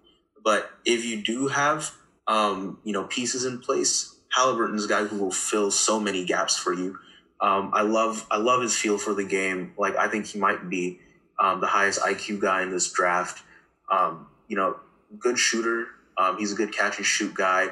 But 0.42 0.70
if 0.84 1.04
you 1.04 1.22
do 1.22 1.48
have, 1.48 1.90
um, 2.26 2.78
you 2.84 2.92
know, 2.92 3.04
pieces 3.04 3.44
in 3.44 3.58
place, 3.58 4.16
Halliburton's 4.30 4.84
a 4.84 4.88
guy 4.88 5.04
who 5.04 5.18
will 5.18 5.32
fill 5.32 5.70
so 5.70 5.98
many 5.98 6.24
gaps 6.24 6.56
for 6.56 6.72
you. 6.72 6.98
Um, 7.40 7.70
I 7.74 7.82
love, 7.82 8.26
I 8.30 8.36
love 8.36 8.62
his 8.62 8.76
feel 8.76 8.98
for 8.98 9.14
the 9.14 9.24
game. 9.24 9.72
Like 9.76 9.96
I 9.96 10.08
think 10.08 10.26
he 10.26 10.38
might 10.38 10.68
be 10.68 11.00
um, 11.38 11.60
the 11.60 11.66
highest 11.66 12.00
IQ 12.00 12.40
guy 12.40 12.62
in 12.62 12.70
this 12.70 12.92
draft. 12.92 13.42
Um, 13.90 14.26
you 14.46 14.56
know, 14.56 14.76
good 15.18 15.38
shooter. 15.38 15.86
Um, 16.16 16.38
he's 16.38 16.52
a 16.52 16.54
good 16.54 16.72
catch 16.72 16.98
and 16.98 17.06
shoot 17.06 17.34
guy. 17.34 17.68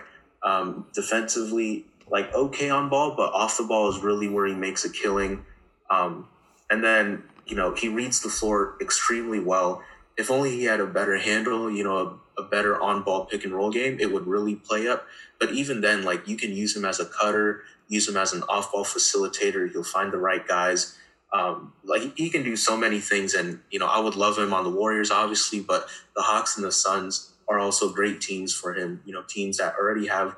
Defensively, 0.94 1.84
like 2.10 2.32
okay 2.34 2.70
on 2.70 2.88
ball, 2.88 3.14
but 3.16 3.32
off 3.32 3.56
the 3.58 3.64
ball 3.64 3.88
is 3.88 4.02
really 4.02 4.28
where 4.28 4.46
he 4.46 4.54
makes 4.54 4.84
a 4.84 4.90
killing. 4.90 5.44
Um, 5.90 6.28
and 6.70 6.82
then 6.84 7.24
you 7.46 7.56
know 7.56 7.74
he 7.74 7.88
reads 7.88 8.20
the 8.20 8.28
floor 8.28 8.76
extremely 8.80 9.40
well. 9.40 9.82
If 10.16 10.30
only 10.30 10.50
he 10.50 10.64
had 10.64 10.80
a 10.80 10.86
better 10.86 11.16
handle, 11.16 11.70
you 11.70 11.84
know, 11.84 12.20
a, 12.36 12.42
a 12.42 12.44
better 12.44 12.80
on-ball 12.80 13.26
pick 13.26 13.44
and 13.44 13.54
roll 13.54 13.70
game, 13.70 13.98
it 14.00 14.12
would 14.12 14.26
really 14.26 14.56
play 14.56 14.88
up. 14.88 15.06
But 15.38 15.52
even 15.52 15.80
then, 15.80 16.02
like 16.02 16.26
you 16.26 16.36
can 16.36 16.52
use 16.52 16.76
him 16.76 16.84
as 16.84 16.98
a 16.98 17.06
cutter, 17.06 17.62
use 17.88 18.08
him 18.08 18.16
as 18.16 18.32
an 18.32 18.42
off-ball 18.48 18.84
facilitator. 18.84 19.70
He'll 19.70 19.84
find 19.84 20.12
the 20.12 20.18
right 20.18 20.46
guys. 20.46 20.98
Um, 21.32 21.74
like 21.84 22.16
he 22.16 22.30
can 22.30 22.42
do 22.42 22.56
so 22.56 22.76
many 22.76 23.00
things, 23.00 23.34
and 23.34 23.60
you 23.70 23.78
know, 23.78 23.86
I 23.86 24.00
would 24.00 24.16
love 24.16 24.38
him 24.38 24.52
on 24.54 24.64
the 24.64 24.70
Warriors, 24.70 25.10
obviously, 25.10 25.60
but 25.60 25.88
the 26.16 26.22
Hawks 26.22 26.56
and 26.56 26.66
the 26.66 26.72
Suns 26.72 27.32
are 27.48 27.58
also 27.58 27.92
great 27.92 28.20
teams 28.20 28.54
for 28.54 28.74
him. 28.74 29.02
You 29.04 29.12
know, 29.12 29.22
teams 29.28 29.58
that 29.58 29.74
already 29.76 30.08
have 30.08 30.36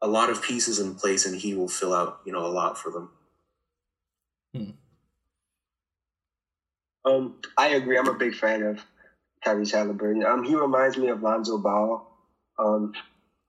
a 0.00 0.08
lot 0.08 0.30
of 0.30 0.42
pieces 0.42 0.78
in 0.80 0.94
place, 0.94 1.26
and 1.26 1.38
he 1.38 1.54
will 1.54 1.68
fill 1.68 1.94
out, 1.94 2.20
you 2.24 2.32
know, 2.32 2.44
a 2.44 2.48
lot 2.48 2.78
for 2.78 2.90
them. 2.90 3.10
Um, 7.04 7.36
I 7.56 7.68
agree. 7.68 7.98
I'm 7.98 8.08
a 8.08 8.14
big 8.14 8.34
fan 8.34 8.62
of 8.62 8.84
Tyrese 9.44 9.72
Halliburton. 9.72 10.24
Um, 10.24 10.44
he 10.44 10.54
reminds 10.54 10.96
me 10.96 11.08
of 11.08 11.22
Lonzo 11.22 11.58
Ball. 11.58 12.06
Um, 12.58 12.92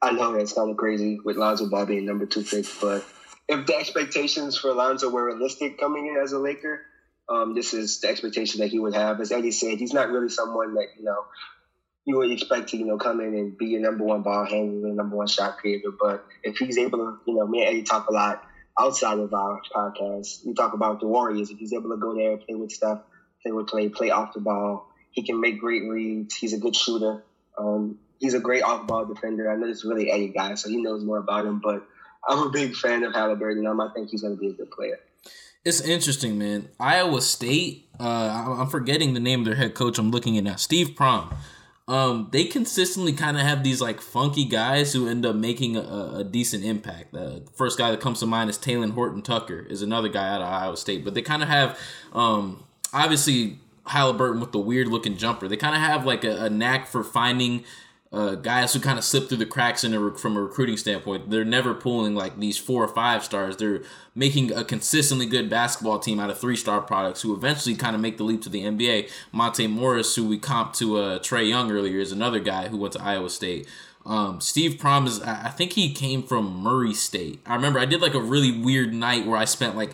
I 0.01 0.11
know 0.11 0.33
that's 0.33 0.53
kind 0.53 0.69
of 0.69 0.77
crazy 0.77 1.19
with 1.23 1.37
Lonzo 1.37 1.69
Ball 1.69 1.85
being 1.85 2.05
number 2.05 2.25
two 2.25 2.43
pick, 2.43 2.65
but 2.81 3.05
if 3.47 3.65
the 3.65 3.75
expectations 3.75 4.57
for 4.57 4.73
Lonzo 4.73 5.09
were 5.09 5.25
realistic 5.25 5.79
coming 5.79 6.07
in 6.07 6.17
as 6.21 6.31
a 6.31 6.39
Laker, 6.39 6.81
um, 7.29 7.53
this 7.53 7.73
is 7.73 8.01
the 8.01 8.09
expectation 8.09 8.61
that 8.61 8.67
he 8.67 8.79
would 8.79 8.95
have. 8.95 9.21
As 9.21 9.31
Eddie 9.31 9.51
said, 9.51 9.77
he's 9.77 9.93
not 9.93 10.09
really 10.09 10.29
someone 10.29 10.73
that 10.75 10.87
you 10.97 11.05
know 11.05 11.25
you 12.05 12.17
would 12.17 12.31
expect 12.31 12.69
to 12.69 12.77
you 12.77 12.85
know 12.85 12.97
come 12.97 13.21
in 13.21 13.33
and 13.33 13.57
be 13.57 13.67
your 13.67 13.81
number 13.81 14.03
one 14.03 14.23
ball 14.23 14.45
handler, 14.45 14.89
number 14.89 15.15
one 15.15 15.27
shot 15.27 15.57
creator. 15.57 15.91
But 15.97 16.25
if 16.43 16.57
he's 16.57 16.77
able 16.77 16.97
to, 16.97 17.19
you 17.25 17.35
know, 17.35 17.47
me 17.47 17.61
and 17.61 17.69
Eddie 17.69 17.83
talk 17.83 18.09
a 18.09 18.13
lot 18.13 18.43
outside 18.79 19.19
of 19.19 19.33
our 19.33 19.61
podcast. 19.73 20.45
We 20.45 20.53
talk 20.53 20.73
about 20.73 20.99
the 20.99 21.07
Warriors. 21.07 21.49
If 21.49 21.59
he's 21.59 21.73
able 21.73 21.91
to 21.91 21.97
go 21.97 22.15
there 22.15 22.33
and 22.33 22.41
play 22.41 22.55
with 22.55 22.71
stuff, 22.71 23.01
play 23.43 23.51
with 23.51 23.67
play, 23.67 23.89
play 23.89 24.09
off 24.09 24.33
the 24.33 24.39
ball, 24.39 24.89
he 25.11 25.21
can 25.21 25.39
make 25.39 25.59
great 25.59 25.83
reads. 25.87 26.35
He's 26.35 26.53
a 26.53 26.57
good 26.57 26.75
shooter. 26.75 27.23
Um, 27.57 27.99
he's 28.19 28.33
a 28.33 28.39
great 28.39 28.63
off 28.63 28.87
ball 28.87 29.05
defender. 29.05 29.51
I 29.51 29.55
know 29.55 29.67
this 29.67 29.77
is 29.79 29.85
really 29.85 30.11
Eddie 30.11 30.29
guy, 30.29 30.55
so 30.55 30.69
he 30.69 30.77
knows 30.77 31.03
more 31.03 31.17
about 31.17 31.45
him. 31.45 31.59
But 31.59 31.85
I'm 32.27 32.47
a 32.47 32.49
big 32.49 32.75
fan 32.75 33.03
of 33.03 33.13
Halliburton. 33.13 33.67
Um, 33.67 33.79
I 33.79 33.89
think 33.93 34.09
he's 34.09 34.21
going 34.21 34.35
to 34.35 34.39
be 34.39 34.47
a 34.47 34.53
good 34.53 34.71
player. 34.71 34.99
It's 35.65 35.81
interesting, 35.81 36.37
man. 36.37 36.69
Iowa 36.79 37.21
State. 37.21 37.87
Uh, 37.99 38.57
I'm 38.59 38.67
forgetting 38.67 39.13
the 39.13 39.19
name 39.19 39.41
of 39.41 39.45
their 39.45 39.55
head 39.55 39.75
coach. 39.75 39.97
I'm 39.97 40.11
looking 40.11 40.37
at 40.37 40.43
now. 40.43 40.55
Steve 40.55 40.89
Prohm. 40.89 41.33
Um, 41.85 42.29
they 42.31 42.45
consistently 42.45 43.11
kind 43.11 43.35
of 43.35 43.43
have 43.43 43.63
these 43.63 43.81
like 43.81 43.99
funky 43.99 44.45
guys 44.45 44.93
who 44.93 45.07
end 45.07 45.25
up 45.25 45.35
making 45.35 45.75
a, 45.75 46.13
a 46.15 46.23
decent 46.23 46.63
impact. 46.63 47.11
The 47.11 47.45
first 47.55 47.77
guy 47.77 47.91
that 47.91 47.99
comes 47.99 48.19
to 48.21 48.25
mind 48.25 48.49
is 48.49 48.57
Talen 48.57 48.91
Horton 48.91 49.21
Tucker, 49.21 49.59
is 49.69 49.81
another 49.81 50.07
guy 50.07 50.29
out 50.29 50.41
of 50.41 50.47
Iowa 50.47 50.77
State. 50.77 51.03
But 51.03 51.13
they 51.13 51.21
kind 51.21 51.43
of 51.43 51.49
have, 51.49 51.77
um, 52.13 52.63
obviously 52.93 53.59
Halliburton 53.87 54.39
with 54.39 54.51
the 54.51 54.59
weird 54.59 54.87
looking 54.87 55.17
jumper. 55.17 55.47
They 55.47 55.57
kind 55.57 55.75
of 55.75 55.81
have 55.81 56.05
like 56.05 56.23
a, 56.23 56.45
a 56.45 56.49
knack 56.49 56.87
for 56.87 57.03
finding 57.03 57.63
uh, 58.13 58.35
guys 58.35 58.73
who 58.73 58.79
kind 58.79 58.99
of 58.99 59.03
slip 59.03 59.27
through 59.27 59.39
the 59.39 59.45
cracks 59.45 59.83
in 59.83 59.93
a, 59.93 60.11
from 60.11 60.37
a 60.37 60.41
recruiting 60.41 60.77
standpoint. 60.77 61.31
They're 61.31 61.43
never 61.43 61.73
pulling 61.73 62.13
like 62.13 62.39
these 62.39 62.57
four 62.57 62.83
or 62.83 62.87
five 62.87 63.23
stars. 63.23 63.57
They're 63.57 63.81
making 64.13 64.51
a 64.53 64.63
consistently 64.63 65.25
good 65.25 65.49
basketball 65.49 65.97
team 65.97 66.19
out 66.19 66.29
of 66.29 66.39
three 66.39 66.55
star 66.55 66.79
products 66.79 67.23
who 67.23 67.33
eventually 67.33 67.75
kind 67.75 67.95
of 67.95 68.01
make 68.01 68.17
the 68.17 68.23
leap 68.23 68.43
to 68.43 68.49
the 68.49 68.61
NBA. 68.61 69.09
Monte 69.31 69.65
Morris, 69.65 70.15
who 70.15 70.27
we 70.27 70.37
comped 70.37 70.77
to 70.77 70.97
uh, 70.97 71.19
Trae 71.19 71.49
Young 71.49 71.71
earlier, 71.71 71.99
is 71.99 72.11
another 72.11 72.39
guy 72.39 72.67
who 72.67 72.77
went 72.77 72.93
to 72.93 73.01
Iowa 73.01 73.31
State. 73.31 73.67
Um, 74.05 74.41
Steve 74.41 74.73
Prohm 74.73 75.07
is, 75.07 75.21
I 75.21 75.49
think 75.49 75.73
he 75.73 75.91
came 75.93 76.23
from 76.23 76.61
Murray 76.61 76.93
State. 76.93 77.39
I 77.45 77.55
remember 77.55 77.79
I 77.79 77.85
did 77.85 78.01
like 78.01 78.13
a 78.13 78.19
really 78.19 78.51
weird 78.51 78.93
night 78.93 79.25
where 79.25 79.37
I 79.37 79.45
spent 79.45 79.75
like 79.75 79.91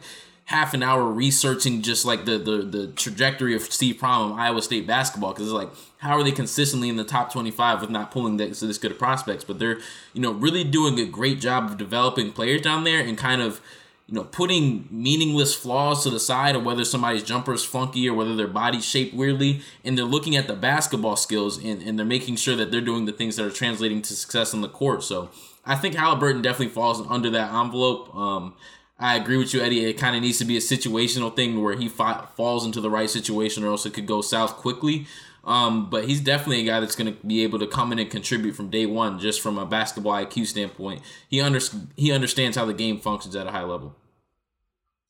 half 0.50 0.74
an 0.74 0.82
hour 0.82 1.06
researching 1.06 1.84
just 1.84 2.06
like 2.06 2.26
the 2.26 2.39
the, 2.39 2.58
the 2.64 2.88
trajectory 2.88 3.56
of 3.56 3.62
Steve 3.62 3.97
Prohm 3.97 4.34
Iowa 4.34 4.64
State 4.64 4.88
basketball 4.88 5.32
because 5.32 5.45
it's 5.45 5.54
like 5.54 5.70
how 6.00 6.18
are 6.18 6.24
they 6.24 6.32
consistently 6.32 6.89
in 6.89 6.95
the 6.95 7.04
top 7.04 7.32
25 7.32 7.82
with 7.82 7.91
not 7.91 8.10
pulling 8.10 8.38
this, 8.38 8.62
this 8.62 8.80
good 8.80 8.91
of 8.91 8.97
prospects? 8.97 9.43
But 9.43 9.60
they're 9.60 9.78
you 10.14 10.22
know 10.22 10.32
really 10.32 10.64
doing 10.64 11.00
a 11.00 11.06
great 11.06 11.39
job 11.39 11.66
of 11.66 11.78
developing 11.78 12.32
players 12.32 12.62
down 12.62 12.84
there 12.84 13.00
and 13.00 13.16
kind 13.16 13.43
of 13.43 13.62
you 14.08 14.16
know 14.16 14.24
putting 14.24 14.88
meaningless 14.89 15.54
flaws 15.54 16.02
to 16.04 16.10
the 16.10 16.20
side 16.20 16.56
of 16.56 16.64
whether 16.64 16.84
somebody's 16.84 17.24
jumper 17.24 17.54
is 17.54 17.64
funky 17.64 18.10
or 18.10 18.16
whether 18.16 18.36
their 18.36 18.47
body's 18.47 18.86
shaped 18.86 19.14
weirdly. 19.14 19.62
And 19.86 19.95
they're 19.95 20.04
looking 20.04 20.36
at 20.36 20.47
the 20.47 20.56
basketball 20.56 21.16
skills 21.16 21.64
and, 21.64 21.84
and 21.84 22.00
they're 22.00 22.08
making 22.08 22.38
sure 22.38 22.56
that 22.56 22.72
they're 22.72 22.82
doing 22.82 23.06
the 23.06 23.14
things 23.14 23.36
that 23.36 23.45
are 23.45 23.52
translating 23.52 24.02
to 24.02 24.16
success 24.16 24.56
on 24.56 24.62
the 24.62 24.70
court. 24.70 25.04
So 25.04 25.30
I 25.64 25.76
think 25.76 25.93
Halliburton 25.93 26.41
definitely 26.41 26.74
falls 26.74 27.06
under 27.08 27.30
that 27.30 27.54
envelope. 27.54 28.16
Um, 28.16 28.56
I 29.00 29.16
agree 29.16 29.38
with 29.38 29.54
you, 29.54 29.62
Eddie. 29.62 29.86
It 29.86 29.93
kind 29.93 30.16
of 30.16 30.22
needs 30.22 30.39
to 30.39 30.45
be 30.45 30.58
a 30.58 30.60
situational 30.60 31.34
thing 31.34 31.64
where 31.64 31.78
he 31.78 31.88
fa- 31.88 32.28
falls 32.36 32.66
into 32.66 32.82
the 32.82 32.89
right 32.89 33.10
situation, 33.10 33.64
or 33.64 33.68
else 33.68 33.86
it 33.86 33.93
could 33.93 34.06
go 34.06 34.22
south 34.22 34.58
quickly. 34.58 35.08
Um, 35.45 35.89
but 35.89 36.06
he's 36.06 36.20
definitely 36.20 36.62
a 36.62 36.66
guy 36.66 36.82
that's 36.82 36.97
going 36.97 37.14
to 37.14 37.26
be 37.26 37.43
able 37.43 37.60
to 37.60 37.68
come 37.68 37.93
in 37.93 38.00
and 38.00 38.12
contribute 38.12 38.54
from 38.54 38.70
day 38.70 38.86
one, 38.86 39.18
just 39.18 39.39
from 39.39 39.58
a 39.58 39.66
basketball 39.66 40.14
IQ 40.14 40.47
standpoint. 40.47 41.02
He 41.30 41.39
under, 41.39 41.60
he 41.95 42.12
understands 42.12 42.58
how 42.58 42.66
the 42.66 42.74
game 42.74 43.00
functions 43.00 43.38
at 43.38 43.47
a 43.47 43.52
high 43.52 43.64
level. 43.64 43.95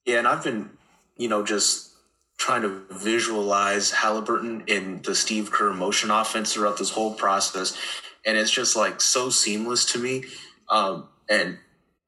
Yeah, 0.06 0.20
and 0.20 0.28
I've 0.28 0.44
been, 0.44 0.70
you 1.18 1.28
know, 1.28 1.44
just 1.44 1.90
trying 2.38 2.62
to 2.62 2.84
visualize 2.92 3.92
Halliburton 3.92 4.64
in 4.68 5.02
the 5.02 5.16
Steve 5.16 5.52
Kerr 5.52 5.74
motion 5.74 6.12
offense 6.12 6.54
throughout 6.54 6.78
this 6.78 6.92
whole 6.92 7.16
process, 7.16 7.78
and 8.24 8.38
it's 8.38 8.52
just 8.52 8.76
like 8.76 9.02
so 9.02 9.30
seamless 9.32 9.84
to 9.94 10.00
me. 10.00 10.26
Um, 10.70 11.10
and 11.28 11.58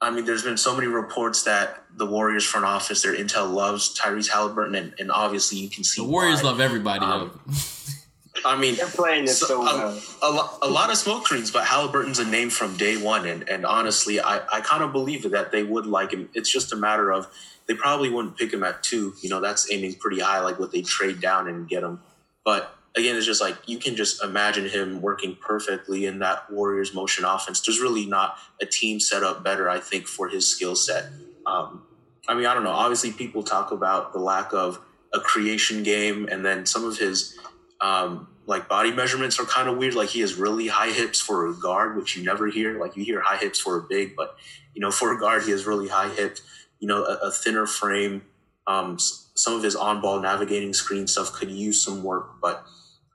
I 0.02 0.10
mean, 0.10 0.26
there's 0.26 0.43
been 0.43 0.58
so 0.58 0.76
many 0.76 0.88
reports 0.88 1.43
that 1.43 1.84
the 1.95 2.08
Warriors 2.08 2.43
front 2.43 2.66
office, 2.66 3.04
their 3.04 3.16
intel 3.16 3.54
loves 3.54 3.97
Tyrese 3.97 4.30
Halliburton, 4.30 4.74
and, 4.76 4.93
and 4.99 5.12
obviously 5.12 5.60
you 5.60 5.70
can 5.70 5.84
see 5.84 6.02
the 6.02 6.08
Warriors 6.08 6.41
why. 6.41 6.49
love 6.49 6.60
everybody. 6.60 7.06
Um, 7.06 7.39
I 8.43 8.58
mean, 8.58 8.76
they're 8.76 8.88
playing 8.88 9.26
it 9.26 9.30
so, 9.30 9.45
so 9.45 9.60
well. 9.60 10.02
A, 10.24 10.26
a, 10.26 10.58
a, 10.64 10.70
lot 10.70 10.89
of 10.89 10.97
smoke 10.97 11.28
screens, 11.28 11.52
but 11.52 11.66
Halliburton's 11.66 12.18
a 12.18 12.26
name 12.26 12.49
from 12.49 12.76
day 12.78 12.97
one, 12.97 13.28
and 13.28 13.47
and 13.47 13.66
honestly, 13.66 14.20
I 14.20 14.41
I 14.52 14.62
kind 14.62 14.84
of 14.84 14.91
believe 14.91 15.30
that 15.30 15.52
they 15.52 15.64
would 15.64 15.86
like 15.86 16.12
him. 16.12 16.30
It's 16.34 16.52
just 16.52 16.74
a 16.74 16.76
matter 16.76 17.12
of 17.12 17.28
they 17.68 17.76
probably 17.76 18.10
wouldn't 18.10 18.38
pick 18.38 18.52
him 18.52 18.64
at 18.64 18.82
two. 18.82 19.14
You 19.22 19.30
know, 19.30 19.39
that's 19.39 19.72
aiming 19.72 19.95
pretty 19.95 20.20
high, 20.20 20.39
like 20.39 20.60
what 20.60 20.72
they 20.72 20.82
trade 20.82 21.22
down 21.22 21.47
and 21.47 21.70
get 21.70 21.84
him. 21.84 21.99
But 22.43 22.76
again, 22.95 23.15
it's 23.15 23.25
just 23.25 23.41
like 23.41 23.57
you 23.65 23.77
can 23.77 23.95
just 23.95 24.23
imagine 24.23 24.67
him 24.67 25.01
working 25.01 25.35
perfectly 25.35 26.05
in 26.05 26.19
that 26.19 26.51
Warriors 26.51 26.93
motion 26.93 27.25
offense. 27.25 27.61
There's 27.61 27.79
really 27.79 28.05
not 28.05 28.37
a 28.61 28.65
team 28.65 28.99
set 28.99 29.23
up 29.23 29.43
better, 29.43 29.69
I 29.69 29.79
think, 29.79 30.07
for 30.07 30.27
his 30.27 30.47
skill 30.47 30.75
set. 30.75 31.05
Um, 31.45 31.83
I 32.27 32.35
mean, 32.35 32.45
I 32.45 32.53
don't 32.53 32.63
know. 32.63 32.71
Obviously, 32.71 33.11
people 33.11 33.43
talk 33.43 33.71
about 33.71 34.13
the 34.13 34.19
lack 34.19 34.53
of 34.53 34.79
a 35.13 35.19
creation 35.19 35.83
game, 35.83 36.27
and 36.31 36.45
then 36.45 36.65
some 36.65 36.85
of 36.85 36.97
his 36.97 37.37
um, 37.79 38.27
like 38.45 38.67
body 38.67 38.91
measurements 38.91 39.39
are 39.39 39.45
kind 39.45 39.69
of 39.69 39.77
weird. 39.77 39.95
Like 39.95 40.09
he 40.09 40.21
has 40.21 40.35
really 40.35 40.67
high 40.67 40.91
hips 40.91 41.19
for 41.19 41.47
a 41.47 41.53
guard, 41.53 41.95
which 41.97 42.15
you 42.15 42.23
never 42.23 42.47
hear. 42.47 42.79
Like 42.79 42.95
you 42.95 43.03
hear 43.03 43.21
high 43.21 43.37
hips 43.37 43.59
for 43.59 43.77
a 43.77 43.81
big, 43.81 44.15
but 44.15 44.35
you 44.73 44.81
know, 44.81 44.91
for 44.91 45.15
a 45.15 45.19
guard, 45.19 45.43
he 45.43 45.51
has 45.51 45.65
really 45.65 45.87
high 45.87 46.09
hips. 46.09 46.41
You 46.79 46.87
know, 46.87 47.03
a, 47.03 47.27
a 47.27 47.31
thinner 47.31 47.67
frame. 47.67 48.23
Um, 48.68 48.97
some 48.99 49.55
of 49.55 49.64
his 49.64 49.76
on-ball 49.76 50.22
navigating 50.22 50.74
screen 50.74 51.07
stuff 51.07 51.34
could 51.34 51.49
use 51.49 51.82
some 51.82 52.03
work, 52.03 52.41
but 52.41 52.64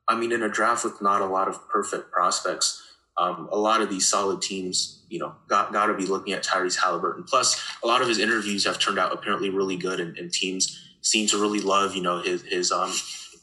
I 0.09 0.17
mean, 0.17 0.33
in 0.33 0.43
a 0.43 0.49
draft 0.49 0.85
with 0.85 1.03
not 1.03 1.23
a 1.23 1.27
lot 1.27 1.49
of 1.49 1.69
perfect 1.69 2.11
prospects, 2.13 2.83
um, 3.19 3.49
a 3.51 3.57
lot 3.57 3.81
of 3.81 3.91
these 3.91 4.07
solid 4.07 4.43
teams, 4.43 5.05
you 5.09 5.19
know, 5.19 5.35
got 5.49 5.73
got 5.73 5.87
to 5.87 5.95
be 5.95 6.07
looking 6.07 6.33
at 6.33 6.45
Tyrese 6.45 6.77
Halliburton. 6.77 7.25
Plus, 7.25 7.63
a 7.83 7.87
lot 7.87 8.03
of 8.03 8.09
his 8.09 8.19
interviews 8.19 8.65
have 8.67 8.79
turned 8.79 8.99
out 8.99 9.13
apparently 9.13 9.51
really 9.51 9.77
good, 9.77 10.01
and, 10.01 10.17
and 10.19 10.33
teams 10.33 10.97
seem 11.01 11.27
to 11.29 11.41
really 11.41 11.61
love, 11.61 11.97
you 11.97 12.03
know, 12.03 12.21
his 12.21 12.43
his 12.43 12.71
um, 12.71 12.91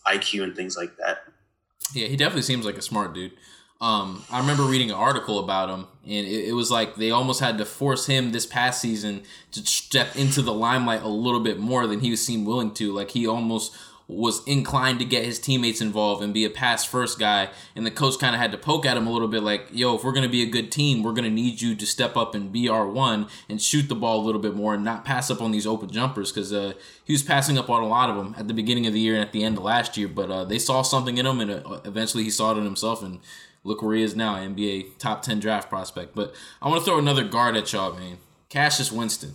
IQ 0.08 0.44
and 0.44 0.56
things 0.56 0.78
like 0.78 0.96
that. 0.98 1.24
Yeah, 1.94 2.08
he 2.08 2.16
definitely 2.16 2.44
seems 2.44 2.66
like 2.66 2.78
a 2.78 2.82
smart 2.82 3.14
dude. 3.14 3.34
Um, 3.84 4.24
I 4.32 4.40
remember 4.40 4.64
reading 4.64 4.92
an 4.92 4.96
article 4.96 5.40
about 5.40 5.70
him, 5.70 5.88
and 6.06 6.26
it, 6.26 6.48
it, 6.48 6.54
was 6.54 6.72
like 6.72 6.96
they 6.96 7.12
almost 7.12 7.42
had 7.42 7.58
to 7.58 7.66
force 7.66 8.06
him 8.06 8.32
this 8.32 8.46
past 8.46 8.80
season 8.80 9.24
to 9.52 9.60
step 9.60 10.16
into 10.16 10.42
the 10.42 10.54
limelight 10.54 11.02
a 11.02 11.10
little 11.10 11.42
bit 11.42 11.60
more 11.60 11.86
than 11.86 12.00
he 12.00 12.10
was 12.10 12.26
seemed 12.26 12.48
willing 12.48 12.74
to. 12.76 12.94
Like 12.94 13.12
he 13.12 13.28
almost 13.28 13.76
was 14.08 14.46
inclined 14.46 15.00
to 15.00 15.06
get 15.06 15.24
his 15.24 15.40
teammates 15.40 15.80
involved 15.80 16.22
and 16.22 16.34
be 16.34 16.44
a 16.44 16.50
pass 16.50 16.84
first 16.84 17.18
guy. 17.18 17.50
And 17.76 17.86
the 17.86 17.92
coach 17.92 18.20
kind 18.20 18.36
of 18.36 18.42
had 18.42 18.52
to 18.52 18.58
poke 18.58 18.86
at 18.86 18.98
him 18.98 19.08
a 19.08 19.12
little 19.12 19.30
bit 19.30 19.44
like, 19.44 19.68
yo, 19.72 19.96
if 19.96 20.04
we're 20.04 20.14
to 20.14 20.28
be 20.28 20.44
a 20.44 20.50
good 20.50 20.72
team, 20.72 21.04
we're 21.04 21.14
to 21.14 21.30
need 21.30 21.62
you 21.62 21.74
to 21.76 21.86
step 21.86 22.18
up 22.18 22.36
and 22.36 22.52
be 22.52 22.68
our 22.68 22.88
one 22.88 23.28
and 23.50 23.62
shoot 23.62 23.88
the 23.88 23.96
ball 23.96 24.22
a 24.22 24.26
little 24.26 24.42
bit 24.42 24.56
more 24.56 24.74
and 24.74 24.84
not 24.84 25.06
pass 25.06 25.32
up 25.32 25.42
on 25.42 25.52
these 25.52 25.66
open 25.66 25.90
jumpers 25.90 26.32
because 26.32 26.52
uh, 26.52 26.74
he 27.04 27.14
was 27.14 27.24
passing 27.24 27.58
up 27.58 27.70
on 27.70 27.82
a 27.82 27.88
lot 27.88 28.10
of 28.10 28.18
them 28.18 28.36
at 28.38 28.48
the 28.48 28.54
beginning 28.54 28.86
of 28.86 28.94
the 28.94 29.00
year 29.00 29.16
and 29.16 29.24
at 29.24 29.32
the 29.32 29.44
end 29.44 29.58
of 29.58 29.64
last 29.64 29.96
year. 29.98 30.10
But 30.10 30.30
uh, 30.30 30.44
they 30.44 30.60
saw 30.60 30.82
something 30.82 31.18
in 31.18 31.26
him 31.26 31.40
and 31.40 31.52
uh, 31.52 31.80
eventually 31.86 32.24
he 32.24 32.30
saw 32.30 32.54
it 32.54 32.58
in 32.58 32.66
himself. 32.66 33.02
And 33.02 33.20
look 33.64 33.82
where 33.82 33.96
he 33.96 34.04
is 34.04 34.16
now, 34.16 34.36
NBA 34.36 34.98
top 34.98 35.22
10 35.22 35.40
draft 35.40 35.70
prospect. 35.70 36.16
But 36.16 36.34
I 36.62 36.70
want 36.70 36.82
to 36.82 36.86
throw 36.86 37.00
another 37.00 37.24
guard 37.24 37.56
at 37.56 37.72
y'all, 37.72 37.94
man. 37.94 38.18
Cassius 38.50 38.92
Winston. 38.92 39.34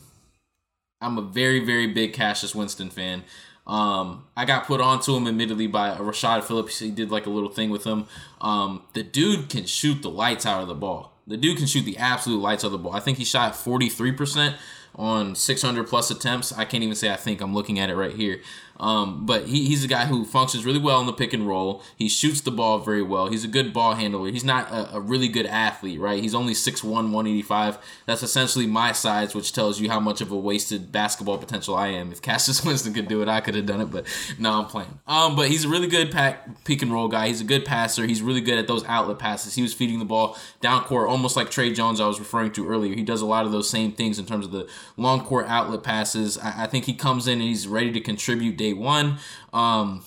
I'm 1.00 1.18
a 1.18 1.22
very, 1.22 1.64
very 1.64 1.86
big 1.86 2.12
Cassius 2.12 2.54
Winston 2.54 2.90
fan. 2.90 3.24
Um, 3.66 4.24
I 4.36 4.44
got 4.46 4.66
put 4.66 4.80
onto 4.80 5.14
him 5.14 5.26
admittedly 5.26 5.66
by 5.66 5.94
Rashad 5.94 6.44
Phillips. 6.44 6.78
He 6.78 6.90
did 6.90 7.10
like 7.10 7.26
a 7.26 7.30
little 7.30 7.50
thing 7.50 7.70
with 7.70 7.84
him. 7.84 8.06
Um, 8.40 8.82
the 8.94 9.02
dude 9.02 9.50
can 9.50 9.66
shoot 9.66 10.02
the 10.02 10.10
lights 10.10 10.46
out 10.46 10.62
of 10.62 10.68
the 10.68 10.74
ball. 10.74 11.12
The 11.26 11.36
dude 11.36 11.58
can 11.58 11.66
shoot 11.66 11.82
the 11.82 11.98
absolute 11.98 12.40
lights 12.40 12.64
out 12.64 12.68
of 12.68 12.72
the 12.72 12.78
ball. 12.78 12.94
I 12.94 13.00
think 13.00 13.18
he 13.18 13.24
shot 13.24 13.52
43% 13.52 14.56
on 14.94 15.34
600 15.34 15.86
plus 15.86 16.10
attempts. 16.10 16.52
I 16.52 16.64
can't 16.64 16.82
even 16.82 16.96
say 16.96 17.12
I 17.12 17.16
think 17.16 17.42
I'm 17.42 17.54
looking 17.54 17.78
at 17.78 17.90
it 17.90 17.96
right 17.96 18.14
here. 18.14 18.40
Um, 18.80 19.26
but 19.26 19.46
he, 19.46 19.66
he's 19.66 19.84
a 19.84 19.88
guy 19.88 20.06
who 20.06 20.24
functions 20.24 20.64
really 20.64 20.78
well 20.78 21.00
in 21.00 21.06
the 21.06 21.12
pick 21.12 21.32
and 21.32 21.46
roll. 21.46 21.82
He 21.96 22.08
shoots 22.08 22.40
the 22.40 22.50
ball 22.50 22.78
very 22.78 23.02
well. 23.02 23.28
He's 23.28 23.44
a 23.44 23.48
good 23.48 23.72
ball 23.72 23.94
handler. 23.94 24.30
He's 24.30 24.44
not 24.44 24.70
a, 24.70 24.96
a 24.96 25.00
really 25.00 25.28
good 25.28 25.46
athlete, 25.46 26.00
right? 26.00 26.22
He's 26.22 26.34
only 26.34 26.52
6'1, 26.52 26.84
185. 26.84 27.78
That's 28.06 28.22
essentially 28.22 28.66
my 28.66 28.92
size, 28.92 29.34
which 29.34 29.52
tells 29.52 29.80
you 29.80 29.90
how 29.90 30.00
much 30.00 30.20
of 30.20 30.30
a 30.30 30.36
wasted 30.36 30.92
basketball 30.92 31.38
potential 31.38 31.74
I 31.74 31.88
am. 31.88 32.12
If 32.12 32.22
Cassius 32.22 32.64
Winston 32.64 32.94
could 32.94 33.08
do 33.08 33.22
it, 33.22 33.28
I 33.28 33.40
could 33.40 33.54
have 33.54 33.66
done 33.66 33.80
it, 33.80 33.90
but 33.90 34.06
no, 34.38 34.52
I'm 34.52 34.66
playing. 34.66 34.98
Um, 35.06 35.34
but 35.34 35.48
he's 35.48 35.64
a 35.64 35.68
really 35.68 35.88
good 35.88 36.12
pack, 36.12 36.64
pick 36.64 36.82
and 36.82 36.92
roll 36.92 37.08
guy. 37.08 37.28
He's 37.28 37.40
a 37.40 37.44
good 37.44 37.64
passer. 37.64 38.06
He's 38.06 38.22
really 38.22 38.40
good 38.40 38.58
at 38.58 38.66
those 38.66 38.84
outlet 38.84 39.18
passes. 39.18 39.54
He 39.54 39.62
was 39.62 39.74
feeding 39.74 39.98
the 39.98 40.04
ball 40.04 40.38
down 40.60 40.84
court, 40.84 41.08
almost 41.08 41.36
like 41.36 41.50
Tre 41.50 41.72
Jones 41.72 42.00
I 42.00 42.06
was 42.06 42.20
referring 42.20 42.52
to 42.52 42.68
earlier. 42.68 42.94
He 42.94 43.02
does 43.02 43.22
a 43.22 43.26
lot 43.26 43.44
of 43.44 43.52
those 43.52 43.68
same 43.68 43.92
things 43.92 44.18
in 44.18 44.26
terms 44.26 44.46
of 44.46 44.52
the 44.52 44.68
long 44.96 45.24
court 45.24 45.46
outlet 45.48 45.82
passes. 45.82 46.38
I, 46.38 46.64
I 46.64 46.66
think 46.66 46.84
he 46.84 46.94
comes 46.94 47.26
in 47.26 47.34
and 47.34 47.42
he's 47.42 47.66
ready 47.66 47.92
to 47.92 48.00
contribute 48.00 48.56
day 48.56 48.67
one. 48.72 49.18
Um, 49.52 50.04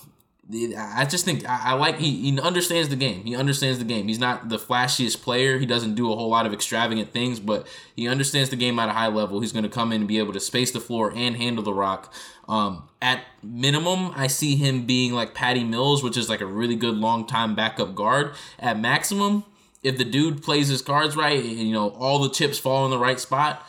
I 0.54 1.06
just 1.10 1.24
think 1.24 1.46
I, 1.48 1.74
like 1.74 1.98
he, 1.98 2.30
he 2.30 2.40
understands 2.40 2.90
the 2.90 2.98
game. 2.98 3.24
He 3.24 3.36
understands 3.36 3.80
the 3.80 3.86
game. 3.86 4.08
He's 4.08 4.20
not 4.20 4.50
the 4.50 4.58
flashiest 4.58 5.22
player. 5.22 5.58
He 5.58 5.66
doesn't 5.66 5.96
do 5.96 6.12
a 6.12 6.16
whole 6.16 6.30
lot 6.30 6.46
of 6.46 6.54
extravagant 6.54 7.14
things, 7.14 7.40
but 7.40 7.68
he 7.96 8.08
understands 8.08 8.50
the 8.50 8.58
game 8.58 8.78
at 8.78 8.90
a 8.90 8.92
high 8.92 9.08
level. 9.08 9.40
He's 9.40 9.54
going 9.54 9.64
to 9.64 9.70
come 9.70 9.94
in 9.94 10.02
and 10.02 10.08
be 10.08 10.18
able 10.18 10.34
to 10.34 10.42
space 10.42 10.72
the 10.72 10.82
floor 10.82 11.14
and 11.16 11.38
handle 11.38 11.64
the 11.64 11.74
rock. 11.74 12.14
Um, 12.50 12.90
at 13.02 13.24
minimum, 13.42 14.12
I 14.16 14.28
see 14.28 14.58
him 14.58 14.86
being 14.86 15.14
like 15.14 15.34
Patty 15.34 15.64
Mills, 15.64 16.04
which 16.04 16.18
is 16.18 16.28
like 16.28 16.42
a 16.42 16.46
really 16.46 16.76
good 16.76 16.96
long 16.96 17.26
time 17.26 17.56
backup 17.56 17.96
guard. 17.96 18.34
At 18.60 18.78
maximum, 18.78 19.46
if 19.84 19.98
the 19.98 20.06
dude 20.06 20.44
plays 20.44 20.68
his 20.68 20.82
cards 20.82 21.16
right 21.16 21.42
and 21.42 21.60
you 21.60 21.74
know 21.74 21.90
all 21.92 22.20
the 22.20 22.30
chips 22.30 22.60
fall 22.60 22.84
in 22.84 22.92
the 22.92 23.00
right 23.00 23.20
spot, 23.20 23.66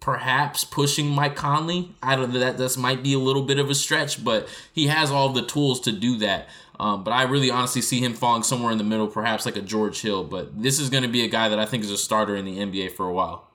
perhaps 0.00 0.64
pushing 0.64 1.08
Mike 1.08 1.36
Conley. 1.36 1.94
I 2.02 2.16
don't 2.16 2.32
know 2.32 2.38
that 2.40 2.58
this 2.58 2.76
might 2.76 3.02
be 3.02 3.14
a 3.14 3.18
little 3.18 3.42
bit 3.42 3.58
of 3.58 3.70
a 3.70 3.74
stretch, 3.74 4.24
but 4.24 4.48
he 4.72 4.86
has 4.86 5.10
all 5.10 5.30
the 5.30 5.44
tools 5.44 5.80
to 5.80 5.92
do 5.92 6.16
that. 6.18 6.48
Um, 6.78 7.04
but 7.04 7.12
I 7.12 7.22
really 7.22 7.50
honestly 7.50 7.80
see 7.80 8.00
him 8.00 8.12
falling 8.12 8.42
somewhere 8.42 8.70
in 8.70 8.78
the 8.78 8.84
middle, 8.84 9.06
perhaps 9.06 9.46
like 9.46 9.56
a 9.56 9.62
George 9.62 10.00
Hill. 10.02 10.24
But 10.24 10.62
this 10.62 10.78
is 10.78 10.90
going 10.90 11.02
to 11.02 11.08
be 11.08 11.24
a 11.24 11.28
guy 11.28 11.48
that 11.48 11.58
I 11.58 11.64
think 11.64 11.84
is 11.84 11.90
a 11.90 11.96
starter 11.96 12.36
in 12.36 12.44
the 12.44 12.58
NBA 12.58 12.92
for 12.92 13.08
a 13.08 13.12
while. 13.12 13.46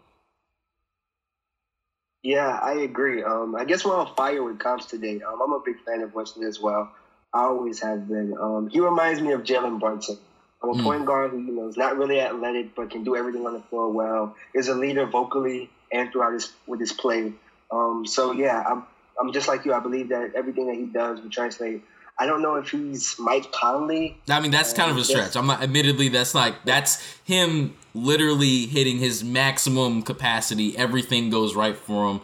Yeah, 2.23 2.59
I 2.61 2.73
agree. 2.73 3.23
Um, 3.23 3.55
I 3.55 3.65
guess 3.65 3.83
we're 3.83 3.95
on 3.95 4.13
fire 4.15 4.43
with 4.43 4.59
comps 4.59 4.85
today. 4.85 5.21
Um, 5.21 5.41
I'm 5.41 5.53
a 5.53 5.61
big 5.63 5.83
fan 5.85 6.01
of 6.01 6.13
Winston 6.13 6.43
as 6.43 6.59
well. 6.59 6.91
I 7.33 7.43
always 7.43 7.81
have 7.81 8.07
been. 8.07 8.35
Um, 8.39 8.69
he 8.69 8.79
reminds 8.79 9.21
me 9.21 9.31
of 9.31 9.41
Jalen 9.41 9.79
Brunson. 9.79 10.17
I'm 10.61 10.69
a 10.69 10.73
mm. 10.73 10.83
point 10.83 11.05
guard 11.05 11.31
who 11.31 11.39
you 11.39 11.53
know 11.53 11.67
is 11.67 11.77
not 11.77 11.97
really 11.97 12.19
athletic, 12.19 12.75
but 12.75 12.91
can 12.91 13.03
do 13.03 13.15
everything 13.15 13.45
on 13.47 13.53
the 13.53 13.61
floor 13.61 13.89
well. 13.89 14.35
Is 14.53 14.67
a 14.67 14.75
leader 14.75 15.05
vocally 15.07 15.71
and 15.91 16.11
throughout 16.11 16.33
his 16.33 16.51
with 16.67 16.79
his 16.79 16.93
play. 16.93 17.33
Um, 17.71 18.05
so 18.05 18.31
yeah, 18.31 18.63
I'm 18.67 18.83
I'm 19.19 19.33
just 19.33 19.47
like 19.47 19.65
you. 19.65 19.73
I 19.73 19.79
believe 19.79 20.09
that 20.09 20.35
everything 20.35 20.67
that 20.67 20.75
he 20.75 20.85
does 20.85 21.21
will 21.21 21.29
translate. 21.29 21.83
I 22.19 22.25
don't 22.25 22.41
know 22.41 22.55
if 22.55 22.69
he's 22.69 23.15
Mike 23.17 23.51
Conley. 23.51 24.17
I 24.29 24.39
mean, 24.41 24.51
that's 24.51 24.73
kind 24.73 24.91
of 24.91 24.97
a 24.97 25.03
stretch. 25.03 25.35
I'm 25.35 25.47
not. 25.47 25.63
Admittedly, 25.63 26.09
that's 26.09 26.35
like 26.35 26.55
that's 26.65 27.01
him 27.23 27.75
literally 27.93 28.67
hitting 28.67 28.97
his 28.97 29.23
maximum 29.23 30.03
capacity. 30.03 30.77
Everything 30.77 31.29
goes 31.29 31.55
right 31.55 31.75
for 31.75 32.09
him. 32.09 32.21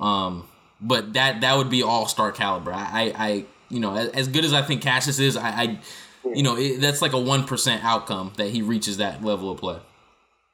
Um, 0.00 0.48
but 0.80 1.12
that 1.14 1.40
that 1.40 1.56
would 1.56 1.70
be 1.70 1.82
all 1.82 2.06
star 2.06 2.32
caliber. 2.32 2.72
I, 2.72 3.12
I, 3.16 3.44
you 3.68 3.80
know, 3.80 3.94
as, 3.94 4.08
as, 4.10 4.28
good 4.28 4.44
as 4.44 4.52
I 4.52 4.62
think 4.62 4.82
Cassius 4.82 5.18
is, 5.18 5.36
I, 5.36 5.48
I 5.48 5.78
you 6.24 6.42
know, 6.42 6.56
it, 6.56 6.80
that's 6.80 7.02
like 7.02 7.12
a 7.12 7.18
one 7.18 7.44
percent 7.44 7.84
outcome 7.84 8.32
that 8.36 8.48
he 8.48 8.62
reaches 8.62 8.98
that 8.98 9.22
level 9.22 9.50
of 9.50 9.58
play. 9.58 9.78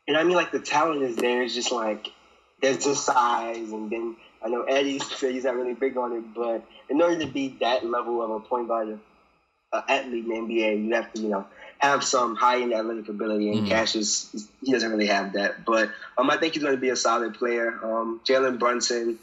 And 0.08 0.16
I 0.16 0.24
mean, 0.24 0.34
like 0.34 0.52
the 0.52 0.60
talent 0.60 1.02
is 1.02 1.16
there. 1.16 1.42
It's 1.42 1.54
just 1.54 1.72
like 1.72 2.12
there's 2.60 2.84
just 2.84 3.04
size, 3.04 3.70
and 3.70 3.90
then 3.90 4.16
I 4.42 4.48
know 4.48 4.62
Eddie 4.62 4.98
said 4.98 5.32
he's 5.32 5.44
not 5.44 5.56
really 5.56 5.74
big 5.74 5.96
on 5.96 6.12
it, 6.12 6.34
but 6.34 6.64
in 6.88 7.00
order 7.00 7.18
to 7.20 7.26
be 7.26 7.56
that 7.60 7.84
level 7.84 8.22
of 8.22 8.30
a 8.30 8.40
point 8.40 8.68
guard, 8.68 8.98
uh, 9.72 9.82
athlete 9.88 10.24
in 10.24 10.28
the 10.28 10.34
NBA, 10.34 10.84
you 10.84 10.94
have 10.94 11.12
to, 11.12 11.20
you 11.20 11.28
know, 11.28 11.46
have 11.78 12.04
some 12.04 12.36
high 12.36 12.60
end 12.60 12.72
athletic 12.72 13.08
ability, 13.08 13.48
and 13.48 13.58
mm-hmm. 13.60 13.68
Cassius 13.68 14.48
he 14.62 14.72
doesn't 14.72 14.90
really 14.90 15.06
have 15.06 15.34
that. 15.34 15.64
But 15.64 15.90
um, 16.18 16.30
I 16.30 16.36
think 16.36 16.54
he's 16.54 16.62
going 16.62 16.74
to 16.74 16.80
be 16.80 16.90
a 16.90 16.96
solid 16.96 17.34
player. 17.34 17.78
Um, 17.82 18.20
Jalen 18.24 18.58
Brunson, 18.58 19.18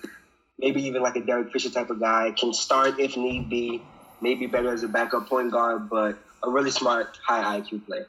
maybe 0.58 0.84
even 0.84 1.02
like 1.02 1.16
a 1.16 1.22
Derek 1.22 1.52
Fisher 1.52 1.70
type 1.70 1.90
of 1.90 2.00
guy, 2.00 2.32
can 2.32 2.54
start 2.54 3.00
if 3.00 3.18
need 3.18 3.50
be. 3.50 3.82
Maybe 4.20 4.48
better 4.48 4.74
as 4.74 4.82
a 4.82 4.88
backup 4.88 5.30
point 5.30 5.52
guard, 5.52 5.92
but 5.92 6.18
a 6.42 6.50
really 6.50 6.72
smart, 6.72 7.20
high 7.24 7.60
IQ 7.60 7.86
player. 7.86 8.08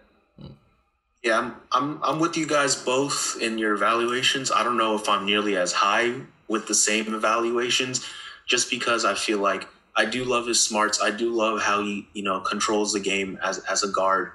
Yeah, 1.23 1.39
I'm, 1.39 1.55
I'm 1.73 2.03
I'm 2.03 2.21
with 2.21 2.37
you 2.37 2.47
guys 2.47 2.77
both 2.77 3.39
in 3.41 3.59
your 3.59 3.75
evaluations. 3.75 4.53
I 4.53 4.63
don't 4.63 4.77
know 4.79 4.95
if 4.95 5.09
I'm 5.09 5.27
nearly 5.27 5.57
as 5.57 5.73
high 5.73 6.15
with 6.47 6.69
the 6.69 6.75
same 6.75 7.13
evaluations, 7.13 8.07
just 8.47 8.71
because 8.71 9.05
I 9.05 9.15
feel 9.15 9.39
like 9.39 9.67
I 9.97 10.05
do 10.05 10.25
love 10.25 10.47
his 10.47 10.61
smarts. 10.61 11.01
I 11.03 11.11
do 11.11 11.33
love 11.33 11.61
how 11.61 11.83
he, 11.83 12.09
you 12.13 12.23
know, 12.23 12.41
controls 12.41 12.93
the 12.93 13.01
game 13.01 13.39
as 13.43 13.59
as 13.61 13.83
a 13.83 13.89
guard. 13.89 14.33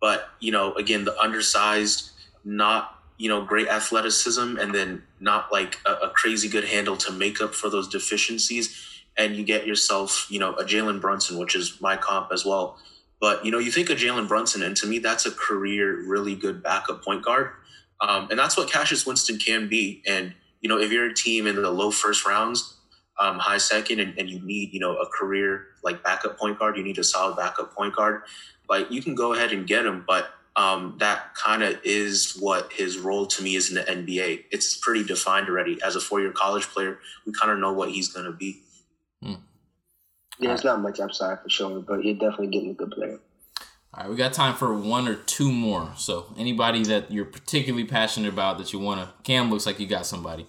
But 0.00 0.28
you 0.40 0.50
know, 0.50 0.72
again, 0.74 1.04
the 1.04 1.18
undersized, 1.20 2.10
not 2.44 2.90
you 3.18 3.28
know, 3.28 3.44
great 3.44 3.68
athleticism, 3.68 4.56
and 4.58 4.74
then 4.74 5.02
not 5.20 5.52
like 5.52 5.78
a, 5.86 5.92
a 5.92 6.08
crazy 6.10 6.48
good 6.48 6.64
handle 6.64 6.96
to 6.96 7.12
make 7.12 7.40
up 7.40 7.54
for 7.54 7.68
those 7.68 7.86
deficiencies, 7.86 9.02
and 9.16 9.36
you 9.36 9.44
get 9.44 9.66
yourself, 9.66 10.26
you 10.30 10.38
know, 10.38 10.54
a 10.54 10.64
Jalen 10.64 11.00
Brunson, 11.02 11.38
which 11.38 11.54
is 11.54 11.80
my 11.82 11.96
comp 11.96 12.32
as 12.32 12.44
well. 12.46 12.78
But 13.24 13.42
you 13.42 13.50
know, 13.50 13.58
you 13.58 13.70
think 13.70 13.88
of 13.88 13.96
Jalen 13.96 14.28
Brunson, 14.28 14.62
and 14.62 14.76
to 14.76 14.86
me, 14.86 14.98
that's 14.98 15.24
a 15.24 15.30
career 15.30 16.06
really 16.06 16.34
good 16.34 16.62
backup 16.62 17.02
point 17.02 17.24
guard, 17.24 17.52
um, 18.02 18.28
and 18.28 18.38
that's 18.38 18.54
what 18.54 18.70
Cassius 18.70 19.06
Winston 19.06 19.38
can 19.38 19.66
be. 19.66 20.02
And 20.06 20.34
you 20.60 20.68
know, 20.68 20.78
if 20.78 20.92
you're 20.92 21.06
a 21.06 21.14
team 21.14 21.46
in 21.46 21.56
the 21.56 21.70
low 21.70 21.90
first 21.90 22.26
rounds, 22.26 22.76
um, 23.18 23.38
high 23.38 23.56
second, 23.56 24.00
and, 24.00 24.18
and 24.18 24.28
you 24.28 24.44
need 24.44 24.74
you 24.74 24.80
know 24.80 24.98
a 24.98 25.06
career 25.06 25.68
like 25.82 26.04
backup 26.04 26.38
point 26.38 26.58
guard, 26.58 26.76
you 26.76 26.82
need 26.84 26.98
a 26.98 27.02
solid 27.02 27.34
backup 27.34 27.74
point 27.74 27.96
guard. 27.96 28.24
Like 28.68 28.90
you 28.90 29.00
can 29.00 29.14
go 29.14 29.32
ahead 29.32 29.52
and 29.52 29.66
get 29.66 29.86
him, 29.86 30.04
but 30.06 30.28
um, 30.56 30.96
that 30.98 31.34
kind 31.34 31.62
of 31.62 31.80
is 31.82 32.36
what 32.38 32.74
his 32.74 32.98
role 32.98 33.24
to 33.24 33.42
me 33.42 33.56
is 33.56 33.70
in 33.70 33.76
the 33.76 33.84
NBA. 33.84 34.44
It's 34.50 34.76
pretty 34.76 35.02
defined 35.02 35.48
already. 35.48 35.80
As 35.82 35.96
a 35.96 36.00
four-year 36.02 36.32
college 36.32 36.66
player, 36.66 36.98
we 37.24 37.32
kind 37.32 37.50
of 37.50 37.58
know 37.58 37.72
what 37.72 37.90
he's 37.90 38.08
going 38.08 38.26
to 38.26 38.32
be. 38.32 38.60
Hmm. 39.22 39.36
Yeah, 40.38 40.52
it's 40.52 40.64
not 40.64 40.80
much 40.80 41.00
upside 41.00 41.42
for 41.42 41.48
sure, 41.48 41.80
but 41.80 42.04
you're 42.04 42.14
definitely 42.14 42.48
getting 42.48 42.70
a 42.70 42.74
good 42.74 42.90
player. 42.90 43.20
All 43.92 44.02
right, 44.02 44.10
we 44.10 44.16
got 44.16 44.32
time 44.32 44.56
for 44.56 44.74
one 44.74 45.06
or 45.06 45.14
two 45.14 45.52
more. 45.52 45.92
So 45.96 46.26
anybody 46.36 46.82
that 46.84 47.12
you're 47.12 47.24
particularly 47.24 47.84
passionate 47.84 48.32
about 48.32 48.58
that 48.58 48.72
you 48.72 48.80
want 48.80 49.00
to. 49.00 49.12
Cam 49.22 49.50
looks 49.50 49.66
like 49.66 49.78
you 49.78 49.86
got 49.86 50.06
somebody. 50.06 50.46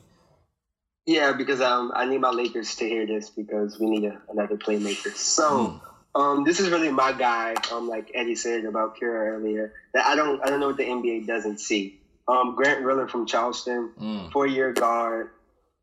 Yeah, 1.06 1.34
because 1.34 1.62
um, 1.62 1.92
I 1.96 2.06
need 2.06 2.20
my 2.20 2.32
Lakers 2.32 2.76
to 2.78 2.90
hear 2.90 3.06
this 3.06 3.30
because 3.30 3.80
we 3.80 3.88
need 3.88 4.06
a, 4.06 4.22
another 4.30 4.58
playmaker. 4.58 5.16
So. 5.16 5.68
Mm 5.68 5.82
um, 6.16 6.46
this 6.46 6.62
is 6.62 6.70
really 6.70 6.90
my 6.90 7.12
guy. 7.12 7.56
Um, 7.72 7.90
like 7.90 8.10
Eddie 8.14 8.36
said 8.36 8.64
about 8.64 8.98
Kira 8.98 9.34
earlier, 9.34 9.74
that 9.94 10.06
I 10.06 10.16
don't 10.16 10.42
I 10.44 10.50
don't 10.50 10.62
know 10.62 10.68
what 10.68 10.78
the 10.78 10.86
NBA 10.86 11.28
doesn't 11.28 11.60
see. 11.60 12.00
Um, 12.28 12.56
Grant 12.56 12.84
Riller 12.84 13.08
from 13.08 13.26
Charleston, 13.26 13.92
mm. 14.00 14.32
four 14.32 14.48
year 14.48 14.72
guard. 14.72 15.30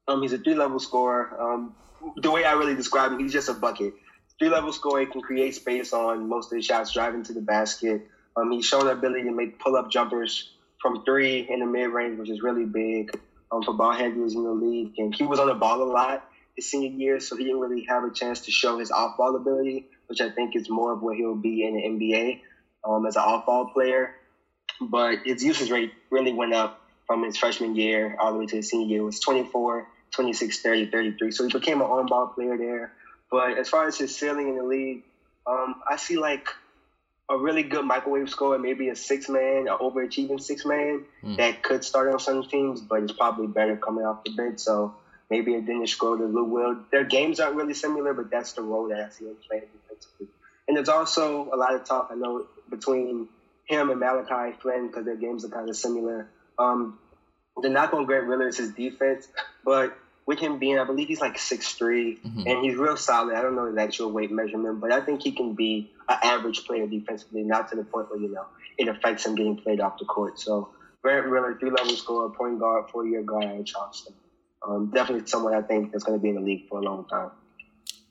Um, 0.08 0.22
he's 0.22 0.32
a 0.32 0.38
three 0.38 0.54
level 0.54 0.80
scorer. 0.80 1.38
Um, 1.38 1.74
the 2.16 2.30
way 2.30 2.44
I 2.44 2.52
really 2.52 2.74
describe 2.74 3.12
him, 3.12 3.18
he's 3.18 3.32
just 3.32 3.48
a 3.48 3.54
bucket. 3.54 3.94
Three 4.38 4.48
level 4.48 4.72
scoring 4.72 5.10
can 5.10 5.20
create 5.20 5.54
space 5.54 5.92
on 5.92 6.28
most 6.28 6.52
of 6.52 6.56
the 6.56 6.62
shots, 6.62 6.92
driving 6.92 7.22
to 7.24 7.32
the 7.32 7.40
basket. 7.40 8.06
Um, 8.36 8.50
he's 8.50 8.64
shown 8.64 8.86
the 8.86 8.92
ability 8.92 9.24
to 9.24 9.32
make 9.32 9.58
pull 9.58 9.76
up 9.76 9.90
jumpers 9.90 10.50
from 10.80 11.04
three 11.04 11.46
in 11.48 11.60
the 11.60 11.66
mid 11.66 11.90
range, 11.90 12.18
which 12.18 12.30
is 12.30 12.42
really 12.42 12.64
big 12.64 13.16
um, 13.50 13.62
for 13.62 13.74
ball 13.74 13.92
handlers 13.92 14.34
in 14.34 14.42
the 14.42 14.50
league. 14.50 14.92
And 14.98 15.14
he 15.14 15.24
was 15.24 15.38
on 15.38 15.48
the 15.48 15.54
ball 15.54 15.82
a 15.82 15.84
lot 15.84 16.28
his 16.56 16.70
senior 16.70 16.90
year, 16.90 17.20
so 17.20 17.36
he 17.36 17.44
didn't 17.44 17.60
really 17.60 17.86
have 17.88 18.04
a 18.04 18.12
chance 18.12 18.40
to 18.40 18.50
show 18.50 18.78
his 18.78 18.90
off 18.90 19.16
ball 19.16 19.36
ability 19.36 19.86
which 20.12 20.20
I 20.20 20.28
think 20.28 20.54
is 20.54 20.68
more 20.68 20.92
of 20.92 21.00
what 21.00 21.16
he'll 21.16 21.34
be 21.34 21.64
in 21.64 21.74
the 21.74 21.82
NBA 21.82 22.40
um, 22.84 23.06
as 23.06 23.16
an 23.16 23.22
off-ball 23.22 23.70
player. 23.72 24.14
But 24.78 25.20
his 25.24 25.42
usage 25.42 25.70
rate 25.70 25.90
really 26.10 26.34
went 26.34 26.52
up 26.52 26.82
from 27.06 27.22
his 27.22 27.38
freshman 27.38 27.74
year 27.76 28.14
all 28.20 28.34
the 28.34 28.38
way 28.38 28.44
to 28.44 28.56
his 28.56 28.68
senior 28.68 28.88
year. 28.88 29.00
It 29.00 29.04
was 29.04 29.20
24, 29.20 29.88
26, 30.12 30.62
30, 30.62 30.90
33. 30.90 31.30
So 31.30 31.46
he 31.46 31.52
became 31.52 31.80
an 31.80 31.86
on-ball 31.86 32.28
player 32.28 32.56
there. 32.56 32.92
But 33.30 33.58
as 33.58 33.68
far 33.68 33.86
as 33.86 33.96
his 33.96 34.16
ceiling 34.16 34.48
in 34.48 34.56
the 34.56 34.64
league, 34.64 35.02
um, 35.46 35.82
I 35.88 35.96
see 35.96 36.18
like 36.18 36.48
a 37.30 37.38
really 37.38 37.62
good 37.62 37.84
microwave 37.84 38.28
scorer, 38.28 38.58
maybe 38.58 38.88
a 38.88 38.96
six 38.96 39.28
man, 39.28 39.68
an 39.68 39.78
overachieving 39.80 40.40
six 40.40 40.66
man 40.66 41.04
mm. 41.22 41.36
that 41.38 41.62
could 41.62 41.84
start 41.84 42.12
on 42.12 42.18
some 42.18 42.44
teams, 42.44 42.80
but 42.80 43.02
it's 43.02 43.12
probably 43.12 43.46
better 43.46 43.76
coming 43.76 44.04
off 44.04 44.22
the 44.24 44.34
bench. 44.34 44.58
So 44.58 44.94
maybe 45.30 45.54
a 45.54 45.62
Dennis 45.62 45.90
Schroeder, 45.90 46.26
Lou 46.26 46.44
Will. 46.44 46.76
Their 46.90 47.04
games 47.04 47.40
aren't 47.40 47.56
really 47.56 47.74
similar, 47.74 48.12
but 48.12 48.30
that's 48.30 48.52
the 48.52 48.62
role 48.62 48.88
that 48.88 49.00
I 49.00 49.08
see 49.08 49.24
him 49.24 49.36
playing 49.48 49.64
defensively. 49.72 50.26
And 50.68 50.76
there's 50.76 50.90
also 50.90 51.48
a 51.52 51.56
lot 51.56 51.74
of 51.74 51.84
talk 51.84 52.10
I 52.12 52.14
know 52.14 52.46
between 52.68 53.28
him 53.64 53.90
and 53.90 53.98
Malachi 53.98 54.56
Flynn 54.60 54.88
because 54.88 55.06
their 55.06 55.16
games 55.16 55.44
are 55.44 55.48
kind 55.48 55.68
of 55.68 55.76
similar. 55.76 56.28
Um, 56.58 56.98
the 57.60 57.68
knock 57.68 57.94
on 57.94 58.04
Grant 58.04 58.26
Riller 58.26 58.48
is 58.48 58.58
his 58.58 58.72
defense, 58.72 59.28
but 59.64 59.96
with 60.26 60.38
him 60.38 60.58
being, 60.58 60.78
I 60.78 60.84
believe 60.84 61.08
he's 61.08 61.20
like 61.20 61.36
6'3", 61.36 62.20
mm-hmm. 62.20 62.46
and 62.46 62.64
he's 62.64 62.76
real 62.76 62.96
solid. 62.96 63.34
I 63.34 63.42
don't 63.42 63.56
know 63.56 63.66
his 63.66 63.76
actual 63.76 64.10
weight 64.12 64.30
measurement, 64.30 64.80
but 64.80 64.92
I 64.92 65.00
think 65.00 65.22
he 65.22 65.32
can 65.32 65.54
be 65.54 65.90
an 66.08 66.18
average 66.22 66.64
player 66.64 66.86
defensively, 66.86 67.42
not 67.42 67.68
to 67.70 67.76
the 67.76 67.84
point 67.84 68.10
where, 68.10 68.20
you 68.20 68.30
know, 68.30 68.46
it 68.78 68.88
affects 68.88 69.26
him 69.26 69.34
getting 69.34 69.56
played 69.56 69.80
off 69.80 69.98
the 69.98 70.04
court. 70.04 70.38
So 70.38 70.70
Grant 71.02 71.26
Riller, 71.26 71.56
three-level 71.58 71.96
scorer, 71.96 72.30
point 72.30 72.60
guard, 72.60 72.90
four-year 72.90 73.22
guard 73.22 73.44
at 73.44 73.66
Charleston 73.66 74.14
um, 74.66 74.90
definitely 74.92 75.26
someone 75.26 75.54
I 75.54 75.62
think 75.62 75.92
that's 75.92 76.04
going 76.04 76.18
to 76.18 76.22
be 76.22 76.28
in 76.28 76.36
the 76.36 76.40
league 76.40 76.68
for 76.68 76.78
a 76.78 76.82
long 76.82 77.04
time. 77.06 77.30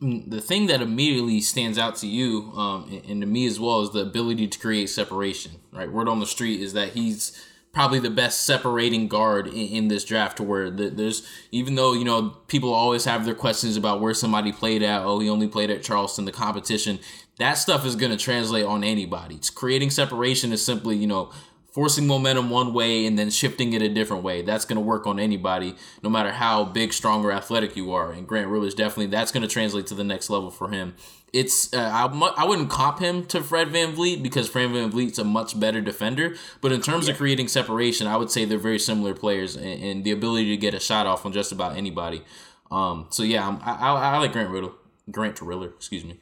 Mm, 0.01 0.30
the 0.30 0.41
thing 0.41 0.68
that 0.68 0.82
immediately 0.82 1.41
stands 1.41 1.78
out 1.78 1.95
to 1.97 2.07
you 2.07 2.51
um, 2.55 3.01
and 3.07 3.22
to 3.22 3.28
me 3.28 3.45
as 3.45 3.59
well 3.59 3.82
is 3.82 3.91
the 3.91 3.99
ability 3.99 4.47
to 4.47 4.59
create 4.59 4.89
separation. 4.89 5.53
Right, 5.72 5.91
word 5.91 6.09
on 6.09 6.20
the 6.20 6.26
street 6.26 6.62
is 6.62 6.74
that 6.74 6.89
he's 6.89 7.39
probably 7.74 8.00
the 8.00 8.10
best 8.10 8.46
separating 8.46 9.08
guard 9.08 9.48
in, 9.48 9.54
in 9.54 9.88
this 9.88 10.04
draft. 10.04 10.38
To 10.38 10.44
where 10.44 10.70
the, 10.70 10.90
there's 10.90 11.28
even 11.52 11.76
though 11.76 11.94
you 11.94 12.06
know 12.06 12.38
people 12.48 12.74
always 12.74 13.06
have 13.06 13.26
their 13.26 13.36
questions 13.36 13.78
about 13.78 14.02
where 14.02 14.14
somebody 14.14 14.52
played 14.52 14.84
at. 14.84 15.04
Oh, 15.04 15.20
he 15.20 15.30
only 15.30 15.48
played 15.48 15.70
at 15.70 15.84
Charleston. 15.84 16.26
The 16.26 16.32
competition 16.32 17.00
that 17.38 17.56
stuff 17.56 17.86
is 17.86 17.96
going 17.96 18.12
to 18.12 18.18
translate 18.18 18.66
on 18.66 18.84
anybody. 18.84 19.36
It's 19.36 19.50
creating 19.50 19.90
separation 19.90 20.52
is 20.52 20.64
simply 20.64 20.96
you 20.96 21.08
know 21.08 21.32
forcing 21.72 22.06
momentum 22.06 22.50
one 22.50 22.74
way 22.74 23.06
and 23.06 23.18
then 23.18 23.30
shifting 23.30 23.74
it 23.74 23.82
a 23.82 23.90
different 23.90 24.24
way. 24.24 24.42
That's 24.42 24.66
going 24.66 24.76
to 24.76 24.82
work 24.82 25.08
on 25.08 25.20
anybody, 25.20 25.76
no 26.04 26.10
matter 26.10 26.32
how 26.32 26.66
big, 26.66 26.92
strong, 26.92 27.24
or 27.24 27.32
athletic 27.32 27.76
you 27.78 27.94
are. 27.94 28.12
And 28.12 28.28
Grant 28.28 28.50
Riller's 28.50 28.76
definitely 28.76 29.08
that's 29.08 29.32
going 29.32 29.44
to 29.44 29.48
translate 29.48 29.88
to 29.88 29.96
the 29.96 30.04
next 30.04 30.30
level 30.30 30.52
for 30.52 30.70
him. 30.70 30.96
It's 31.34 31.74
uh, 31.74 31.78
I, 31.78 32.34
I 32.38 32.46
wouldn't 32.46 32.70
cop 32.70 33.00
him 33.00 33.26
to 33.28 33.42
Fred 33.42 33.70
Van 33.70 33.94
VanVleet 33.94 34.22
because 34.22 34.50
Fred 34.50 34.70
VanVleet's 34.70 35.18
a 35.18 35.24
much 35.24 35.58
better 35.58 35.80
defender. 35.80 36.36
But 36.60 36.74
in 36.74 36.82
terms 36.82 37.08
yeah. 37.08 37.14
of 37.14 37.18
creating 37.18 37.48
separation, 37.48 38.06
I 38.06 38.18
would 38.18 38.30
say 38.30 38.44
they're 38.44 38.58
very 38.58 38.80
similar 38.80 39.14
players 39.14 39.56
and, 39.56 39.82
and, 39.82 40.04
the 40.04 40.12
ability 40.12 40.50
to 40.50 40.58
get 40.58 40.74
a 40.74 40.80
shot 40.80 41.08
off 41.08 41.26
on 41.26 41.32
just 41.32 41.54
about 41.54 41.78
anybody. 41.78 42.24
Um, 42.70 43.08
so 43.12 43.24
yeah, 43.24 43.58
I, 43.62 43.72
I, 43.72 44.16
I 44.16 44.18
like 44.18 44.34
Grant 44.34 44.50
Riddle, 44.50 44.74
Grant 45.10 45.42
Riller, 45.42 45.70
excuse 45.70 46.04
me. 46.04 46.20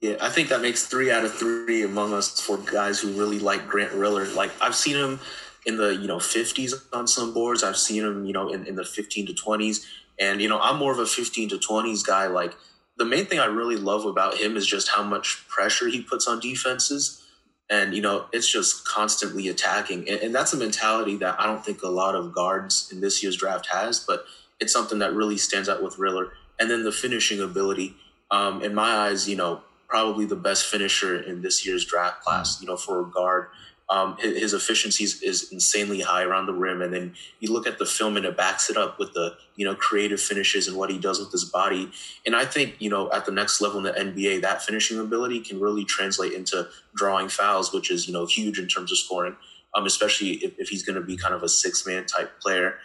Yeah, 0.00 0.16
I 0.20 0.30
think 0.30 0.48
that 0.48 0.62
makes 0.62 0.86
three 0.86 1.10
out 1.10 1.24
of 1.24 1.34
three 1.34 1.82
among 1.82 2.14
us 2.14 2.40
for 2.40 2.56
guys 2.56 3.00
who 3.00 3.12
really 3.12 3.38
like 3.38 3.68
Grant 3.68 3.92
Riller. 3.92 4.26
Like 4.26 4.50
I've 4.60 4.74
seen 4.74 4.96
him 4.96 5.20
in 5.66 5.76
the 5.76 5.94
you 5.94 6.06
know 6.06 6.16
50s 6.16 6.72
on 6.92 7.06
some 7.06 7.34
boards. 7.34 7.62
I've 7.62 7.76
seen 7.76 8.04
him 8.04 8.24
you 8.24 8.32
know 8.32 8.48
in, 8.48 8.64
in 8.66 8.76
the 8.76 8.84
15 8.84 9.26
to 9.26 9.32
20s, 9.34 9.84
and 10.18 10.40
you 10.40 10.48
know 10.48 10.58
I'm 10.58 10.78
more 10.78 10.92
of 10.92 10.98
a 10.98 11.06
15 11.06 11.50
to 11.50 11.58
20s 11.58 12.06
guy. 12.06 12.28
Like 12.28 12.54
the 13.00 13.06
main 13.06 13.24
thing 13.24 13.38
I 13.38 13.46
really 13.46 13.76
love 13.76 14.04
about 14.04 14.36
him 14.36 14.58
is 14.58 14.66
just 14.66 14.88
how 14.88 15.02
much 15.02 15.48
pressure 15.48 15.88
he 15.88 16.02
puts 16.02 16.28
on 16.28 16.38
defenses, 16.38 17.26
and 17.70 17.94
you 17.94 18.02
know 18.02 18.26
it's 18.30 18.46
just 18.46 18.86
constantly 18.86 19.48
attacking, 19.48 20.06
and, 20.06 20.20
and 20.20 20.34
that's 20.34 20.52
a 20.52 20.58
mentality 20.58 21.16
that 21.16 21.40
I 21.40 21.46
don't 21.46 21.64
think 21.64 21.82
a 21.82 21.88
lot 21.88 22.14
of 22.14 22.34
guards 22.34 22.90
in 22.92 23.00
this 23.00 23.22
year's 23.22 23.38
draft 23.38 23.68
has, 23.72 24.00
but 24.00 24.26
it's 24.60 24.70
something 24.70 24.98
that 24.98 25.14
really 25.14 25.38
stands 25.38 25.66
out 25.66 25.82
with 25.82 25.98
Riller. 25.98 26.34
And 26.58 26.70
then 26.70 26.84
the 26.84 26.92
finishing 26.92 27.40
ability, 27.40 27.96
um, 28.30 28.62
in 28.62 28.74
my 28.74 28.90
eyes, 29.08 29.26
you 29.26 29.34
know 29.34 29.62
probably 29.88 30.24
the 30.24 30.36
best 30.36 30.66
finisher 30.66 31.20
in 31.20 31.42
this 31.42 31.66
year's 31.66 31.86
draft 31.86 32.22
class. 32.22 32.60
You 32.60 32.68
know, 32.68 32.76
for 32.76 33.00
a 33.00 33.04
guard, 33.10 33.48
um, 33.90 34.16
his, 34.18 34.38
his 34.38 34.54
efficiency 34.54 35.02
is 35.02 35.50
insanely 35.50 36.00
high 36.00 36.22
around 36.22 36.46
the 36.46 36.52
rim, 36.52 36.80
and 36.80 36.94
then 36.94 37.14
you 37.40 37.52
look 37.52 37.66
at 37.66 37.78
the 37.78 37.84
film 37.84 38.16
and 38.16 38.24
it 38.24 38.36
backs 38.36 38.70
it 38.70 38.76
up 38.76 39.00
with 39.00 39.12
the 39.14 39.34
you 39.56 39.64
know 39.64 39.74
creative 39.74 40.20
finishes 40.20 40.68
and 40.68 40.76
what 40.76 40.90
he 40.90 40.98
does 40.98 41.18
with 41.18 41.32
his 41.32 41.44
body. 41.44 41.90
And 42.24 42.36
I 42.36 42.44
think 42.44 42.76
you 42.78 42.88
know 42.88 43.10
at 43.10 43.26
the 43.26 43.32
next 43.32 43.60
level 43.60 43.78
in 43.78 43.84
the 43.84 43.92
NBA, 43.92 44.42
that 44.42 44.62
finishing 44.62 45.00
ability 45.00 45.40
can 45.40 45.58
really 45.58 45.84
translate 45.84 46.32
into 46.32 46.68
drawing 46.94 47.28
fouls, 47.28 47.72
which 47.72 47.90
is 47.90 48.06
you 48.06 48.12
know 48.12 48.26
huge 48.26 48.60
in 48.60 48.68
terms 48.68 48.92
of 48.92 48.98
scoring. 48.98 49.36
Um, 49.72 49.86
especially 49.86 50.30
if, 50.30 50.58
if 50.58 50.68
he's 50.68 50.82
going 50.82 50.96
to 50.96 51.00
be 51.00 51.16
kind 51.16 51.32
of 51.32 51.44
a 51.44 51.48
six 51.48 51.86
man 51.86 52.04
type 52.06 52.40
player. 52.40 52.78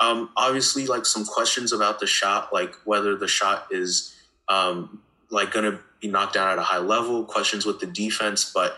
Um, 0.00 0.30
obviously, 0.36 0.86
like 0.86 1.06
some 1.06 1.24
questions 1.24 1.72
about 1.72 2.00
the 2.00 2.06
shot, 2.06 2.52
like 2.52 2.74
whether 2.84 3.14
the 3.16 3.28
shot 3.28 3.68
is 3.70 4.16
um, 4.48 5.00
like 5.30 5.52
going 5.52 5.70
to 5.70 5.78
be 6.00 6.08
knocked 6.08 6.34
down 6.34 6.50
at 6.50 6.58
a 6.58 6.62
high 6.62 6.78
level, 6.78 7.24
questions 7.24 7.64
with 7.64 7.78
the 7.78 7.86
defense. 7.86 8.50
But 8.52 8.76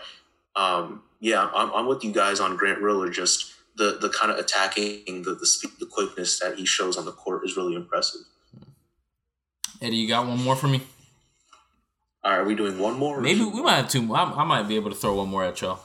um, 0.55 1.01
yeah, 1.19 1.49
I'm, 1.53 1.71
I'm 1.73 1.87
with 1.87 2.03
you 2.03 2.11
guys 2.11 2.39
on 2.39 2.55
Grant 2.55 2.79
Riller. 2.79 3.09
Just 3.09 3.53
the 3.75 3.97
the 3.99 4.09
kind 4.09 4.31
of 4.31 4.37
attacking, 4.37 5.23
the 5.23 5.35
the 5.35 5.45
speed, 5.45 5.71
the 5.79 5.85
quickness 5.85 6.39
that 6.39 6.57
he 6.57 6.65
shows 6.65 6.97
on 6.97 7.05
the 7.05 7.11
court 7.11 7.45
is 7.45 7.57
really 7.57 7.75
impressive. 7.75 8.21
Eddie, 9.81 9.97
you 9.97 10.07
got 10.07 10.27
one 10.27 10.41
more 10.41 10.55
for 10.55 10.67
me? 10.67 10.81
All 12.23 12.31
right, 12.31 12.39
are 12.39 12.45
we 12.45 12.55
doing 12.55 12.79
one 12.79 12.97
more? 12.97 13.21
Maybe 13.21 13.43
we 13.43 13.61
might 13.61 13.75
have 13.75 13.89
two. 13.89 14.13
I, 14.13 14.23
I 14.23 14.43
might 14.43 14.67
be 14.67 14.75
able 14.75 14.89
to 14.89 14.95
throw 14.95 15.15
one 15.15 15.29
more 15.29 15.43
at 15.43 15.61
y'all. 15.61 15.79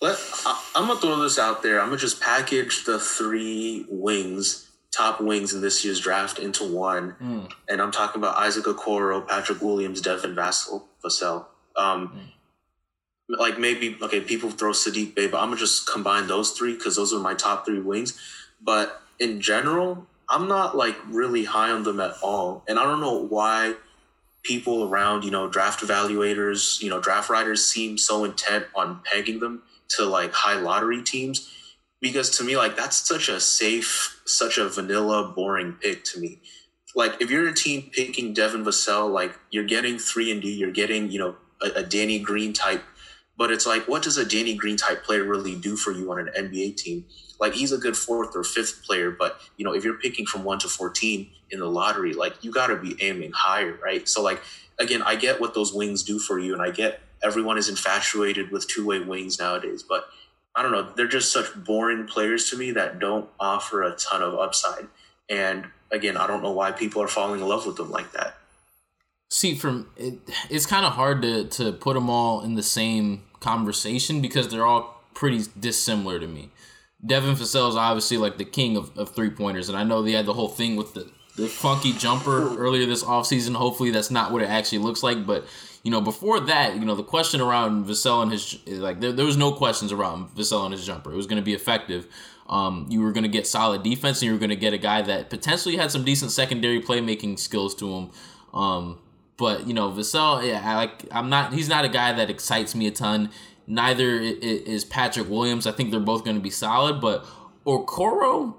Let 0.00 0.18
I, 0.44 0.62
I'm 0.74 0.88
gonna 0.88 1.00
throw 1.00 1.20
this 1.20 1.38
out 1.38 1.62
there. 1.62 1.80
I'm 1.80 1.86
gonna 1.86 1.98
just 1.98 2.20
package 2.20 2.84
the 2.84 2.98
three 2.98 3.86
wings 3.88 4.68
top 4.92 5.20
wings 5.20 5.54
in 5.54 5.60
this 5.60 5.84
year's 5.84 6.00
draft 6.00 6.38
into 6.38 6.64
one. 6.64 7.16
Mm. 7.20 7.50
And 7.68 7.82
I'm 7.82 7.90
talking 7.90 8.20
about 8.20 8.36
Isaac 8.36 8.64
Okoro, 8.66 9.26
Patrick 9.26 9.60
Williams, 9.60 10.00
Devin 10.00 10.36
Vassell, 10.36 10.84
Vassell. 11.02 11.46
Um, 11.76 12.08
mm. 12.08 12.20
Like 13.38 13.58
maybe, 13.58 13.96
okay, 14.02 14.20
people 14.20 14.50
throw 14.50 14.72
Saddiq 14.72 15.14
Bey, 15.14 15.28
but 15.28 15.42
I'm 15.42 15.50
to 15.50 15.56
just 15.56 15.90
combine 15.90 16.26
those 16.26 16.52
three 16.52 16.74
because 16.74 16.96
those 16.96 17.12
are 17.12 17.20
my 17.20 17.34
top 17.34 17.64
three 17.64 17.80
wings. 17.80 18.18
But 18.60 19.00
in 19.18 19.40
general, 19.40 20.06
I'm 20.28 20.48
not 20.48 20.76
like 20.76 20.96
really 21.08 21.44
high 21.44 21.70
on 21.70 21.82
them 21.82 22.00
at 22.00 22.14
all. 22.22 22.64
And 22.68 22.78
I 22.78 22.84
don't 22.84 23.00
know 23.00 23.26
why 23.26 23.74
people 24.42 24.84
around, 24.88 25.24
you 25.24 25.30
know, 25.30 25.48
draft 25.48 25.80
evaluators, 25.80 26.82
you 26.82 26.90
know, 26.90 27.00
draft 27.00 27.30
writers 27.30 27.64
seem 27.64 27.96
so 27.96 28.24
intent 28.24 28.66
on 28.74 29.00
pegging 29.04 29.40
them 29.40 29.62
to 29.96 30.04
like 30.04 30.32
high 30.32 30.58
lottery 30.58 31.02
teams 31.02 31.50
because 32.02 32.30
to 32.38 32.44
me 32.44 32.56
like 32.56 32.76
that's 32.76 33.08
such 33.08 33.28
a 33.28 33.40
safe 33.40 34.20
such 34.26 34.58
a 34.58 34.68
vanilla 34.68 35.32
boring 35.34 35.72
pick 35.80 36.04
to 36.04 36.20
me 36.20 36.40
like 36.94 37.20
if 37.20 37.30
you're 37.30 37.48
a 37.48 37.54
team 37.54 37.90
picking 37.92 38.34
devin 38.34 38.64
vassell 38.64 39.10
like 39.10 39.38
you're 39.50 39.64
getting 39.64 39.98
3 39.98 40.32
and 40.32 40.42
d 40.42 40.52
you're 40.52 40.72
getting 40.72 41.10
you 41.10 41.18
know 41.18 41.36
a, 41.62 41.80
a 41.80 41.82
danny 41.82 42.18
green 42.18 42.52
type 42.52 42.82
but 43.36 43.50
it's 43.50 43.66
like 43.66 43.86
what 43.88 44.02
does 44.02 44.16
a 44.16 44.24
danny 44.24 44.54
green 44.54 44.76
type 44.76 45.04
player 45.04 45.24
really 45.24 45.54
do 45.54 45.76
for 45.76 45.92
you 45.92 46.10
on 46.12 46.18
an 46.18 46.30
nba 46.36 46.76
team 46.76 47.04
like 47.40 47.54
he's 47.54 47.72
a 47.72 47.78
good 47.78 47.96
fourth 47.96 48.36
or 48.36 48.44
fifth 48.44 48.84
player 48.84 49.10
but 49.10 49.40
you 49.56 49.64
know 49.64 49.72
if 49.72 49.84
you're 49.84 49.98
picking 49.98 50.26
from 50.26 50.44
1 50.44 50.60
to 50.60 50.68
14 50.68 51.28
in 51.50 51.58
the 51.58 51.66
lottery 51.66 52.12
like 52.12 52.42
you 52.42 52.52
got 52.52 52.68
to 52.68 52.76
be 52.76 52.96
aiming 53.00 53.32
higher 53.32 53.78
right 53.82 54.08
so 54.08 54.22
like 54.22 54.40
again 54.78 55.02
i 55.02 55.14
get 55.14 55.40
what 55.40 55.54
those 55.54 55.72
wings 55.72 56.02
do 56.02 56.18
for 56.18 56.38
you 56.38 56.52
and 56.52 56.62
i 56.62 56.70
get 56.70 57.00
everyone 57.22 57.58
is 57.58 57.68
infatuated 57.68 58.50
with 58.50 58.68
two-way 58.68 59.00
wings 59.00 59.38
nowadays 59.38 59.82
but 59.82 60.08
I 60.54 60.62
don't 60.62 60.72
know. 60.72 60.92
They're 60.94 61.08
just 61.08 61.32
such 61.32 61.54
boring 61.64 62.06
players 62.06 62.50
to 62.50 62.56
me 62.56 62.72
that 62.72 62.98
don't 62.98 63.28
offer 63.40 63.82
a 63.82 63.92
ton 63.92 64.22
of 64.22 64.34
upside. 64.34 64.86
And 65.28 65.66
again, 65.90 66.16
I 66.16 66.26
don't 66.26 66.42
know 66.42 66.52
why 66.52 66.72
people 66.72 67.02
are 67.02 67.08
falling 67.08 67.40
in 67.40 67.48
love 67.48 67.66
with 67.66 67.76
them 67.76 67.90
like 67.90 68.12
that. 68.12 68.36
See, 69.32 69.54
from 69.54 69.88
it, 69.96 70.18
it's 70.50 70.66
kind 70.66 70.84
of 70.84 70.92
hard 70.92 71.22
to 71.22 71.44
to 71.44 71.72
put 71.72 71.94
them 71.94 72.10
all 72.10 72.42
in 72.42 72.54
the 72.54 72.62
same 72.62 73.22
conversation 73.40 74.20
because 74.20 74.48
they're 74.48 74.66
all 74.66 75.02
pretty 75.14 75.44
dissimilar 75.58 76.20
to 76.20 76.26
me. 76.26 76.50
Devin 77.04 77.34
Vassell 77.34 77.70
is 77.70 77.74
obviously 77.74 78.18
like 78.18 78.36
the 78.36 78.44
king 78.44 78.76
of, 78.76 78.96
of 78.96 79.14
three 79.14 79.30
pointers, 79.30 79.70
and 79.70 79.78
I 79.78 79.84
know 79.84 80.02
they 80.02 80.12
had 80.12 80.26
the 80.26 80.34
whole 80.34 80.50
thing 80.50 80.76
with 80.76 80.92
the 80.92 81.10
the 81.36 81.48
funky 81.48 81.94
jumper 81.94 82.58
earlier 82.58 82.84
this 82.84 83.02
offseason. 83.02 83.54
Hopefully, 83.54 83.90
that's 83.90 84.10
not 84.10 84.32
what 84.32 84.42
it 84.42 84.50
actually 84.50 84.80
looks 84.80 85.02
like, 85.02 85.24
but 85.24 85.46
you 85.82 85.90
know, 85.90 86.02
before 86.02 86.38
that, 86.40 86.74
you 86.74 86.84
know, 86.84 86.94
the 86.94 87.02
question 87.02 87.40
around 87.40 87.86
Vassell 87.86 88.22
and 88.22 88.32
his 88.32 88.58
like 88.66 89.00
there, 89.00 89.12
there 89.12 89.24
was 89.24 89.38
no 89.38 89.52
questions 89.52 89.92
around 89.92 90.28
Vassell 90.36 90.66
and 90.66 90.74
his 90.74 90.84
jumper. 90.84 91.10
It 91.10 91.16
was 91.16 91.26
going 91.26 91.40
to 91.40 91.44
be 91.44 91.54
effective. 91.54 92.06
Um, 92.50 92.84
you 92.90 93.00
were 93.00 93.12
going 93.12 93.24
to 93.24 93.30
get 93.30 93.46
solid 93.46 93.82
defense, 93.82 94.20
and 94.20 94.26
you 94.26 94.32
were 94.32 94.38
going 94.38 94.50
to 94.50 94.56
get 94.56 94.74
a 94.74 94.78
guy 94.78 95.00
that 95.00 95.30
potentially 95.30 95.76
had 95.78 95.90
some 95.90 96.04
decent 96.04 96.32
secondary 96.32 96.82
playmaking 96.82 97.38
skills 97.38 97.74
to 97.76 97.88
him. 97.94 98.10
Um, 98.52 98.98
but 99.36 99.66
you 99.66 99.74
know, 99.74 99.90
Vassell, 99.90 100.46
yeah, 100.46 100.62
I 100.64 100.76
like. 100.76 101.06
I'm 101.10 101.28
not. 101.28 101.52
He's 101.52 101.68
not 101.68 101.84
a 101.84 101.88
guy 101.88 102.12
that 102.12 102.30
excites 102.30 102.74
me 102.74 102.86
a 102.86 102.90
ton. 102.90 103.30
Neither 103.66 104.18
is 104.18 104.84
Patrick 104.84 105.28
Williams. 105.28 105.66
I 105.66 105.72
think 105.72 105.90
they're 105.90 106.00
both 106.00 106.24
going 106.24 106.36
to 106.36 106.42
be 106.42 106.50
solid, 106.50 107.00
but 107.00 107.24
Okoro, 107.64 108.56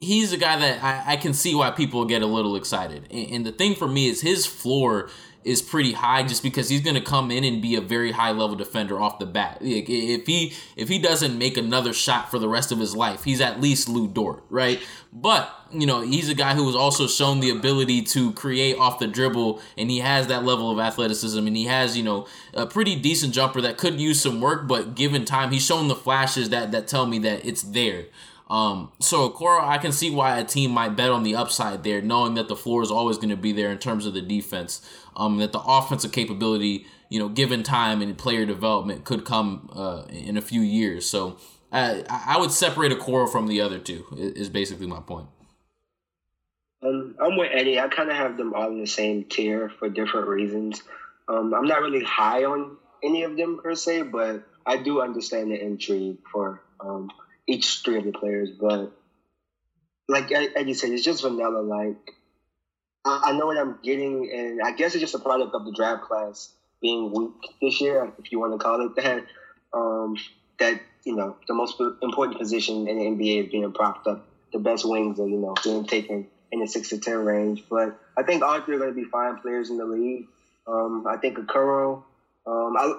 he's 0.00 0.32
a 0.32 0.36
guy 0.36 0.58
that 0.58 0.82
I, 0.82 1.14
I, 1.14 1.16
can 1.16 1.34
see 1.34 1.54
why 1.54 1.72
people 1.72 2.04
get 2.04 2.22
a 2.22 2.26
little 2.26 2.54
excited. 2.54 3.08
And, 3.10 3.30
and, 3.30 3.46
the 3.46 3.52
thing 3.52 3.74
for 3.74 3.88
me 3.88 4.06
is 4.06 4.20
his 4.20 4.46
floor 4.46 5.10
is 5.44 5.60
pretty 5.60 5.92
high 5.92 6.22
just 6.22 6.42
because 6.42 6.68
he's 6.68 6.80
going 6.80 6.94
to 6.94 7.00
come 7.00 7.30
in 7.30 7.44
and 7.44 7.60
be 7.60 7.76
a 7.76 7.80
very 7.80 8.12
high 8.12 8.30
level 8.30 8.56
defender 8.56 9.00
off 9.00 9.18
the 9.18 9.26
bat. 9.26 9.58
Like 9.60 9.88
if 9.88 10.26
he 10.26 10.54
if 10.76 10.88
he 10.88 10.98
doesn't 10.98 11.36
make 11.36 11.56
another 11.56 11.92
shot 11.92 12.30
for 12.30 12.38
the 12.38 12.48
rest 12.48 12.72
of 12.72 12.78
his 12.78 12.96
life, 12.96 13.24
he's 13.24 13.40
at 13.40 13.60
least 13.60 13.88
Lu 13.88 14.08
Dort, 14.08 14.44
right? 14.48 14.80
But 15.12 15.54
you 15.70 15.86
know 15.86 16.00
he's 16.00 16.28
a 16.28 16.34
guy 16.34 16.54
who 16.54 16.66
has 16.66 16.74
also 16.74 17.06
shown 17.06 17.40
the 17.40 17.50
ability 17.50 18.02
to 18.02 18.32
create 18.32 18.76
off 18.78 18.98
the 18.98 19.06
dribble, 19.06 19.60
and 19.76 19.90
he 19.90 19.98
has 20.00 20.26
that 20.28 20.44
level 20.44 20.70
of 20.70 20.78
athleticism, 20.78 21.46
and 21.46 21.56
he 21.56 21.64
has 21.64 21.96
you 21.96 22.02
know 22.02 22.26
a 22.54 22.66
pretty 22.66 22.96
decent 22.96 23.34
jumper 23.34 23.60
that 23.60 23.76
could 23.76 24.00
use 24.00 24.20
some 24.20 24.40
work, 24.40 24.66
but 24.66 24.94
given 24.94 25.24
time, 25.24 25.52
he's 25.52 25.64
shown 25.64 25.88
the 25.88 25.94
flashes 25.94 26.50
that 26.50 26.72
that 26.72 26.88
tell 26.88 27.06
me 27.06 27.18
that 27.20 27.44
it's 27.44 27.62
there. 27.62 28.06
Um, 28.48 28.92
so 29.00 29.30
Okoro, 29.30 29.66
I 29.66 29.78
can 29.78 29.90
see 29.90 30.10
why 30.10 30.38
a 30.38 30.44
team 30.44 30.70
might 30.70 30.96
bet 30.96 31.10
on 31.10 31.22
the 31.22 31.34
upside 31.34 31.82
there, 31.82 32.02
knowing 32.02 32.34
that 32.34 32.48
the 32.48 32.56
floor 32.56 32.82
is 32.82 32.90
always 32.90 33.16
going 33.16 33.30
to 33.30 33.36
be 33.36 33.52
there 33.52 33.70
in 33.70 33.78
terms 33.78 34.04
of 34.04 34.14
the 34.14 34.20
defense. 34.20 34.86
Um, 35.16 35.38
that 35.38 35.52
the 35.52 35.60
offensive 35.60 36.12
capability, 36.12 36.86
you 37.08 37.18
know, 37.18 37.28
given 37.28 37.62
time 37.62 38.02
and 38.02 38.18
player 38.18 38.44
development, 38.44 39.04
could 39.04 39.24
come 39.24 39.70
uh, 39.72 40.04
in 40.08 40.36
a 40.36 40.42
few 40.42 40.60
years. 40.60 41.08
So 41.08 41.38
uh, 41.72 42.02
I 42.08 42.38
would 42.38 42.52
separate 42.52 42.92
a 42.92 42.96
Okoro 42.96 43.30
from 43.30 43.48
the 43.48 43.60
other 43.60 43.78
two. 43.78 44.04
Is 44.16 44.48
basically 44.48 44.86
my 44.86 45.00
point. 45.00 45.26
Um, 46.84 47.16
I'm 47.20 47.36
with 47.36 47.50
Eddie. 47.52 47.80
I 47.80 47.88
kind 47.88 48.10
of 48.10 48.16
have 48.16 48.36
them 48.36 48.54
all 48.54 48.68
in 48.68 48.80
the 48.80 48.86
same 48.86 49.24
tier 49.24 49.70
for 49.78 49.88
different 49.88 50.28
reasons. 50.28 50.82
Um, 51.28 51.54
I'm 51.54 51.66
not 51.66 51.80
really 51.80 52.04
high 52.04 52.44
on 52.44 52.76
any 53.02 53.22
of 53.22 53.36
them 53.36 53.60
per 53.62 53.74
se, 53.74 54.02
but 54.02 54.44
I 54.66 54.76
do 54.76 55.00
understand 55.00 55.50
the 55.50 55.60
intrigue 55.60 56.18
for 56.30 56.60
um, 56.80 57.10
each 57.46 57.82
three 57.84 57.98
of 57.98 58.04
the 58.04 58.12
players. 58.12 58.50
But 58.50 58.92
like 60.08 60.30
you 60.30 60.74
said, 60.74 60.90
it's 60.90 61.04
just 61.04 61.22
vanilla. 61.22 61.60
Like 61.60 62.14
I, 63.04 63.20
I 63.26 63.32
know 63.32 63.46
what 63.46 63.58
I'm 63.58 63.78
getting, 63.82 64.30
and 64.32 64.60
I 64.62 64.72
guess 64.72 64.94
it's 64.94 65.00
just 65.00 65.14
a 65.14 65.18
product 65.18 65.54
of 65.54 65.64
the 65.64 65.72
draft 65.72 66.02
class 66.02 66.50
being 66.80 67.10
weak 67.12 67.32
this 67.60 67.80
year, 67.80 68.12
if 68.18 68.30
you 68.32 68.38
want 68.40 68.52
to 68.52 68.58
call 68.58 68.84
it 68.86 68.94
that. 68.96 69.24
Um, 69.72 70.16
that 70.58 70.78
you 71.04 71.16
know 71.16 71.36
the 71.48 71.54
most 71.54 71.76
important 72.02 72.38
position 72.38 72.86
in 72.88 72.98
the 72.98 73.04
NBA 73.04 73.44
is 73.44 73.48
being 73.50 73.72
propped 73.72 74.06
up. 74.06 74.20
The 74.52 74.58
best 74.58 74.84
wings 74.88 75.18
are 75.18 75.28
you 75.28 75.38
know 75.38 75.54
being 75.64 75.84
taken 75.84 76.26
in 76.52 76.60
the 76.60 76.66
six 76.66 76.90
to 76.90 76.98
ten 76.98 77.16
range. 77.18 77.64
But 77.70 77.92
I 78.16 78.22
think 78.22 78.42
all 78.42 78.60
three 78.60 78.76
are 78.76 78.78
going 78.78 78.90
to 78.90 78.94
be 78.94 79.04
fine 79.04 79.36
players 79.36 79.70
in 79.70 79.76
the 79.78 79.86
league. 79.86 80.26
Um, 80.66 81.04
I 81.08 81.16
think 81.16 81.38
Okoro. 81.38 82.02
Um, 82.46 82.76
I 82.76 82.92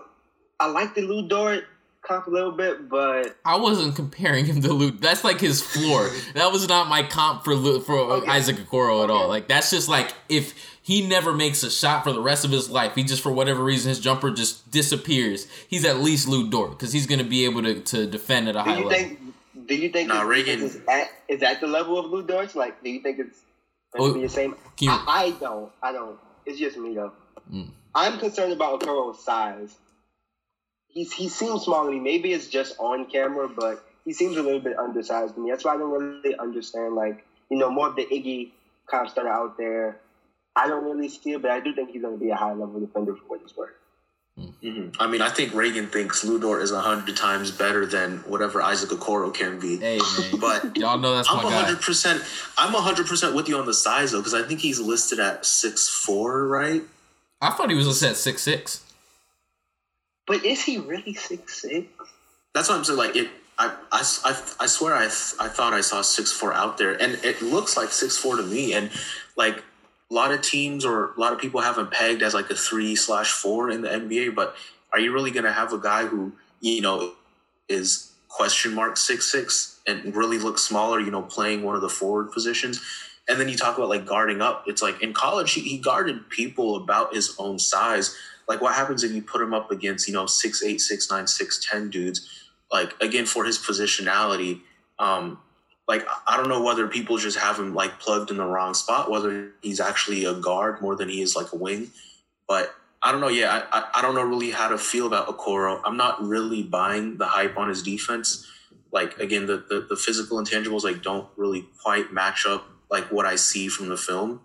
I 0.60 0.68
like 0.68 0.94
the 0.94 1.02
Lu 1.02 1.28
Dort 1.28 1.64
comp 2.06 2.28
a 2.28 2.30
little 2.30 2.52
bit, 2.52 2.90
but 2.90 3.36
I 3.44 3.58
wasn't 3.58 3.96
comparing 3.96 4.46
him 4.46 4.62
to 4.62 4.74
Luke. 4.74 5.02
That's 5.02 5.24
like 5.24 5.40
his 5.40 5.62
floor. 5.62 6.10
that 6.34 6.52
was 6.52 6.68
not 6.68 6.88
my 6.88 7.04
comp 7.04 7.44
for 7.44 7.56
Luke, 7.56 7.86
for 7.86 7.98
okay. 7.98 8.32
Isaac 8.32 8.58
Okoro 8.58 9.04
at 9.04 9.10
okay. 9.10 9.14
all. 9.14 9.28
Like 9.28 9.48
that's 9.48 9.72
just 9.72 9.90
like 9.90 10.14
if 10.30 10.54
he 10.82 11.08
never 11.08 11.34
makes 11.34 11.64
a 11.64 11.72
shot 11.72 12.04
for 12.04 12.14
the 12.14 12.22
rest 12.22 12.46
of 12.46 12.52
his 12.52 12.70
life, 12.70 12.94
he 12.96 13.04
just 13.04 13.24
for 13.24 13.32
whatever 13.32 13.64
reason 13.64 13.90
his 13.90 14.00
jumper 14.00 14.32
just 14.32 14.70
disappears. 14.70 15.48
He's 15.68 15.84
at 15.84 15.98
least 15.98 16.28
Lu 16.28 16.50
Dort 16.50 16.72
because 16.72 16.94
he's 16.94 17.08
going 17.08 17.20
to 17.20 17.26
be 17.26 17.46
able 17.46 17.64
to, 17.64 17.80
to 17.80 18.06
defend 18.06 18.50
at 18.50 18.56
a 18.56 18.60
do 18.60 18.70
high 18.70 18.76
level. 18.76 18.90
Think, 18.92 19.20
do 19.66 19.76
you 19.76 19.90
think 19.90 20.10
nah, 20.10 20.22
Reagan 20.22 20.62
is 20.62 20.80
at, 20.88 21.10
is 21.28 21.42
at 21.42 21.60
the 21.60 21.68
level 21.68 21.98
of 21.98 22.06
Lu 22.12 22.22
Dort? 22.22 22.56
Like, 22.56 22.84
do 22.84 22.92
you 22.92 23.02
think 23.02 23.18
it's 23.18 23.42
going 23.96 24.12
to 24.14 24.18
oh, 24.18 24.22
be 24.22 24.28
the 24.28 24.30
same? 24.30 24.56
You, 24.80 24.92
I, 24.92 25.04
I, 25.08 25.32
don't. 25.40 25.72
I 25.82 25.92
don't. 25.92 26.20
It's 26.46 26.60
just 26.60 26.78
me 26.78 26.94
though. 26.94 27.14
Mm. 27.52 27.70
I'm 27.96 28.20
concerned 28.20 28.54
about 28.54 28.82
Okoro's 28.82 29.24
size 29.24 29.76
he's 30.96 31.14
he 31.14 31.30
seems 31.30 31.64
small 31.64 31.86
to 31.86 31.92
me. 31.92 32.00
Maybe 32.00 32.34
it's 32.34 32.48
just 32.48 32.80
on 32.80 33.06
camera, 33.06 33.48
but 33.48 33.86
he 34.04 34.14
seems 34.14 34.38
a 34.38 34.42
little 34.42 34.60
bit 34.60 34.80
undersized 34.80 35.36
to 35.36 35.42
me. 35.42 35.52
That's 35.52 35.64
why 35.64 35.76
I 35.76 35.78
don't 35.78 35.92
really 35.92 36.36
understand 36.40 36.96
like 36.96 37.24
you 37.52 37.58
know 37.58 37.70
more 37.70 37.90
of 37.90 37.96
the 37.96 38.06
Iggy 38.06 38.52
cops 38.88 39.14
that 39.14 39.26
are 39.26 39.30
out 39.30 39.58
there. 39.58 40.00
I 40.56 40.68
don't 40.68 40.86
really 40.86 41.10
see 41.10 41.34
it, 41.34 41.42
but 41.42 41.52
I 41.52 41.60
do 41.60 41.76
think 41.76 41.92
he's 41.92 42.02
going 42.02 42.18
to 42.18 42.24
be 42.24 42.32
a 42.32 42.36
high 42.36 42.54
level 42.54 42.80
defender 42.80 43.14
for 43.14 43.24
what 43.28 43.42
he's 43.42 43.56
worth. 43.56 43.74
Mm-hmm. 44.40 45.02
I 45.02 45.08
mean, 45.08 45.22
I 45.22 45.30
think 45.30 45.54
Reagan 45.54 45.88
thinks 45.88 46.24
Lu 46.24 46.40
Dort 46.40 46.62
is 46.62 46.72
a 46.72 46.82
hundred 46.82 47.16
times 47.16 47.52
better 47.52 47.86
than 47.86 48.18
whatever 48.20 48.62
Isaac 48.62 48.90
Okoro 48.90 49.34
can 49.34 49.60
be. 49.60 49.78
Hey, 49.78 50.00
man. 50.00 50.32
but 50.40 50.76
y'all 50.76 50.98
know 50.98 51.16
that's 51.16 51.30
I'm 51.30 51.44
my 51.44 51.52
hundred 51.52 51.82
percent. 51.82 52.22
I'm 52.58 52.74
hundred 52.74 53.08
percent 53.08 53.36
with 53.36 53.48
you 53.48 53.58
on 53.58 53.66
the 53.66 53.74
size 53.74 54.12
though, 54.12 54.20
because 54.20 54.34
I 54.34 54.44
think 54.44 54.60
he's 54.60 54.80
listed 54.80 55.20
at 55.20 55.46
six 55.46 55.88
four, 55.88 56.48
right? 56.48 56.84
I 57.42 57.52
thought 57.52 57.70
he 57.70 57.76
was 57.76 57.88
listed 57.88 58.10
at 58.10 58.18
six 58.18 58.42
six. 58.42 58.82
But 60.28 60.44
is 60.44 60.64
he 60.64 60.78
really 60.78 61.14
six 61.14 61.62
six? 61.62 61.88
That's 62.54 62.70
what 62.70 62.78
I'm 62.78 62.84
saying. 62.84 62.98
Like 62.98 63.16
it, 63.16 63.30
I, 63.58 63.76
I, 63.92 64.04
I, 64.24 64.44
I 64.62 64.66
swear 64.66 64.96
I, 64.96 65.06
I 65.06 65.48
thought 65.50 65.74
I 65.74 65.82
saw 65.82 66.02
six 66.02 66.32
four 66.32 66.54
out 66.54 66.78
there, 66.78 66.94
and 66.94 67.14
it 67.24 67.42
looks 67.42 67.78
like 67.78 67.90
six 67.90 68.18
four 68.18 68.36
to 68.38 68.44
me. 68.44 68.74
And 68.74 68.90
like 69.36 69.64
a 70.10 70.14
lot 70.14 70.32
of 70.32 70.42
teams 70.42 70.86
or 70.86 71.14
a 71.14 71.20
lot 71.20 71.34
of 71.34 71.40
people 71.40 71.62
have 71.62 71.78
him 71.78 71.88
pegged 71.88 72.22
as 72.22 72.34
like 72.34 72.50
a 72.50 72.56
three 72.56 72.96
slash 72.96 73.32
four 73.32 73.70
in 73.70 73.82
the 73.82 73.90
NBA. 73.90 74.36
But 74.36 74.56
are 74.92 75.00
you 75.00 75.14
really 75.14 75.32
to 75.32 75.52
have 75.52 75.74
a 75.74 75.78
guy 75.78 76.06
who 76.06 76.34
you 76.60 76.82
know 76.82 77.14
is 77.70 78.12
question 78.28 78.74
mark 78.74 78.98
six 78.98 79.32
six 79.32 79.80
and 79.88 80.16
really 80.16 80.40
looks 80.40 80.64
smaller? 80.64 81.00
You 81.00 81.12
know, 81.12 81.22
playing 81.22 81.64
one 81.64 81.76
of 81.76 81.82
the 81.82 81.90
forward 81.90 82.32
positions. 82.32 82.82
And 83.28 83.40
then 83.40 83.50
you 83.50 83.58
talk 83.58 83.78
about 83.78 83.90
like 83.90 84.06
guarding 84.06 84.42
up. 84.42 84.66
It's 84.68 84.82
like 84.82 85.02
in 85.02 85.12
college 85.12 85.54
he, 85.54 85.62
he 85.62 85.78
guarded 85.78 86.30
people 86.30 86.76
about 86.76 87.14
his 87.14 87.36
own 87.40 87.58
size 87.58 88.16
like, 88.48 88.62
what 88.62 88.76
happens 88.76 89.04
if 89.04 89.12
you 89.12 89.22
put 89.22 89.42
him 89.42 89.54
up 89.54 89.72
against, 89.72 90.08
you 90.08 90.14
know, 90.14 90.26
six 90.26 90.64
eight, 90.64 90.82
six 90.82 91.10
nine, 91.10 91.28
six 91.28 91.66
ten 91.66 91.90
dudes? 91.90 92.50
Like, 92.72 92.94
again, 93.02 93.26
for 93.26 93.46
his 93.46 93.58
positionality, 93.58 94.62
um, 95.00 95.40
like 95.88 96.06
I 96.28 96.38
don't 96.38 96.50
know 96.50 96.64
whether 96.64 96.88
people 96.88 97.18
just 97.18 97.38
have 97.38 97.60
him 97.60 97.74
like 97.74 98.00
plugged 98.00 98.32
in 98.32 98.38
the 98.38 98.46
wrong 98.46 98.74
spot, 98.74 99.10
whether 99.10 99.52
he's 99.62 99.80
actually 99.80 100.26
a 100.26 100.34
guard 100.34 100.82
more 100.82 100.96
than 100.96 101.10
he 101.10 101.22
is 101.22 101.36
like 101.36 101.52
a 101.54 101.56
wing. 101.56 101.92
But 102.48 102.74
I 103.04 103.12
don't 103.12 103.22
know. 103.22 103.28
Yeah, 103.28 103.66
I, 103.72 103.90
I 103.96 104.02
don't 104.02 104.16
know 104.16 104.24
really 104.24 104.52
how 104.52 104.70
to 104.70 104.78
feel 104.78 105.06
about 105.06 105.28
Okoro. 105.28 105.80
I'm 105.86 105.98
not 105.98 106.24
really 106.26 106.64
buying 106.64 107.18
the 107.18 107.26
hype 107.26 107.58
on 107.58 107.70
his 107.70 107.84
defense. 107.84 108.48
Like 108.92 109.20
again, 109.20 109.46
the, 109.46 109.58
the, 109.70 109.86
the 109.88 109.96
physical 109.96 110.42
intangibles 110.42 110.84
like 110.84 111.04
don't 111.04 111.28
really 111.36 111.66
quite 111.84 112.12
match 112.12 112.46
up 112.48 112.68
like 112.90 113.12
what 113.12 113.26
I 113.26 113.36
see 113.36 113.68
from 113.68 113.90
the 113.90 113.98
film. 113.98 114.42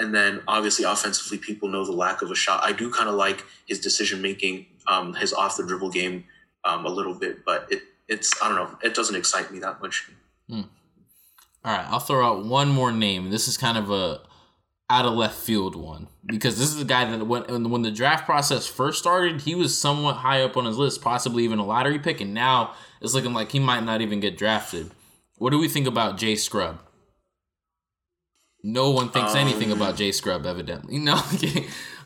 And 0.00 0.14
then 0.14 0.42
obviously 0.48 0.86
offensively, 0.86 1.36
people 1.36 1.68
know 1.68 1.84
the 1.84 1.92
lack 1.92 2.22
of 2.22 2.30
a 2.30 2.34
shot. 2.34 2.64
I 2.64 2.72
do 2.72 2.90
kind 2.90 3.08
of 3.08 3.16
like 3.16 3.44
his 3.66 3.78
decision 3.78 4.22
making, 4.22 4.64
um, 4.86 5.12
his 5.12 5.34
off 5.34 5.58
the 5.58 5.66
dribble 5.66 5.90
game 5.90 6.24
um, 6.64 6.86
a 6.86 6.88
little 6.88 7.14
bit, 7.14 7.44
but 7.44 7.70
it 7.70 7.82
it's 8.08 8.32
I 8.42 8.48
don't 8.48 8.56
know, 8.56 8.78
it 8.82 8.94
doesn't 8.94 9.14
excite 9.14 9.52
me 9.52 9.58
that 9.60 9.80
much. 9.80 10.10
Hmm. 10.48 10.62
All 11.64 11.76
right, 11.76 11.86
I'll 11.88 12.00
throw 12.00 12.26
out 12.26 12.46
one 12.46 12.70
more 12.70 12.90
name. 12.90 13.28
This 13.28 13.46
is 13.46 13.58
kind 13.58 13.76
of 13.76 13.90
a 13.90 14.22
out 14.88 15.04
of 15.04 15.12
left 15.12 15.38
field 15.38 15.76
one 15.76 16.08
because 16.26 16.58
this 16.58 16.74
is 16.74 16.80
a 16.80 16.84
guy 16.84 17.04
that 17.04 17.24
when 17.26 17.70
when 17.70 17.82
the 17.82 17.90
draft 17.90 18.24
process 18.24 18.66
first 18.66 18.98
started, 18.98 19.42
he 19.42 19.54
was 19.54 19.76
somewhat 19.76 20.16
high 20.16 20.42
up 20.42 20.56
on 20.56 20.64
his 20.64 20.78
list, 20.78 21.02
possibly 21.02 21.44
even 21.44 21.58
a 21.58 21.64
lottery 21.64 21.98
pick, 21.98 22.22
and 22.22 22.32
now 22.32 22.74
it's 23.02 23.12
looking 23.12 23.34
like 23.34 23.52
he 23.52 23.60
might 23.60 23.84
not 23.84 24.00
even 24.00 24.18
get 24.18 24.38
drafted. 24.38 24.90
What 25.36 25.50
do 25.50 25.58
we 25.58 25.68
think 25.68 25.86
about 25.86 26.16
Jay 26.16 26.36
Scrubb? 26.36 26.80
No 28.62 28.90
one 28.90 29.10
thinks 29.10 29.32
um, 29.32 29.38
anything 29.38 29.72
about 29.72 29.96
Jay 29.96 30.12
Scrubb, 30.12 30.46
evidently. 30.46 30.98
No. 30.98 31.14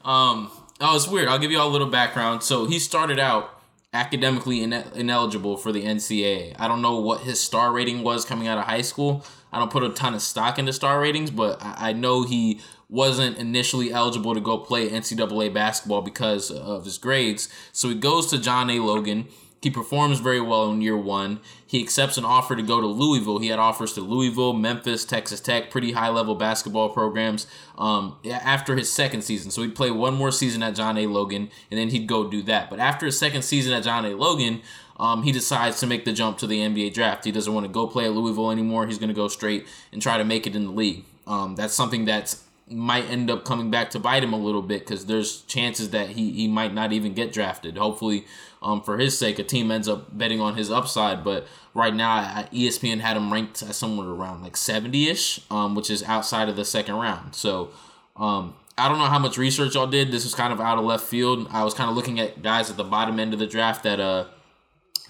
um, 0.04 0.50
oh, 0.80 0.96
it's 0.96 1.08
weird. 1.08 1.28
I'll 1.28 1.38
give 1.38 1.50
you 1.50 1.58
all 1.58 1.68
a 1.68 1.72
little 1.72 1.90
background. 1.90 2.42
So 2.42 2.66
he 2.66 2.78
started 2.78 3.18
out 3.18 3.50
academically 3.92 4.62
ineligible 4.62 5.56
for 5.56 5.72
the 5.72 5.84
NCAA. 5.84 6.54
I 6.58 6.68
don't 6.68 6.82
know 6.82 6.98
what 6.98 7.20
his 7.20 7.40
star 7.40 7.72
rating 7.72 8.02
was 8.02 8.24
coming 8.24 8.48
out 8.48 8.58
of 8.58 8.64
high 8.64 8.82
school. 8.82 9.24
I 9.52 9.58
don't 9.58 9.70
put 9.70 9.84
a 9.84 9.90
ton 9.90 10.14
of 10.14 10.22
stock 10.22 10.58
into 10.58 10.72
star 10.72 11.00
ratings, 11.00 11.30
but 11.30 11.62
I, 11.62 11.90
I 11.90 11.92
know 11.92 12.24
he 12.24 12.60
wasn't 12.88 13.38
initially 13.38 13.92
eligible 13.92 14.34
to 14.34 14.40
go 14.40 14.58
play 14.58 14.88
NCAA 14.88 15.54
basketball 15.54 16.02
because 16.02 16.50
of 16.50 16.84
his 16.84 16.98
grades. 16.98 17.48
So 17.72 17.88
he 17.88 17.94
goes 17.94 18.26
to 18.28 18.38
John 18.38 18.68
A. 18.70 18.80
Logan. 18.80 19.28
He 19.64 19.70
performs 19.70 20.20
very 20.20 20.40
well 20.42 20.70
in 20.70 20.82
year 20.82 20.96
one. 20.96 21.40
He 21.66 21.82
accepts 21.82 22.18
an 22.18 22.24
offer 22.24 22.54
to 22.54 22.62
go 22.62 22.80
to 22.82 22.86
Louisville. 22.86 23.38
He 23.38 23.48
had 23.48 23.58
offers 23.58 23.94
to 23.94 24.02
Louisville, 24.02 24.52
Memphis, 24.52 25.06
Texas 25.06 25.40
Tech, 25.40 25.70
pretty 25.70 25.92
high 25.92 26.10
level 26.10 26.34
basketball 26.34 26.90
programs 26.90 27.46
um, 27.78 28.16
after 28.30 28.76
his 28.76 28.92
second 28.92 29.22
season. 29.22 29.50
So 29.50 29.62
he'd 29.62 29.74
play 29.74 29.90
one 29.90 30.14
more 30.14 30.30
season 30.30 30.62
at 30.62 30.74
John 30.74 30.98
A. 30.98 31.06
Logan, 31.06 31.50
and 31.70 31.80
then 31.80 31.88
he'd 31.88 32.06
go 32.06 32.28
do 32.28 32.42
that. 32.42 32.68
But 32.68 32.78
after 32.78 33.06
his 33.06 33.18
second 33.18 33.42
season 33.42 33.72
at 33.72 33.82
John 33.82 34.04
A. 34.04 34.10
Logan, 34.10 34.60
um, 34.98 35.22
he 35.22 35.32
decides 35.32 35.80
to 35.80 35.86
make 35.86 36.04
the 36.04 36.12
jump 36.12 36.38
to 36.38 36.46
the 36.46 36.58
NBA 36.58 36.92
draft. 36.92 37.24
He 37.24 37.32
doesn't 37.32 37.52
want 37.52 37.66
to 37.66 37.72
go 37.72 37.86
play 37.86 38.04
at 38.04 38.12
Louisville 38.12 38.50
anymore. 38.50 38.86
He's 38.86 38.98
going 38.98 39.08
to 39.08 39.14
go 39.14 39.28
straight 39.28 39.66
and 39.92 40.00
try 40.00 40.18
to 40.18 40.24
make 40.24 40.46
it 40.46 40.54
in 40.54 40.66
the 40.66 40.72
league. 40.72 41.04
Um, 41.26 41.56
that's 41.56 41.74
something 41.74 42.04
that's 42.04 42.43
might 42.68 43.04
end 43.10 43.30
up 43.30 43.44
coming 43.44 43.70
back 43.70 43.90
to 43.90 43.98
bite 43.98 44.22
him 44.22 44.32
a 44.32 44.38
little 44.38 44.62
bit 44.62 44.80
because 44.80 45.06
there's 45.06 45.42
chances 45.42 45.90
that 45.90 46.10
he, 46.10 46.32
he 46.32 46.48
might 46.48 46.72
not 46.72 46.92
even 46.92 47.12
get 47.12 47.32
drafted. 47.32 47.76
Hopefully, 47.76 48.24
um, 48.62 48.82
for 48.82 48.96
his 48.98 49.18
sake, 49.18 49.38
a 49.38 49.44
team 49.44 49.70
ends 49.70 49.88
up 49.88 50.16
betting 50.16 50.40
on 50.40 50.56
his 50.56 50.70
upside. 50.70 51.22
But 51.22 51.46
right 51.74 51.94
now, 51.94 52.46
ESPN 52.52 53.00
had 53.00 53.16
him 53.16 53.32
ranked 53.32 53.58
somewhere 53.58 54.08
around 54.08 54.42
like 54.42 54.56
70 54.56 55.08
ish, 55.08 55.40
um, 55.50 55.74
which 55.74 55.90
is 55.90 56.02
outside 56.04 56.48
of 56.48 56.56
the 56.56 56.64
second 56.64 56.94
round. 56.94 57.34
So 57.34 57.70
um, 58.16 58.54
I 58.78 58.88
don't 58.88 58.98
know 58.98 59.04
how 59.04 59.18
much 59.18 59.36
research 59.36 59.74
y'all 59.74 59.86
did. 59.86 60.10
This 60.10 60.24
was 60.24 60.34
kind 60.34 60.52
of 60.52 60.60
out 60.60 60.78
of 60.78 60.84
left 60.84 61.04
field. 61.04 61.48
I 61.50 61.64
was 61.64 61.74
kind 61.74 61.90
of 61.90 61.96
looking 61.96 62.18
at 62.18 62.42
guys 62.42 62.70
at 62.70 62.78
the 62.78 62.84
bottom 62.84 63.20
end 63.20 63.34
of 63.34 63.38
the 63.38 63.46
draft 63.46 63.82
that 63.82 64.00
uh, 64.00 64.26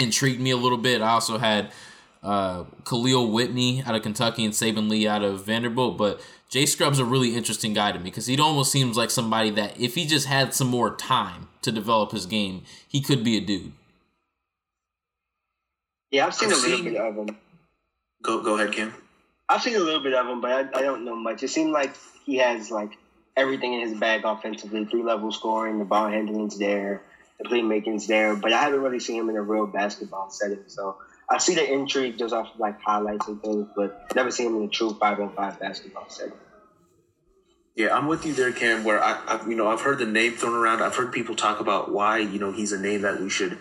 intrigued 0.01 0.41
me 0.41 0.51
a 0.51 0.57
little 0.57 0.79
bit. 0.79 1.01
I 1.01 1.11
also 1.11 1.39
had 1.39 1.71
uh, 2.25 2.64
Kahlil 2.85 3.31
Whitney 3.31 3.83
out 3.85 3.95
of 3.95 4.03
Kentucky 4.03 4.45
and 4.45 4.55
Saben 4.55 4.89
Lee 4.89 5.07
out 5.07 5.22
of 5.22 5.45
Vanderbilt. 5.45 5.99
But 5.99 6.20
Jay 6.49 6.66
Scrubb's 6.66 6.99
a 6.99 7.05
really 7.05 7.37
interesting 7.37 7.75
guy 7.75 7.93
to 7.93 7.99
me 7.99 8.05
because 8.05 8.27
he 8.27 8.39
almost 8.39 8.72
seems 8.72 8.97
like 8.97 9.11
somebody 9.11 9.51
that 9.51 9.79
if 9.79 9.95
he 9.95 10.07
just 10.07 10.27
had 10.27 10.55
some 10.55 10.68
more 10.68 10.97
time 10.97 11.49
to 11.62 11.70
develop 11.70 12.12
his 12.12 12.27
game, 12.27 12.62
he 12.89 13.01
could 13.01 13.22
be 13.22 13.37
a 13.37 13.41
dude. 13.41 13.72
Yeah, 16.11 16.27
I've 16.27 16.35
seen 16.35 16.51
I've 16.51 16.59
a 16.59 16.61
little 16.61 16.77
seen... 16.77 16.85
bit 16.85 16.97
of 16.97 17.14
him. 17.14 17.37
Go 18.22 18.43
go 18.43 18.55
ahead, 18.55 18.72
Kim. 18.72 18.95
I've 19.49 19.62
seen 19.62 19.77
a 19.77 19.81
little 19.81 20.03
bit 20.03 20.14
of 20.14 20.27
him, 20.27 20.41
but 20.41 20.51
I, 20.51 20.79
I 20.79 20.83
don't 20.83 21.05
know 21.05 21.16
much. 21.16 21.43
It 21.43 21.49
seemed 21.49 21.72
like 21.72 21.95
he 22.25 22.39
has 22.39 22.70
like 22.70 22.93
everything 23.37 23.75
in 23.75 23.81
his 23.81 23.99
bag 23.99 24.22
offensively, 24.25 24.85
three 24.87 25.03
level 25.03 25.31
scoring, 25.33 25.79
the 25.79 25.85
ball 25.85 26.09
handling's 26.09 26.59
there, 26.59 27.03
the 27.39 27.49
playmaking's 27.49 28.07
there, 28.07 28.37
but 28.37 28.53
I 28.53 28.62
haven't 28.62 28.81
really 28.81 29.01
seen 29.01 29.20
him 29.20 29.29
in 29.29 29.37
a 29.37 29.43
real 29.43 29.66
basketball 29.66 30.31
setting. 30.31 30.64
So 30.68 30.97
I 31.29 31.39
see 31.39 31.55
the 31.55 31.72
intrigue 31.72 32.18
just 32.18 32.35
off 32.35 32.55
of 32.55 32.61
like 32.61 32.81
highlights 32.81 33.29
and 33.29 33.41
things, 33.41 33.66
but 33.75 34.14
never 34.14 34.31
seen 34.31 34.49
him 34.49 34.57
in 34.57 34.62
a 34.64 34.68
true 34.68 34.97
five 35.01 35.20
on 35.20 35.35
five 35.35 35.59
basketball 35.59 36.09
setting. 36.09 36.35
Yeah, 37.77 37.97
I'm 37.97 38.07
with 38.07 38.25
you 38.25 38.33
there, 38.35 38.53
Cam. 38.53 38.85
Where 38.85 39.03
I, 39.03 39.20
I, 39.27 39.49
you 39.49 39.57
know, 39.57 39.66
I've 39.66 39.81
heard 39.81 39.99
the 39.99 40.07
name 40.07 40.35
thrown 40.35 40.55
around. 40.55 40.81
I've 40.81 40.95
heard 40.95 41.12
people 41.12 41.35
talk 41.35 41.61
about 41.61 41.91
why, 41.91 42.18
you 42.18 42.39
know, 42.39 42.53
he's 42.53 42.72
a 42.72 42.79
name 42.79 43.03
that 43.03 43.20
we 43.20 43.29
should 43.29 43.59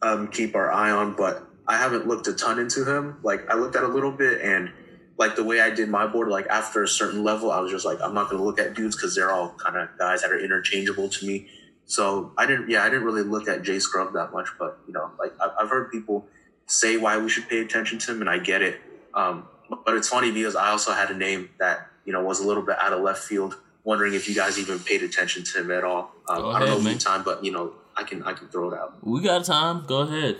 um, 0.00 0.28
keep 0.28 0.54
our 0.54 0.72
eye 0.72 0.90
on. 0.90 1.14
But 1.14 1.42
I 1.66 1.76
haven't 1.76 2.06
looked 2.06 2.26
a 2.28 2.32
ton 2.32 2.58
into 2.58 2.84
him. 2.84 3.18
Like 3.22 3.50
I 3.50 3.56
looked 3.56 3.76
at 3.76 3.82
a 3.82 3.88
little 3.88 4.12
bit, 4.12 4.40
and 4.40 4.72
like 5.18 5.36
the 5.36 5.44
way 5.44 5.60
I 5.60 5.68
did 5.68 5.90
my 5.90 6.06
board, 6.06 6.28
like 6.28 6.46
after 6.46 6.82
a 6.82 6.88
certain 6.88 7.22
level, 7.22 7.50
I 7.50 7.60
was 7.60 7.70
just 7.70 7.84
like, 7.84 8.00
I'm 8.00 8.14
not 8.14 8.30
to 8.30 8.36
look 8.36 8.58
at 8.58 8.74
dudes 8.74 8.96
because 8.96 9.14
they're 9.14 9.30
all 9.30 9.54
kind 9.62 9.76
of 9.76 9.90
guys 9.98 10.22
that 10.22 10.30
are 10.30 10.38
interchangeable 10.38 11.10
to 11.10 11.26
me. 11.26 11.48
So 11.84 12.32
I 12.38 12.46
didn't, 12.46 12.70
yeah, 12.70 12.82
I 12.82 12.88
didn't 12.88 13.04
really 13.04 13.22
look 13.22 13.48
at 13.48 13.62
Jay 13.62 13.78
Scrubb 13.78 14.14
that 14.14 14.32
much. 14.32 14.48
But 14.58 14.78
you 14.86 14.94
know, 14.94 15.10
like 15.18 15.34
I've 15.60 15.68
heard 15.68 15.90
people 15.90 16.26
say 16.68 16.96
why 16.96 17.18
we 17.18 17.28
should 17.28 17.48
pay 17.48 17.58
attention 17.58 17.98
to 17.98 18.12
him, 18.12 18.20
and 18.20 18.30
I 18.30 18.38
get 18.38 18.62
it. 18.62 18.80
Um, 19.14 19.48
but 19.84 19.96
it's 19.96 20.08
funny 20.08 20.30
because 20.30 20.54
I 20.54 20.68
also 20.68 20.92
had 20.92 21.10
a 21.10 21.14
name 21.14 21.50
that 21.58 21.88
you 22.08 22.14
know, 22.14 22.22
was 22.22 22.40
a 22.40 22.46
little 22.46 22.62
bit 22.62 22.76
out 22.80 22.94
of 22.94 23.02
left 23.02 23.22
field. 23.22 23.58
Wondering 23.84 24.14
if 24.14 24.30
you 24.30 24.34
guys 24.34 24.58
even 24.58 24.78
paid 24.78 25.02
attention 25.02 25.44
to 25.44 25.60
him 25.60 25.70
at 25.70 25.84
all. 25.84 26.14
Um, 26.26 26.46
I 26.46 26.58
don't 26.58 26.82
know 26.82 26.90
if 26.90 26.98
time, 27.04 27.22
but 27.22 27.44
you 27.44 27.52
know, 27.52 27.74
I 27.98 28.02
can 28.02 28.22
I 28.22 28.32
can 28.32 28.48
throw 28.48 28.72
it 28.72 28.78
out. 28.78 29.06
We 29.06 29.20
got 29.20 29.44
time. 29.44 29.84
Go 29.86 30.00
ahead. 30.00 30.38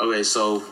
Okay, 0.00 0.24
so 0.24 0.64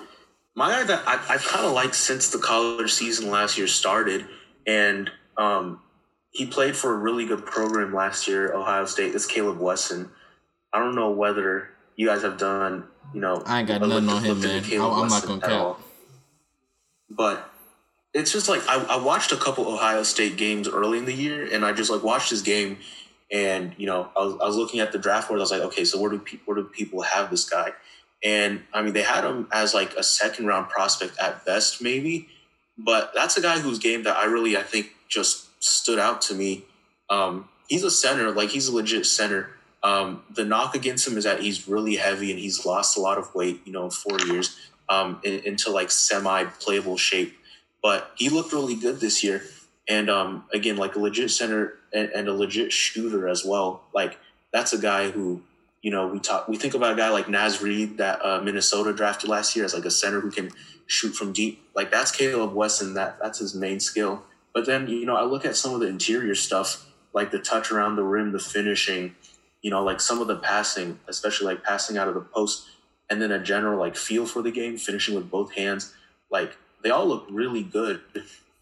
my 0.57 0.68
guy 0.68 0.82
that 0.82 1.05
I, 1.07 1.14
I've 1.28 1.44
kind 1.44 1.64
of 1.64 1.72
liked 1.72 1.94
since 1.94 2.30
the 2.30 2.38
college 2.38 2.92
season 2.92 3.30
last 3.30 3.57
year 3.57 3.68
started, 3.68 4.26
and 4.66 5.12
um, 5.38 5.80
he 6.32 6.44
played 6.44 6.74
for 6.74 6.92
a 6.92 6.96
really 6.96 7.24
good 7.24 7.46
program 7.46 7.94
last 7.94 8.26
year, 8.26 8.52
Ohio 8.52 8.86
State. 8.86 9.14
It's 9.14 9.26
Caleb 9.26 9.61
Wesson. 9.61 10.11
I 10.72 10.80
don't 10.80 10.96
know 10.96 11.12
whether 11.12 11.70
you 11.97 12.07
guys 12.07 12.22
have 12.22 12.38
done, 12.38 12.84
you 13.12 13.20
know, 13.20 13.42
I 13.47 13.61
ain't 13.61 13.68
got 13.68 13.80
nothing 13.80 14.09
on 14.09 14.24
him, 14.24 14.40
man. 14.40 14.64
I'm 14.80 15.09
not 15.09 15.26
gonna 15.26 15.40
count. 15.40 15.78
But 17.11 17.51
it's 18.12 18.32
just 18.32 18.49
like 18.49 18.62
I, 18.68 18.82
I 18.84 18.97
watched 18.97 19.32
a 19.32 19.36
couple 19.36 19.66
Ohio 19.66 20.03
State 20.03 20.36
games 20.36 20.68
early 20.68 20.99
in 20.99 21.05
the 21.05 21.12
year, 21.12 21.49
and 21.53 21.64
I 21.64 21.72
just 21.72 21.90
like 21.90 22.03
watched 22.03 22.30
this 22.30 22.42
game, 22.42 22.78
and 23.30 23.74
you 23.76 23.86
know 23.86 24.09
I 24.16 24.24
was, 24.24 24.38
I 24.40 24.47
was 24.47 24.57
looking 24.57 24.80
at 24.80 24.92
the 24.92 24.99
draft 24.99 25.28
board. 25.28 25.40
I 25.40 25.42
was 25.42 25.51
like, 25.51 25.62
okay, 25.62 25.84
so 25.84 26.01
where 26.01 26.11
do 26.11 26.18
pe- 26.18 26.38
where 26.45 26.57
do 26.57 26.64
people 26.64 27.03
have 27.03 27.30
this 27.30 27.49
guy? 27.49 27.72
And 28.22 28.62
I 28.72 28.82
mean, 28.82 28.95
they 28.95 29.03
had 29.03 29.24
him 29.24 29.49
as 29.53 29.74
like 29.74 29.95
a 29.95 30.03
second 30.03 30.47
round 30.47 30.70
prospect 30.70 31.18
at 31.18 31.45
best, 31.45 31.82
maybe, 31.82 32.28
but 32.78 33.12
that's 33.14 33.36
a 33.36 33.42
guy 33.42 33.59
whose 33.59 33.78
game 33.78 34.05
that 34.05 34.16
I 34.16 34.24
really 34.24 34.57
I 34.57 34.62
think 34.62 34.90
just 35.09 35.49
stood 35.62 35.99
out 35.99 36.22
to 36.22 36.34
me. 36.34 36.64
Um, 37.11 37.49
he's 37.68 37.82
a 37.84 37.90
center, 37.90 38.30
like 38.30 38.51
he's 38.51 38.68
a 38.68 38.74
legit 38.74 39.07
center. 39.07 39.51
Um, 39.85 40.24
the 40.35 40.45
knock 40.45 40.74
against 40.74 41.07
him 41.07 41.16
is 41.16 41.24
that 41.24 41.41
he's 41.41 41.68
really 41.68 41.97
heavy 41.97 42.30
and 42.30 42.41
he's 42.41 42.66
lost 42.66 42.97
a 42.97 43.01
lot 43.01 43.18
of 43.18 43.32
weight, 43.35 43.61
you 43.64 43.72
know, 43.72 43.85
in 43.85 43.91
four 43.91 44.18
years 44.26 44.59
um, 44.89 45.20
in, 45.22 45.41
into 45.41 45.70
like 45.70 45.91
semi 45.91 46.45
playable 46.45 46.97
shape 46.97 47.37
but 47.85 48.12
he 48.16 48.30
looked 48.30 48.55
really 48.55 48.74
good 48.74 48.99
this 48.99 49.22
year. 49.22 49.43
And 49.87 50.09
um, 50.09 50.47
again, 50.55 50.78
like 50.78 50.97
a 50.97 50.99
legit 50.99 51.30
center 51.30 51.74
and, 51.93 52.09
and, 52.09 52.28
a 52.28 52.32
legit 52.32 52.72
shooter 52.72 53.28
as 53.28 53.45
well. 53.45 53.82
Like 53.93 54.18
that's 54.55 54.72
a 54.72 54.78
guy 54.78 55.11
who, 55.11 55.43
you 55.82 55.91
know, 55.91 56.07
we 56.07 56.18
talk, 56.18 56.49
we 56.49 56.57
think 56.57 56.72
about 56.72 56.95
a 56.95 56.97
guy 56.97 57.11
like 57.11 57.28
Naz 57.28 57.61
Reid 57.61 57.99
that 57.99 58.24
uh, 58.24 58.41
Minnesota 58.41 58.95
drafted 58.95 59.28
last 59.28 59.55
year 59.55 59.66
as 59.66 59.74
like 59.74 59.85
a 59.85 59.91
center 59.91 60.20
who 60.20 60.30
can 60.30 60.51
shoot 60.87 61.14
from 61.14 61.35
deep. 61.35 61.62
Like 61.76 61.91
that's 61.91 62.11
Caleb 62.11 62.55
Wesson. 62.55 62.95
That 62.95 63.18
that's 63.20 63.41
his 63.41 63.55
main 63.55 63.80
skill. 63.80 64.22
But 64.55 64.64
then 64.64 64.89
you 64.89 65.05
know, 65.05 65.16
I 65.16 65.24
look 65.24 65.45
at 65.45 65.55
some 65.55 65.74
of 65.74 65.80
the 65.80 65.87
interior 65.87 66.35
stuff, 66.35 66.91
like 67.12 67.32
the 67.32 67.39
touch 67.39 67.70
around 67.70 67.97
the 67.97 68.03
rim, 68.03 68.32
the 68.32 68.39
finishing, 68.39 69.14
you 69.64 69.70
know, 69.70 69.82
like 69.82 69.98
some 69.98 70.20
of 70.20 70.26
the 70.26 70.36
passing, 70.36 71.00
especially 71.08 71.46
like 71.46 71.64
passing 71.64 71.96
out 71.96 72.06
of 72.06 72.12
the 72.12 72.20
post, 72.20 72.66
and 73.08 73.20
then 73.20 73.32
a 73.32 73.42
general 73.42 73.78
like 73.78 73.96
feel 73.96 74.26
for 74.26 74.42
the 74.42 74.50
game, 74.50 74.76
finishing 74.76 75.14
with 75.14 75.30
both 75.30 75.54
hands. 75.54 75.94
Like 76.30 76.54
they 76.82 76.90
all 76.90 77.06
look 77.06 77.26
really 77.30 77.62
good. 77.62 78.02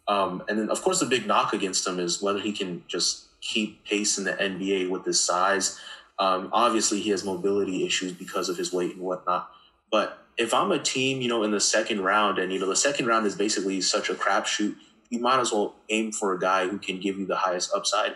Um, 0.07 0.45
and 0.49 0.57
then, 0.59 0.71
of 0.71 0.81
course, 0.81 1.01
the 1.01 1.07
big 1.07 1.27
knock 1.27 1.53
against 1.53 1.85
him 1.85 1.99
is 1.99 2.23
whether 2.23 2.39
he 2.39 2.53
can 2.53 2.85
just 2.87 3.25
keep 3.41 3.85
pace 3.85 4.17
in 4.17 4.23
the 4.23 4.33
NBA 4.35 4.91
with 4.91 5.05
his 5.05 5.19
size. 5.19 5.77
Um, 6.21 6.51
obviously, 6.53 7.01
he 7.01 7.11
has 7.11 7.25
mobility 7.25 7.85
issues 7.85 8.13
because 8.13 8.49
of 8.49 8.57
his 8.57 8.73
weight 8.73 8.95
and 8.95 9.03
whatnot. 9.03 9.51
But 9.91 10.25
if 10.39 10.55
I'm 10.55 10.71
a 10.71 10.79
team, 10.79 11.21
you 11.21 11.29
know, 11.29 11.43
in 11.43 11.51
the 11.51 11.61
second 11.61 12.03
round, 12.03 12.39
and 12.39 12.53
you 12.53 12.61
know, 12.61 12.69
the 12.69 12.77
second 12.77 13.07
round 13.07 13.27
is 13.27 13.35
basically 13.35 13.81
such 13.81 14.09
a 14.09 14.15
crapshoot, 14.15 14.77
you 15.11 15.19
might 15.19 15.41
as 15.41 15.51
well 15.51 15.75
aim 15.89 16.13
for 16.13 16.33
a 16.33 16.39
guy 16.39 16.69
who 16.69 16.79
can 16.79 17.01
give 17.01 17.19
you 17.19 17.27
the 17.27 17.37
highest 17.37 17.73
upside. 17.75 18.15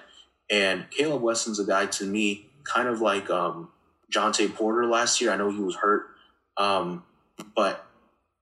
And 0.49 0.89
Caleb 0.91 1.23
Wesson's 1.23 1.59
a 1.59 1.65
guy 1.65 1.87
to 1.87 2.05
me, 2.05 2.46
kind 2.67 2.89
of 2.89 3.01
like 3.01 3.31
um, 3.31 3.69
Jontay 4.13 4.55
Porter 4.55 4.87
last 4.87 5.21
year. 5.21 5.33
I 5.33 5.37
know 5.37 5.51
he 5.51 5.61
was 5.61 5.77
hurt, 5.77 6.07
um, 6.57 7.05
but 7.55 7.87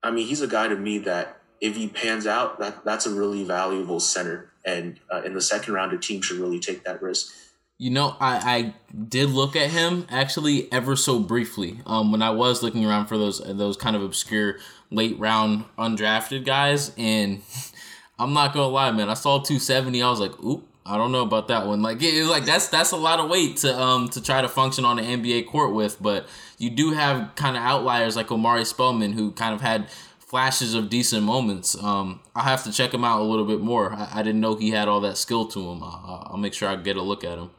I 0.03 0.11
mean, 0.11 0.27
he's 0.27 0.41
a 0.41 0.47
guy 0.47 0.67
to 0.67 0.75
me 0.75 0.99
that 0.99 1.41
if 1.61 1.75
he 1.75 1.87
pans 1.87 2.27
out, 2.27 2.59
that 2.59 2.83
that's 2.85 3.05
a 3.05 3.09
really 3.09 3.43
valuable 3.43 3.99
center. 3.99 4.51
And 4.65 4.99
uh, 5.11 5.21
in 5.23 5.33
the 5.33 5.41
second 5.41 5.73
round, 5.73 5.93
a 5.93 5.97
team 5.97 6.21
should 6.21 6.37
really 6.37 6.59
take 6.59 6.83
that 6.85 7.01
risk. 7.01 7.33
You 7.77 7.89
know, 7.89 8.15
I, 8.19 8.73
I 8.89 8.95
did 8.95 9.31
look 9.31 9.55
at 9.55 9.69
him 9.69 10.07
actually 10.09 10.71
ever 10.71 10.95
so 10.95 11.19
briefly 11.19 11.81
um, 11.85 12.11
when 12.11 12.21
I 12.21 12.29
was 12.29 12.63
looking 12.63 12.85
around 12.85 13.07
for 13.07 13.17
those 13.17 13.39
those 13.39 13.75
kind 13.75 13.95
of 13.95 14.01
obscure 14.01 14.59
late 14.91 15.19
round 15.19 15.65
undrafted 15.77 16.45
guys, 16.45 16.93
and 16.97 17.41
I'm 18.19 18.33
not 18.33 18.53
gonna 18.53 18.67
lie, 18.67 18.91
man. 18.91 19.09
I 19.09 19.13
saw 19.13 19.39
270. 19.39 20.01
I 20.01 20.09
was 20.09 20.19
like, 20.19 20.41
oop, 20.43 20.67
I 20.85 20.97
don't 20.97 21.11
know 21.11 21.23
about 21.23 21.47
that 21.47 21.65
one. 21.65 21.81
Like, 21.81 22.01
it, 22.01 22.25
like 22.25 22.45
that's 22.45 22.67
that's 22.67 22.91
a 22.91 22.97
lot 22.97 23.19
of 23.19 23.29
weight 23.29 23.57
to 23.57 23.79
um 23.79 24.09
to 24.09 24.21
try 24.21 24.41
to 24.41 24.47
function 24.47 24.85
on 24.85 24.99
an 24.99 25.05
NBA 25.21 25.47
court 25.47 25.73
with. 25.73 26.01
But 26.01 26.27
you 26.57 26.69
do 26.69 26.91
have 26.91 27.33
kind 27.35 27.57
of 27.57 27.63
outliers 27.63 28.15
like 28.15 28.31
Omari 28.31 28.65
Spellman, 28.65 29.13
who 29.13 29.31
kind 29.31 29.53
of 29.53 29.61
had 29.61 29.89
flashes 30.19 30.73
of 30.73 30.89
decent 30.89 31.23
moments. 31.23 31.81
Um, 31.81 32.19
I 32.35 32.41
have 32.41 32.63
to 32.65 32.71
check 32.71 32.93
him 32.93 33.03
out 33.03 33.21
a 33.21 33.23
little 33.23 33.45
bit 33.45 33.61
more. 33.61 33.93
I, 33.93 34.09
I 34.15 34.23
didn't 34.23 34.41
know 34.41 34.55
he 34.55 34.71
had 34.71 34.87
all 34.87 35.01
that 35.01 35.17
skill 35.17 35.47
to 35.47 35.59
him. 35.59 35.83
I, 35.83 36.27
will 36.31 36.37
make 36.37 36.53
sure 36.53 36.67
I 36.67 36.75
get 36.75 36.97
a 36.97 37.01
look 37.01 37.23
at 37.23 37.37
him. 37.37 37.51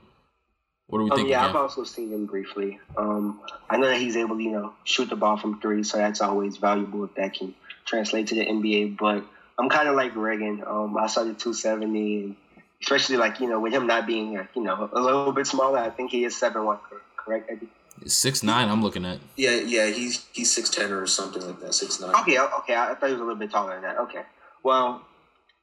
What 0.88 0.98
do 0.98 1.04
we 1.04 1.10
um, 1.10 1.16
think? 1.16 1.28
Yeah, 1.30 1.46
I've 1.46 1.56
also 1.56 1.84
seen 1.84 2.12
him 2.12 2.26
briefly. 2.26 2.78
Um, 2.96 3.40
I 3.68 3.76
know 3.76 3.86
that 3.86 3.98
he's 3.98 4.16
able 4.16 4.36
to, 4.36 4.42
you 4.42 4.52
know, 4.52 4.72
shoot 4.84 5.08
the 5.08 5.16
ball 5.16 5.36
from 5.36 5.60
three, 5.60 5.82
so 5.82 5.98
that's 5.98 6.20
always 6.20 6.58
valuable 6.58 7.04
if 7.04 7.14
that 7.14 7.34
can 7.34 7.54
translate 7.84 8.28
to 8.28 8.34
the 8.36 8.46
NBA. 8.46 8.96
But 8.96 9.24
I'm 9.58 9.68
kind 9.68 9.88
of 9.88 9.96
like 9.96 10.14
Reagan. 10.14 10.62
Um, 10.64 10.96
I 10.96 11.06
saw 11.06 11.24
the 11.24 11.34
270, 11.34 12.22
and 12.22 12.36
especially 12.82 13.16
like 13.16 13.40
you 13.40 13.48
know 13.48 13.60
with 13.60 13.72
him 13.72 13.86
not 13.86 14.06
being 14.06 14.32
you 14.32 14.62
know 14.62 14.88
a 14.92 15.00
little 15.00 15.32
bit 15.32 15.46
smaller, 15.46 15.78
I 15.78 15.90
think 15.90 16.10
he 16.10 16.24
is 16.24 16.36
seven 16.36 16.64
one. 16.64 16.78
Correct, 17.16 17.50
Eddie? 17.50 17.68
Six 18.06 18.42
nine. 18.42 18.68
I'm 18.68 18.82
looking 18.82 19.04
at. 19.04 19.18
Yeah, 19.36 19.56
yeah, 19.56 19.86
he's 19.86 20.26
he's 20.32 20.52
six 20.52 20.70
ten 20.70 20.92
or 20.92 21.06
something 21.06 21.44
like 21.44 21.60
that. 21.60 21.74
Six 21.74 22.00
nine. 22.00 22.14
Okay, 22.20 22.38
okay. 22.38 22.74
I 22.76 22.94
thought 22.94 23.06
he 23.06 23.12
was 23.12 23.20
a 23.20 23.24
little 23.24 23.36
bit 23.36 23.50
taller 23.50 23.74
than 23.74 23.82
that. 23.82 23.98
Okay, 23.98 24.22
well, 24.62 25.02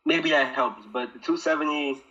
maybe 0.06 0.32
that 0.32 0.56
helps. 0.56 0.84
But 0.92 1.14
the 1.14 1.20
270 1.20 2.02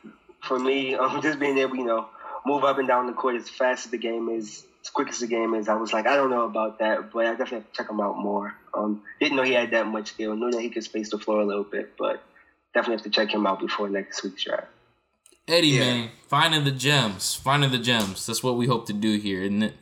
for 0.43 0.59
me, 0.59 0.95
um, 0.97 1.21
just 1.23 1.39
being 1.39 1.59
able, 1.59 1.77
you 1.77 1.85
know, 1.85 2.09
move 2.47 2.65
up 2.65 2.79
and 2.79 2.89
down 2.89 3.07
the 3.07 3.13
court 3.13 3.37
as 3.37 3.49
fast 3.49 3.87
as 3.87 3.91
the 3.91 3.99
game 3.99 4.29
is, 4.29 4.65
as 4.83 4.91
quick 4.91 5.09
as 5.09 5.21
the 5.21 5.27
game 5.27 5.55
is, 5.55 5.69
I 5.69 5.75
was 5.75 5.93
like, 5.93 6.07
I 6.07 6.17
don't 6.17 6.31
know 6.31 6.45
about 6.45 6.81
that, 6.81 7.13
but 7.13 7.27
I 7.27 7.31
definitely 7.31 7.59
have 7.59 7.73
to 7.73 7.77
check 7.77 7.91
him 7.91 8.01
out 8.01 8.19
more. 8.19 8.55
Um, 8.75 9.03
didn't 9.21 9.37
know 9.37 9.43
he 9.43 9.53
had 9.53 9.71
that 9.73 9.87
much 9.87 10.09
skill. 10.09 10.35
Knew 10.35 10.51
that 10.51 10.61
he 10.61 10.71
could 10.71 10.85
space 10.85 11.11
the 11.11 11.19
floor 11.19 11.41
a 11.41 11.47
little 11.47 11.65
bit, 11.65 11.97
but 11.97 12.23
definitely 12.75 12.97
have 12.97 13.05
to 13.05 13.11
check 13.11 13.33
him 13.33 13.47
out 13.47 13.61
before 13.61 13.89
next 13.89 14.23
week's 14.23 14.45
draft. 14.45 14.67
Eddie, 15.49 15.69
yeah. 15.69 15.81
man, 15.81 16.11
finding 16.29 16.65
the 16.65 16.71
gems, 16.71 17.35
finding 17.35 17.71
the 17.71 17.79
gems. 17.79 18.27
That's 18.27 18.43
what 18.43 18.57
we 18.57 18.67
hope 18.67 18.87
to 18.87 18.93
do 18.93 19.19
here, 19.19 19.43
isn't 19.43 19.63
it? 19.63 19.75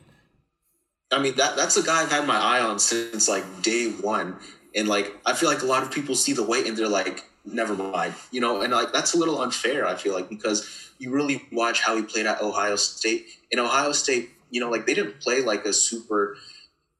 I 1.11 1.19
mean, 1.19 1.35
that 1.35 1.55
that's 1.55 1.77
a 1.77 1.83
guy 1.83 2.01
I've 2.01 2.11
had 2.11 2.25
my 2.25 2.37
eye 2.37 2.61
on 2.61 2.79
since 2.79 3.27
like 3.27 3.43
day 3.61 3.91
one, 3.91 4.37
and 4.75 4.87
like 4.87 5.15
I 5.25 5.33
feel 5.33 5.49
like 5.49 5.61
a 5.61 5.65
lot 5.65 5.83
of 5.83 5.91
people 5.91 6.15
see 6.15 6.33
the 6.33 6.43
weight 6.43 6.65
and 6.65 6.77
they're 6.77 6.87
like, 6.87 7.23
never 7.45 7.75
mind, 7.75 8.15
you 8.31 8.41
know, 8.41 8.61
and 8.61 8.73
like 8.73 8.93
that's 8.93 9.13
a 9.13 9.17
little 9.17 9.41
unfair. 9.41 9.85
I 9.85 9.95
feel 9.95 10.13
like 10.13 10.29
because 10.29 10.91
you 10.99 11.11
really 11.11 11.43
watch 11.51 11.81
how 11.81 11.95
he 11.95 12.03
played 12.03 12.25
at 12.25 12.41
Ohio 12.41 12.75
State. 12.75 13.25
In 13.49 13.59
Ohio 13.59 13.91
State, 13.91 14.29
you 14.51 14.61
know, 14.61 14.69
like 14.69 14.85
they 14.85 14.93
didn't 14.93 15.19
play 15.19 15.41
like 15.41 15.65
a 15.65 15.73
super, 15.73 16.37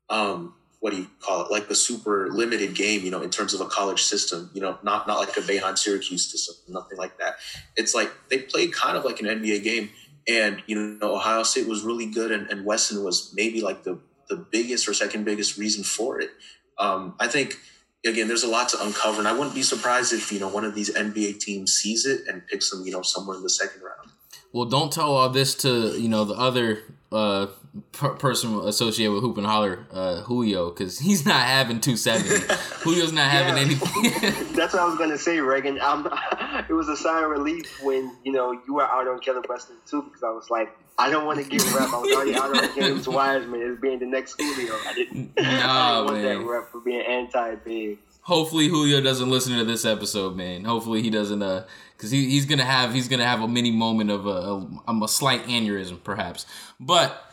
um, 0.09 0.53
what 0.82 0.91
do 0.91 0.97
you 0.97 1.07
call 1.19 1.45
it? 1.45 1.51
Like 1.51 1.69
the 1.69 1.75
super 1.75 2.29
limited 2.29 2.75
game, 2.75 3.05
you 3.05 3.11
know, 3.11 3.21
in 3.21 3.29
terms 3.29 3.53
of 3.53 3.61
a 3.61 3.65
college 3.65 4.03
system. 4.03 4.49
You 4.53 4.61
know, 4.61 4.77
not 4.84 5.07
not 5.07 5.19
like 5.19 5.38
a 5.38 5.41
Boeheim 5.41 5.77
Syracuse 5.77 6.29
system, 6.29 6.55
nothing 6.67 6.97
like 6.97 7.17
that. 7.19 7.36
It's 7.77 7.95
like 7.95 8.11
they 8.29 8.39
played 8.39 8.73
kind 8.73 8.97
of 8.97 9.05
like 9.05 9.19
an 9.21 9.27
NBA 9.27 9.63
game 9.63 9.89
and 10.27 10.61
you 10.67 10.97
know, 10.99 11.15
Ohio 11.15 11.43
State 11.43 11.67
was 11.67 11.84
really 11.84 12.05
good, 12.05 12.32
and, 12.32 12.47
and 12.49 12.65
Wesson 12.65 13.03
was 13.03 13.34
maybe 13.36 13.61
like 13.61 13.84
the 13.84 13.99
the 14.29 14.36
biggest 14.38 14.88
or 14.88 14.93
second 14.93 15.25
biggest 15.25 15.57
reason 15.57 15.84
for 15.84 16.21
it. 16.21 16.29
Um, 16.77 17.15
I 17.19 17.27
think 17.27 17.57
again, 18.05 18.27
there's 18.27 18.43
a 18.43 18.47
lot 18.49 18.69
to 18.69 18.84
uncover, 18.84 19.19
and 19.19 19.27
I 19.27 19.34
wouldn't 19.34 19.55
be 19.55 19.63
surprised 19.63 20.13
if 20.13 20.32
you 20.32 20.39
know 20.39 20.47
one 20.47 20.65
of 20.65 20.75
these 20.75 20.93
NBA 20.93 21.39
teams 21.39 21.73
sees 21.73 22.05
it 22.05 22.21
and 22.27 22.45
picks 22.47 22.69
them, 22.69 22.86
you 22.86 22.91
know, 22.91 23.01
somewhere 23.01 23.38
in 23.38 23.43
the 23.43 23.49
second 23.49 23.82
round. 23.82 24.11
Well, 24.53 24.65
don't 24.65 24.91
tell 24.91 25.11
all 25.11 25.29
this 25.29 25.55
to 25.55 25.99
you 25.99 26.09
know 26.09 26.23
the 26.25 26.36
other 26.36 26.84
uh, 27.11 27.47
per- 27.91 28.15
person 28.15 28.59
associated 28.59 29.13
with 29.13 29.24
Hoop 29.24 29.38
and 29.38 29.45
Holler, 29.45 29.86
uh, 29.91 30.22
Julio, 30.22 30.69
because 30.69 30.99
he's 30.99 31.26
not 31.26 31.41
having 31.41 31.80
270. 31.80 32.53
Julio's 32.84 33.13
not 33.13 33.30
having 33.30 33.61
anything. 33.61 34.53
That's 34.55 34.74
what 34.74 34.82
I 34.82 34.86
was 34.86 34.97
gonna 34.97 35.17
say, 35.17 35.39
Reagan. 35.39 35.80
Um, 35.80 36.07
it 36.69 36.74
was 36.74 36.89
a 36.89 36.97
sign 36.97 37.24
of 37.24 37.30
relief 37.30 37.82
when 37.84 38.15
you 38.24 38.32
know 38.32 38.51
you 38.51 38.74
were 38.74 38.84
out 38.84 39.07
on 39.07 39.19
Caleb 39.19 39.45
Wesson 39.47 39.76
too, 39.88 40.01
because 40.03 40.24
I 40.24 40.32
was 40.32 40.49
like, 40.49 40.76
I 40.97 41.09
don't 41.09 41.26
want 41.26 41.39
to 41.39 41.49
give 41.49 41.61
rep. 41.74 41.89
I 41.93 41.99
was 41.99 42.11
already 42.11 42.36
out 42.36 42.55
on 42.55 42.76
James 42.76 43.07
Wiseman 43.07 43.61
as 43.61 43.80
being 43.80 43.99
the 43.99 44.05
next 44.05 44.39
Julio. 44.39 44.74
I 44.86 44.93
didn't, 44.93 45.36
nah, 45.38 45.43
I 45.43 45.95
didn't 45.95 46.05
want 46.05 46.22
that 46.24 46.51
rep 46.51 46.72
for 46.72 46.82
being 46.82 47.01
anti-big. 47.01 47.99
Hopefully 48.24 48.67
Julio 48.67 49.01
doesn't 49.01 49.30
listen 49.30 49.57
to 49.57 49.65
this 49.65 49.84
episode, 49.84 50.36
man. 50.36 50.63
Hopefully 50.63 51.01
he 51.01 51.09
doesn't 51.09 51.41
uh 51.41 51.65
because 51.97 52.11
he, 52.11 52.30
he's 52.30 52.45
gonna 52.45 52.65
have 52.65 52.93
he's 52.93 53.07
gonna 53.07 53.26
have 53.26 53.41
a 53.41 53.47
mini 53.47 53.72
moment 53.72 54.11
of 54.11 54.28
a, 54.28 54.91
a, 54.91 55.03
a 55.03 55.07
slight 55.07 55.45
aneurysm 55.45 56.03
perhaps. 56.03 56.45
But 56.80 57.30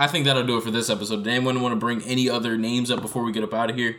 I 0.00 0.06
think 0.06 0.24
that'll 0.24 0.46
do 0.46 0.56
it 0.56 0.62
for 0.62 0.70
this 0.70 0.88
episode. 0.88 1.24
Did 1.24 1.34
anyone 1.34 1.60
want 1.60 1.72
to 1.72 1.76
bring 1.76 2.00
any 2.04 2.30
other 2.30 2.56
names 2.56 2.90
up 2.90 3.02
before 3.02 3.22
we 3.22 3.32
get 3.32 3.44
up 3.44 3.52
out 3.52 3.68
of 3.68 3.76
here? 3.76 3.96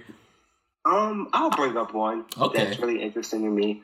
Um, 0.84 1.30
I'll 1.32 1.52
bring 1.52 1.78
up 1.78 1.94
one 1.94 2.26
okay. 2.40 2.66
that's 2.66 2.80
really 2.80 3.04
interesting 3.04 3.44
to 3.44 3.50
me. 3.52 3.84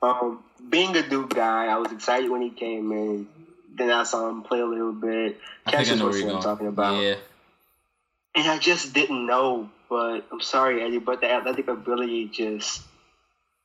Um, 0.00 0.44
being 0.70 0.96
a 0.96 1.02
Duke 1.02 1.34
guy, 1.34 1.66
I 1.66 1.76
was 1.78 1.90
excited 1.90 2.30
when 2.30 2.40
he 2.40 2.50
came 2.50 2.92
in. 2.92 3.26
Then 3.74 3.90
I 3.90 4.04
saw 4.04 4.30
him 4.30 4.42
play 4.42 4.60
a 4.60 4.64
little 4.64 4.92
bit. 4.92 5.40
Catch 5.66 5.90
what 6.00 6.14
I'm 6.14 6.40
talking 6.40 6.68
about. 6.68 7.02
Yeah. 7.02 7.16
And 8.36 8.46
I 8.46 8.58
just 8.58 8.94
didn't 8.94 9.26
know, 9.26 9.68
but 9.90 10.24
I'm 10.30 10.40
sorry, 10.40 10.84
Eddie, 10.84 11.00
but 11.00 11.20
the 11.20 11.28
athletic 11.28 11.66
ability 11.66 12.28
just 12.28 12.80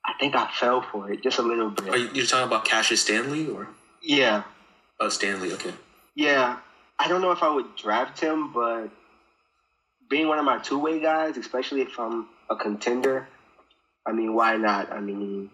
I 0.03 0.13
think 0.19 0.35
I 0.35 0.49
fell 0.51 0.81
for 0.81 1.11
it 1.11 1.21
just 1.21 1.37
a 1.37 1.43
little 1.43 1.69
bit. 1.69 1.89
Are 1.89 1.97
you 1.97 2.09
you're 2.15 2.25
talking 2.25 2.47
about 2.47 2.65
Cassius 2.65 3.01
Stanley 3.01 3.47
or? 3.47 3.67
Yeah. 4.01 4.41
Oh, 4.99 5.09
Stanley. 5.09 5.53
Okay. 5.53 5.73
Yeah, 6.15 6.57
I 7.01 7.07
don't 7.07 7.21
know 7.21 7.31
if 7.31 7.41
I 7.41 7.49
would 7.49 7.75
draft 7.75 8.19
him, 8.19 8.53
but 8.53 8.89
being 10.07 10.27
one 10.27 10.37
of 10.37 10.45
my 10.45 10.59
two 10.59 10.77
way 10.77 10.99
guys, 10.99 11.35
especially 11.35 11.81
if 11.81 11.99
I'm 11.99 12.27
a 12.47 12.55
contender, 12.55 13.27
I 14.05 14.11
mean, 14.11 14.35
why 14.35 14.55
not? 14.57 14.91
I 14.91 14.99
mean, 14.99 15.49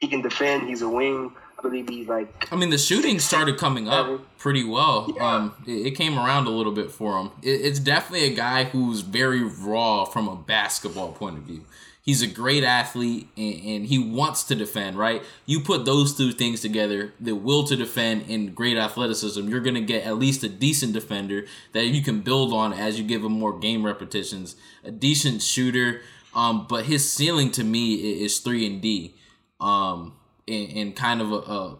he 0.00 0.08
can 0.08 0.20
defend. 0.20 0.68
He's 0.68 0.82
a 0.82 0.88
wing. 0.88 1.32
I 1.58 1.62
believe 1.62 1.88
he's 1.88 2.08
like. 2.08 2.52
I 2.52 2.56
mean, 2.56 2.68
the 2.68 2.76
shooting 2.76 3.20
started 3.20 3.56
coming 3.56 3.88
up 3.88 4.20
pretty 4.36 4.64
well. 4.64 5.10
Yeah. 5.16 5.34
Um, 5.34 5.54
it, 5.66 5.86
it, 5.86 5.90
came 5.92 6.18
around 6.18 6.46
a 6.46 6.50
little 6.50 6.72
bit 6.72 6.90
for 6.90 7.18
him. 7.18 7.30
It, 7.40 7.62
it's 7.62 7.78
definitely 7.78 8.26
a 8.26 8.34
guy 8.34 8.64
who's 8.64 9.00
very 9.00 9.42
raw 9.42 10.04
from 10.04 10.28
a 10.28 10.36
basketball 10.36 11.12
point 11.12 11.38
of 11.38 11.44
view. 11.44 11.64
He's 12.02 12.20
a 12.20 12.26
great 12.26 12.64
athlete 12.64 13.28
and, 13.36 13.54
and, 13.64 13.86
he 13.86 13.96
wants 13.96 14.42
to 14.44 14.56
defend, 14.56 14.98
right? 14.98 15.22
You 15.46 15.60
put 15.60 15.84
those 15.84 16.16
two 16.16 16.32
things 16.32 16.60
together, 16.60 17.14
the 17.20 17.36
will 17.36 17.62
to 17.64 17.76
defend 17.76 18.28
and 18.28 18.54
great 18.54 18.76
athleticism, 18.76 19.48
you're 19.48 19.60
going 19.60 19.76
to 19.76 19.80
get 19.80 20.04
at 20.04 20.18
least 20.18 20.42
a 20.42 20.48
decent 20.48 20.94
defender 20.94 21.44
that 21.72 21.86
you 21.86 22.02
can 22.02 22.20
build 22.20 22.52
on 22.52 22.72
as 22.72 22.98
you 22.98 23.06
give 23.06 23.22
him 23.24 23.32
more 23.32 23.56
game 23.56 23.86
repetitions. 23.86 24.56
A 24.82 24.90
decent 24.90 25.42
shooter, 25.42 26.02
um, 26.34 26.66
but 26.68 26.86
his 26.86 27.08
ceiling 27.08 27.52
to 27.52 27.62
me 27.62 27.94
is 28.24 28.40
3 28.40 28.66
and 28.66 28.82
D. 28.82 29.14
Um, 29.60 30.16
and, 30.48 30.72
and 30.72 30.96
kind 30.96 31.20
of 31.20 31.30
a, 31.30 31.36
a 31.36 31.78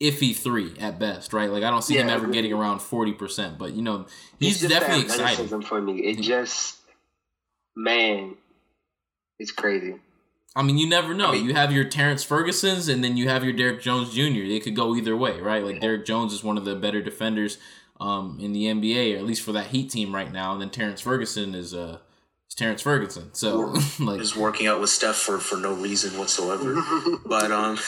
iffy 0.00 0.36
three 0.36 0.74
at 0.78 0.98
best, 0.98 1.32
right? 1.32 1.50
Like 1.50 1.64
I 1.64 1.70
don't 1.70 1.82
see 1.82 1.94
yeah, 1.94 2.02
him 2.02 2.10
ever 2.10 2.26
getting 2.28 2.52
around 2.52 2.80
forty 2.80 3.12
percent, 3.12 3.58
but 3.58 3.72
you 3.72 3.82
know 3.82 4.06
he's 4.38 4.60
definitely 4.60 5.04
exciting 5.04 5.62
for 5.62 5.80
me. 5.80 6.00
It 6.00 6.20
just 6.20 6.78
man, 7.74 8.36
it's 9.38 9.52
crazy. 9.52 9.96
I 10.54 10.62
mean, 10.62 10.78
you 10.78 10.88
never 10.88 11.12
know. 11.12 11.28
I 11.28 11.32
mean, 11.32 11.44
you 11.44 11.54
have 11.54 11.70
your 11.70 11.84
Terrence 11.84 12.24
Ferguson's, 12.24 12.88
and 12.88 13.04
then 13.04 13.18
you 13.18 13.28
have 13.28 13.44
your 13.44 13.52
Derrick 13.52 13.82
Jones 13.82 14.14
Jr. 14.14 14.48
They 14.48 14.58
could 14.58 14.74
go 14.74 14.96
either 14.96 15.14
way, 15.14 15.38
right? 15.38 15.62
Like 15.62 15.80
Derrick 15.82 16.06
Jones 16.06 16.32
is 16.32 16.42
one 16.42 16.56
of 16.56 16.64
the 16.64 16.74
better 16.74 17.02
defenders 17.02 17.58
um, 18.00 18.38
in 18.40 18.54
the 18.54 18.64
NBA, 18.64 19.14
or 19.14 19.18
at 19.18 19.24
least 19.24 19.42
for 19.42 19.52
that 19.52 19.66
Heat 19.66 19.90
team 19.90 20.14
right 20.14 20.32
now. 20.32 20.52
And 20.52 20.62
then 20.62 20.70
Terrence 20.70 21.02
Ferguson 21.02 21.54
is 21.54 21.74
uh, 21.74 21.98
is 22.48 22.54
Terrence 22.54 22.80
Ferguson. 22.80 23.34
So 23.34 23.74
like, 24.00 24.20
is 24.20 24.34
working 24.34 24.66
out 24.66 24.80
with 24.80 24.88
Steph 24.88 25.16
for 25.16 25.38
for 25.38 25.56
no 25.56 25.74
reason 25.74 26.18
whatsoever. 26.18 26.82
but 27.26 27.52
um, 27.52 27.78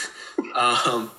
um, 0.54 1.10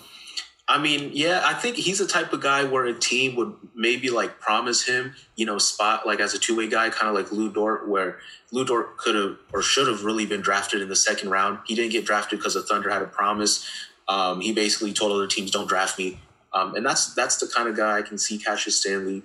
I 0.69 0.77
mean, 0.77 1.09
yeah, 1.13 1.41
I 1.43 1.55
think 1.55 1.77
he's 1.77 1.97
the 1.97 2.05
type 2.05 2.31
of 2.31 2.41
guy 2.41 2.63
where 2.63 2.85
a 2.85 2.93
team 2.93 3.35
would 3.37 3.55
maybe 3.73 4.11
like 4.11 4.39
promise 4.39 4.85
him, 4.85 5.15
you 5.35 5.43
know, 5.47 5.57
spot 5.57 6.05
like 6.05 6.19
as 6.19 6.35
a 6.35 6.39
two 6.39 6.55
way 6.55 6.69
guy, 6.69 6.91
kind 6.91 7.09
of 7.09 7.15
like 7.15 7.31
Lu 7.31 7.51
Dort, 7.51 7.89
where 7.89 8.19
Lu 8.51 8.63
Dort 8.63 8.97
could 8.97 9.15
have 9.15 9.37
or 9.51 9.63
should 9.63 9.87
have 9.87 10.03
really 10.03 10.27
been 10.27 10.41
drafted 10.41 10.83
in 10.83 10.87
the 10.87 10.95
second 10.95 11.31
round. 11.31 11.57
He 11.65 11.73
didn't 11.73 11.91
get 11.91 12.05
drafted 12.05 12.37
because 12.37 12.53
the 12.53 12.61
Thunder 12.61 12.91
had 12.91 13.01
a 13.01 13.07
promise. 13.07 13.67
Um, 14.07 14.41
he 14.41 14.53
basically 14.53 14.93
told 14.93 15.11
other 15.11 15.25
teams, 15.25 15.49
"Don't 15.49 15.67
draft 15.67 15.97
me," 15.97 16.19
um, 16.53 16.75
and 16.75 16.85
that's 16.85 17.15
that's 17.15 17.37
the 17.37 17.47
kind 17.47 17.67
of 17.67 17.75
guy 17.75 17.97
I 17.97 18.03
can 18.03 18.19
see 18.19 18.37
Cassius 18.37 18.79
Stanley 18.79 19.23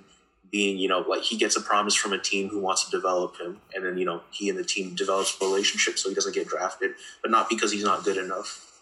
being. 0.51 0.79
You 0.79 0.89
know, 0.89 1.01
like 1.01 1.25
he 1.25 1.37
gets 1.37 1.57
a 1.57 1.61
promise 1.61 1.95
from 1.95 2.15
a 2.15 2.19
team 2.19 2.49
who 2.49 2.59
wants 2.59 2.87
to 2.87 2.91
develop 2.91 3.39
him, 3.39 3.61
and 3.75 3.85
then 3.85 3.99
you 3.99 4.07
know 4.07 4.23
he 4.31 4.49
and 4.49 4.59
the 4.59 4.65
team 4.65 4.95
develops 4.95 5.37
a 5.39 5.45
relationship, 5.45 5.99
so 5.99 6.09
he 6.09 6.15
doesn't 6.15 6.35
get 6.35 6.49
drafted, 6.49 6.93
but 7.21 7.31
not 7.31 7.51
because 7.51 7.71
he's 7.71 7.85
not 7.85 8.03
good 8.03 8.17
enough. 8.17 8.81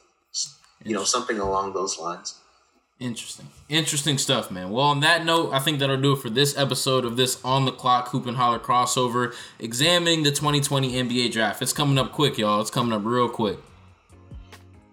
You 0.84 0.94
know, 0.94 1.02
something 1.02 1.40
along 1.40 1.72
those 1.72 1.98
lines. 1.98 2.38
Interesting. 2.99 3.49
Interesting 3.68 4.16
stuff, 4.18 4.51
man. 4.51 4.70
Well, 4.70 4.84
on 4.84 5.01
that 5.01 5.24
note, 5.24 5.53
I 5.53 5.59
think 5.59 5.80
that'll 5.80 6.01
do 6.01 6.12
it 6.12 6.20
for 6.20 6.30
this 6.30 6.57
episode 6.57 7.05
of 7.05 7.16
this 7.16 7.45
On 7.45 7.64
the 7.64 7.72
Clock 7.72 8.09
Hoop 8.09 8.26
and 8.26 8.36
Holler 8.36 8.61
crossover, 8.61 9.34
examining 9.59 10.22
the 10.22 10.30
2020 10.30 10.93
NBA 10.93 11.32
draft. 11.32 11.61
It's 11.62 11.72
coming 11.72 11.99
up 11.99 12.12
quick, 12.12 12.38
y'all. 12.38 12.61
It's 12.61 12.70
coming 12.70 12.93
up 12.93 13.05
real 13.05 13.28
quick. 13.28 13.59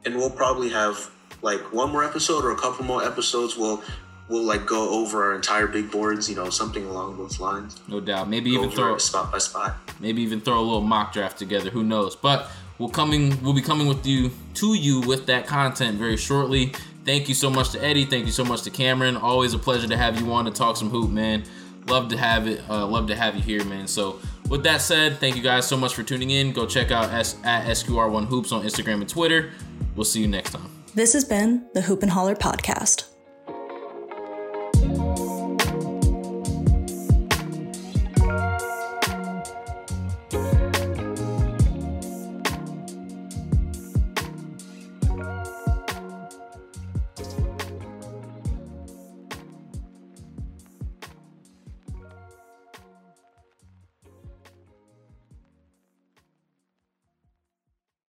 And 0.05 0.15
we'll 0.15 0.31
probably 0.31 0.69
have 0.69 1.11
like 1.41 1.71
one 1.71 1.91
more 1.91 2.03
episode 2.03 2.43
or 2.43 2.51
a 2.51 2.55
couple 2.55 2.83
more 2.85 3.03
episodes. 3.03 3.55
We'll 3.55 3.83
we'll 4.29 4.43
like 4.43 4.65
go 4.65 4.89
over 4.89 5.25
our 5.25 5.35
entire 5.35 5.67
big 5.67 5.91
boards, 5.91 6.29
you 6.29 6.35
know, 6.35 6.49
something 6.49 6.85
along 6.85 7.17
those 7.17 7.39
lines. 7.39 7.79
No 7.87 7.99
doubt. 7.99 8.29
Maybe 8.29 8.51
go 8.51 8.57
even 8.57 8.71
throw 8.71 8.97
spot 8.97 9.31
by 9.31 9.39
spot. 9.39 9.75
Maybe 9.99 10.21
even 10.21 10.39
throw 10.39 10.59
a 10.59 10.61
little 10.61 10.81
mock 10.81 11.13
draft 11.13 11.37
together. 11.37 11.69
Who 11.69 11.83
knows? 11.83 12.15
But 12.15 12.49
we'll 12.77 12.89
coming 12.89 13.41
we'll 13.43 13.53
be 13.53 13.61
coming 13.61 13.87
with 13.87 14.05
you 14.05 14.31
to 14.55 14.73
you 14.73 15.01
with 15.01 15.25
that 15.25 15.47
content 15.47 15.97
very 15.97 16.17
shortly. 16.17 16.73
Thank 17.05 17.27
you 17.29 17.35
so 17.35 17.49
much 17.49 17.71
to 17.71 17.83
Eddie. 17.83 18.05
Thank 18.05 18.25
you 18.25 18.31
so 18.31 18.43
much 18.43 18.61
to 18.63 18.69
Cameron. 18.69 19.17
Always 19.17 19.53
a 19.53 19.59
pleasure 19.59 19.87
to 19.87 19.97
have 19.97 20.19
you 20.19 20.31
on 20.33 20.45
to 20.45 20.51
talk 20.51 20.77
some 20.77 20.89
hoop, 20.89 21.09
man. 21.09 21.43
Love 21.87 22.09
to 22.09 22.17
have 22.17 22.47
it. 22.47 22.61
Uh, 22.69 22.85
love 22.85 23.07
to 23.07 23.15
have 23.15 23.35
you 23.35 23.41
here, 23.41 23.63
man. 23.65 23.87
So 23.87 24.19
with 24.49 24.63
that 24.63 24.81
said, 24.81 25.17
thank 25.17 25.35
you 25.35 25.41
guys 25.41 25.67
so 25.67 25.75
much 25.77 25.95
for 25.95 26.03
tuning 26.03 26.29
in. 26.29 26.51
Go 26.51 26.65
check 26.67 26.91
out 26.91 27.11
S- 27.11 27.37
at 27.43 27.65
SQR1 27.65 28.25
Hoops 28.27 28.51
on 28.51 28.63
Instagram 28.63 28.95
and 29.01 29.09
Twitter. 29.09 29.51
We'll 29.95 30.05
see 30.05 30.21
you 30.21 30.27
next 30.27 30.51
time. 30.51 30.69
This 30.93 31.13
has 31.13 31.23
been 31.25 31.65
the 31.73 31.81
Hoop 31.81 32.03
and 32.03 32.11
Holler 32.11 32.35
podcast. 32.35 33.05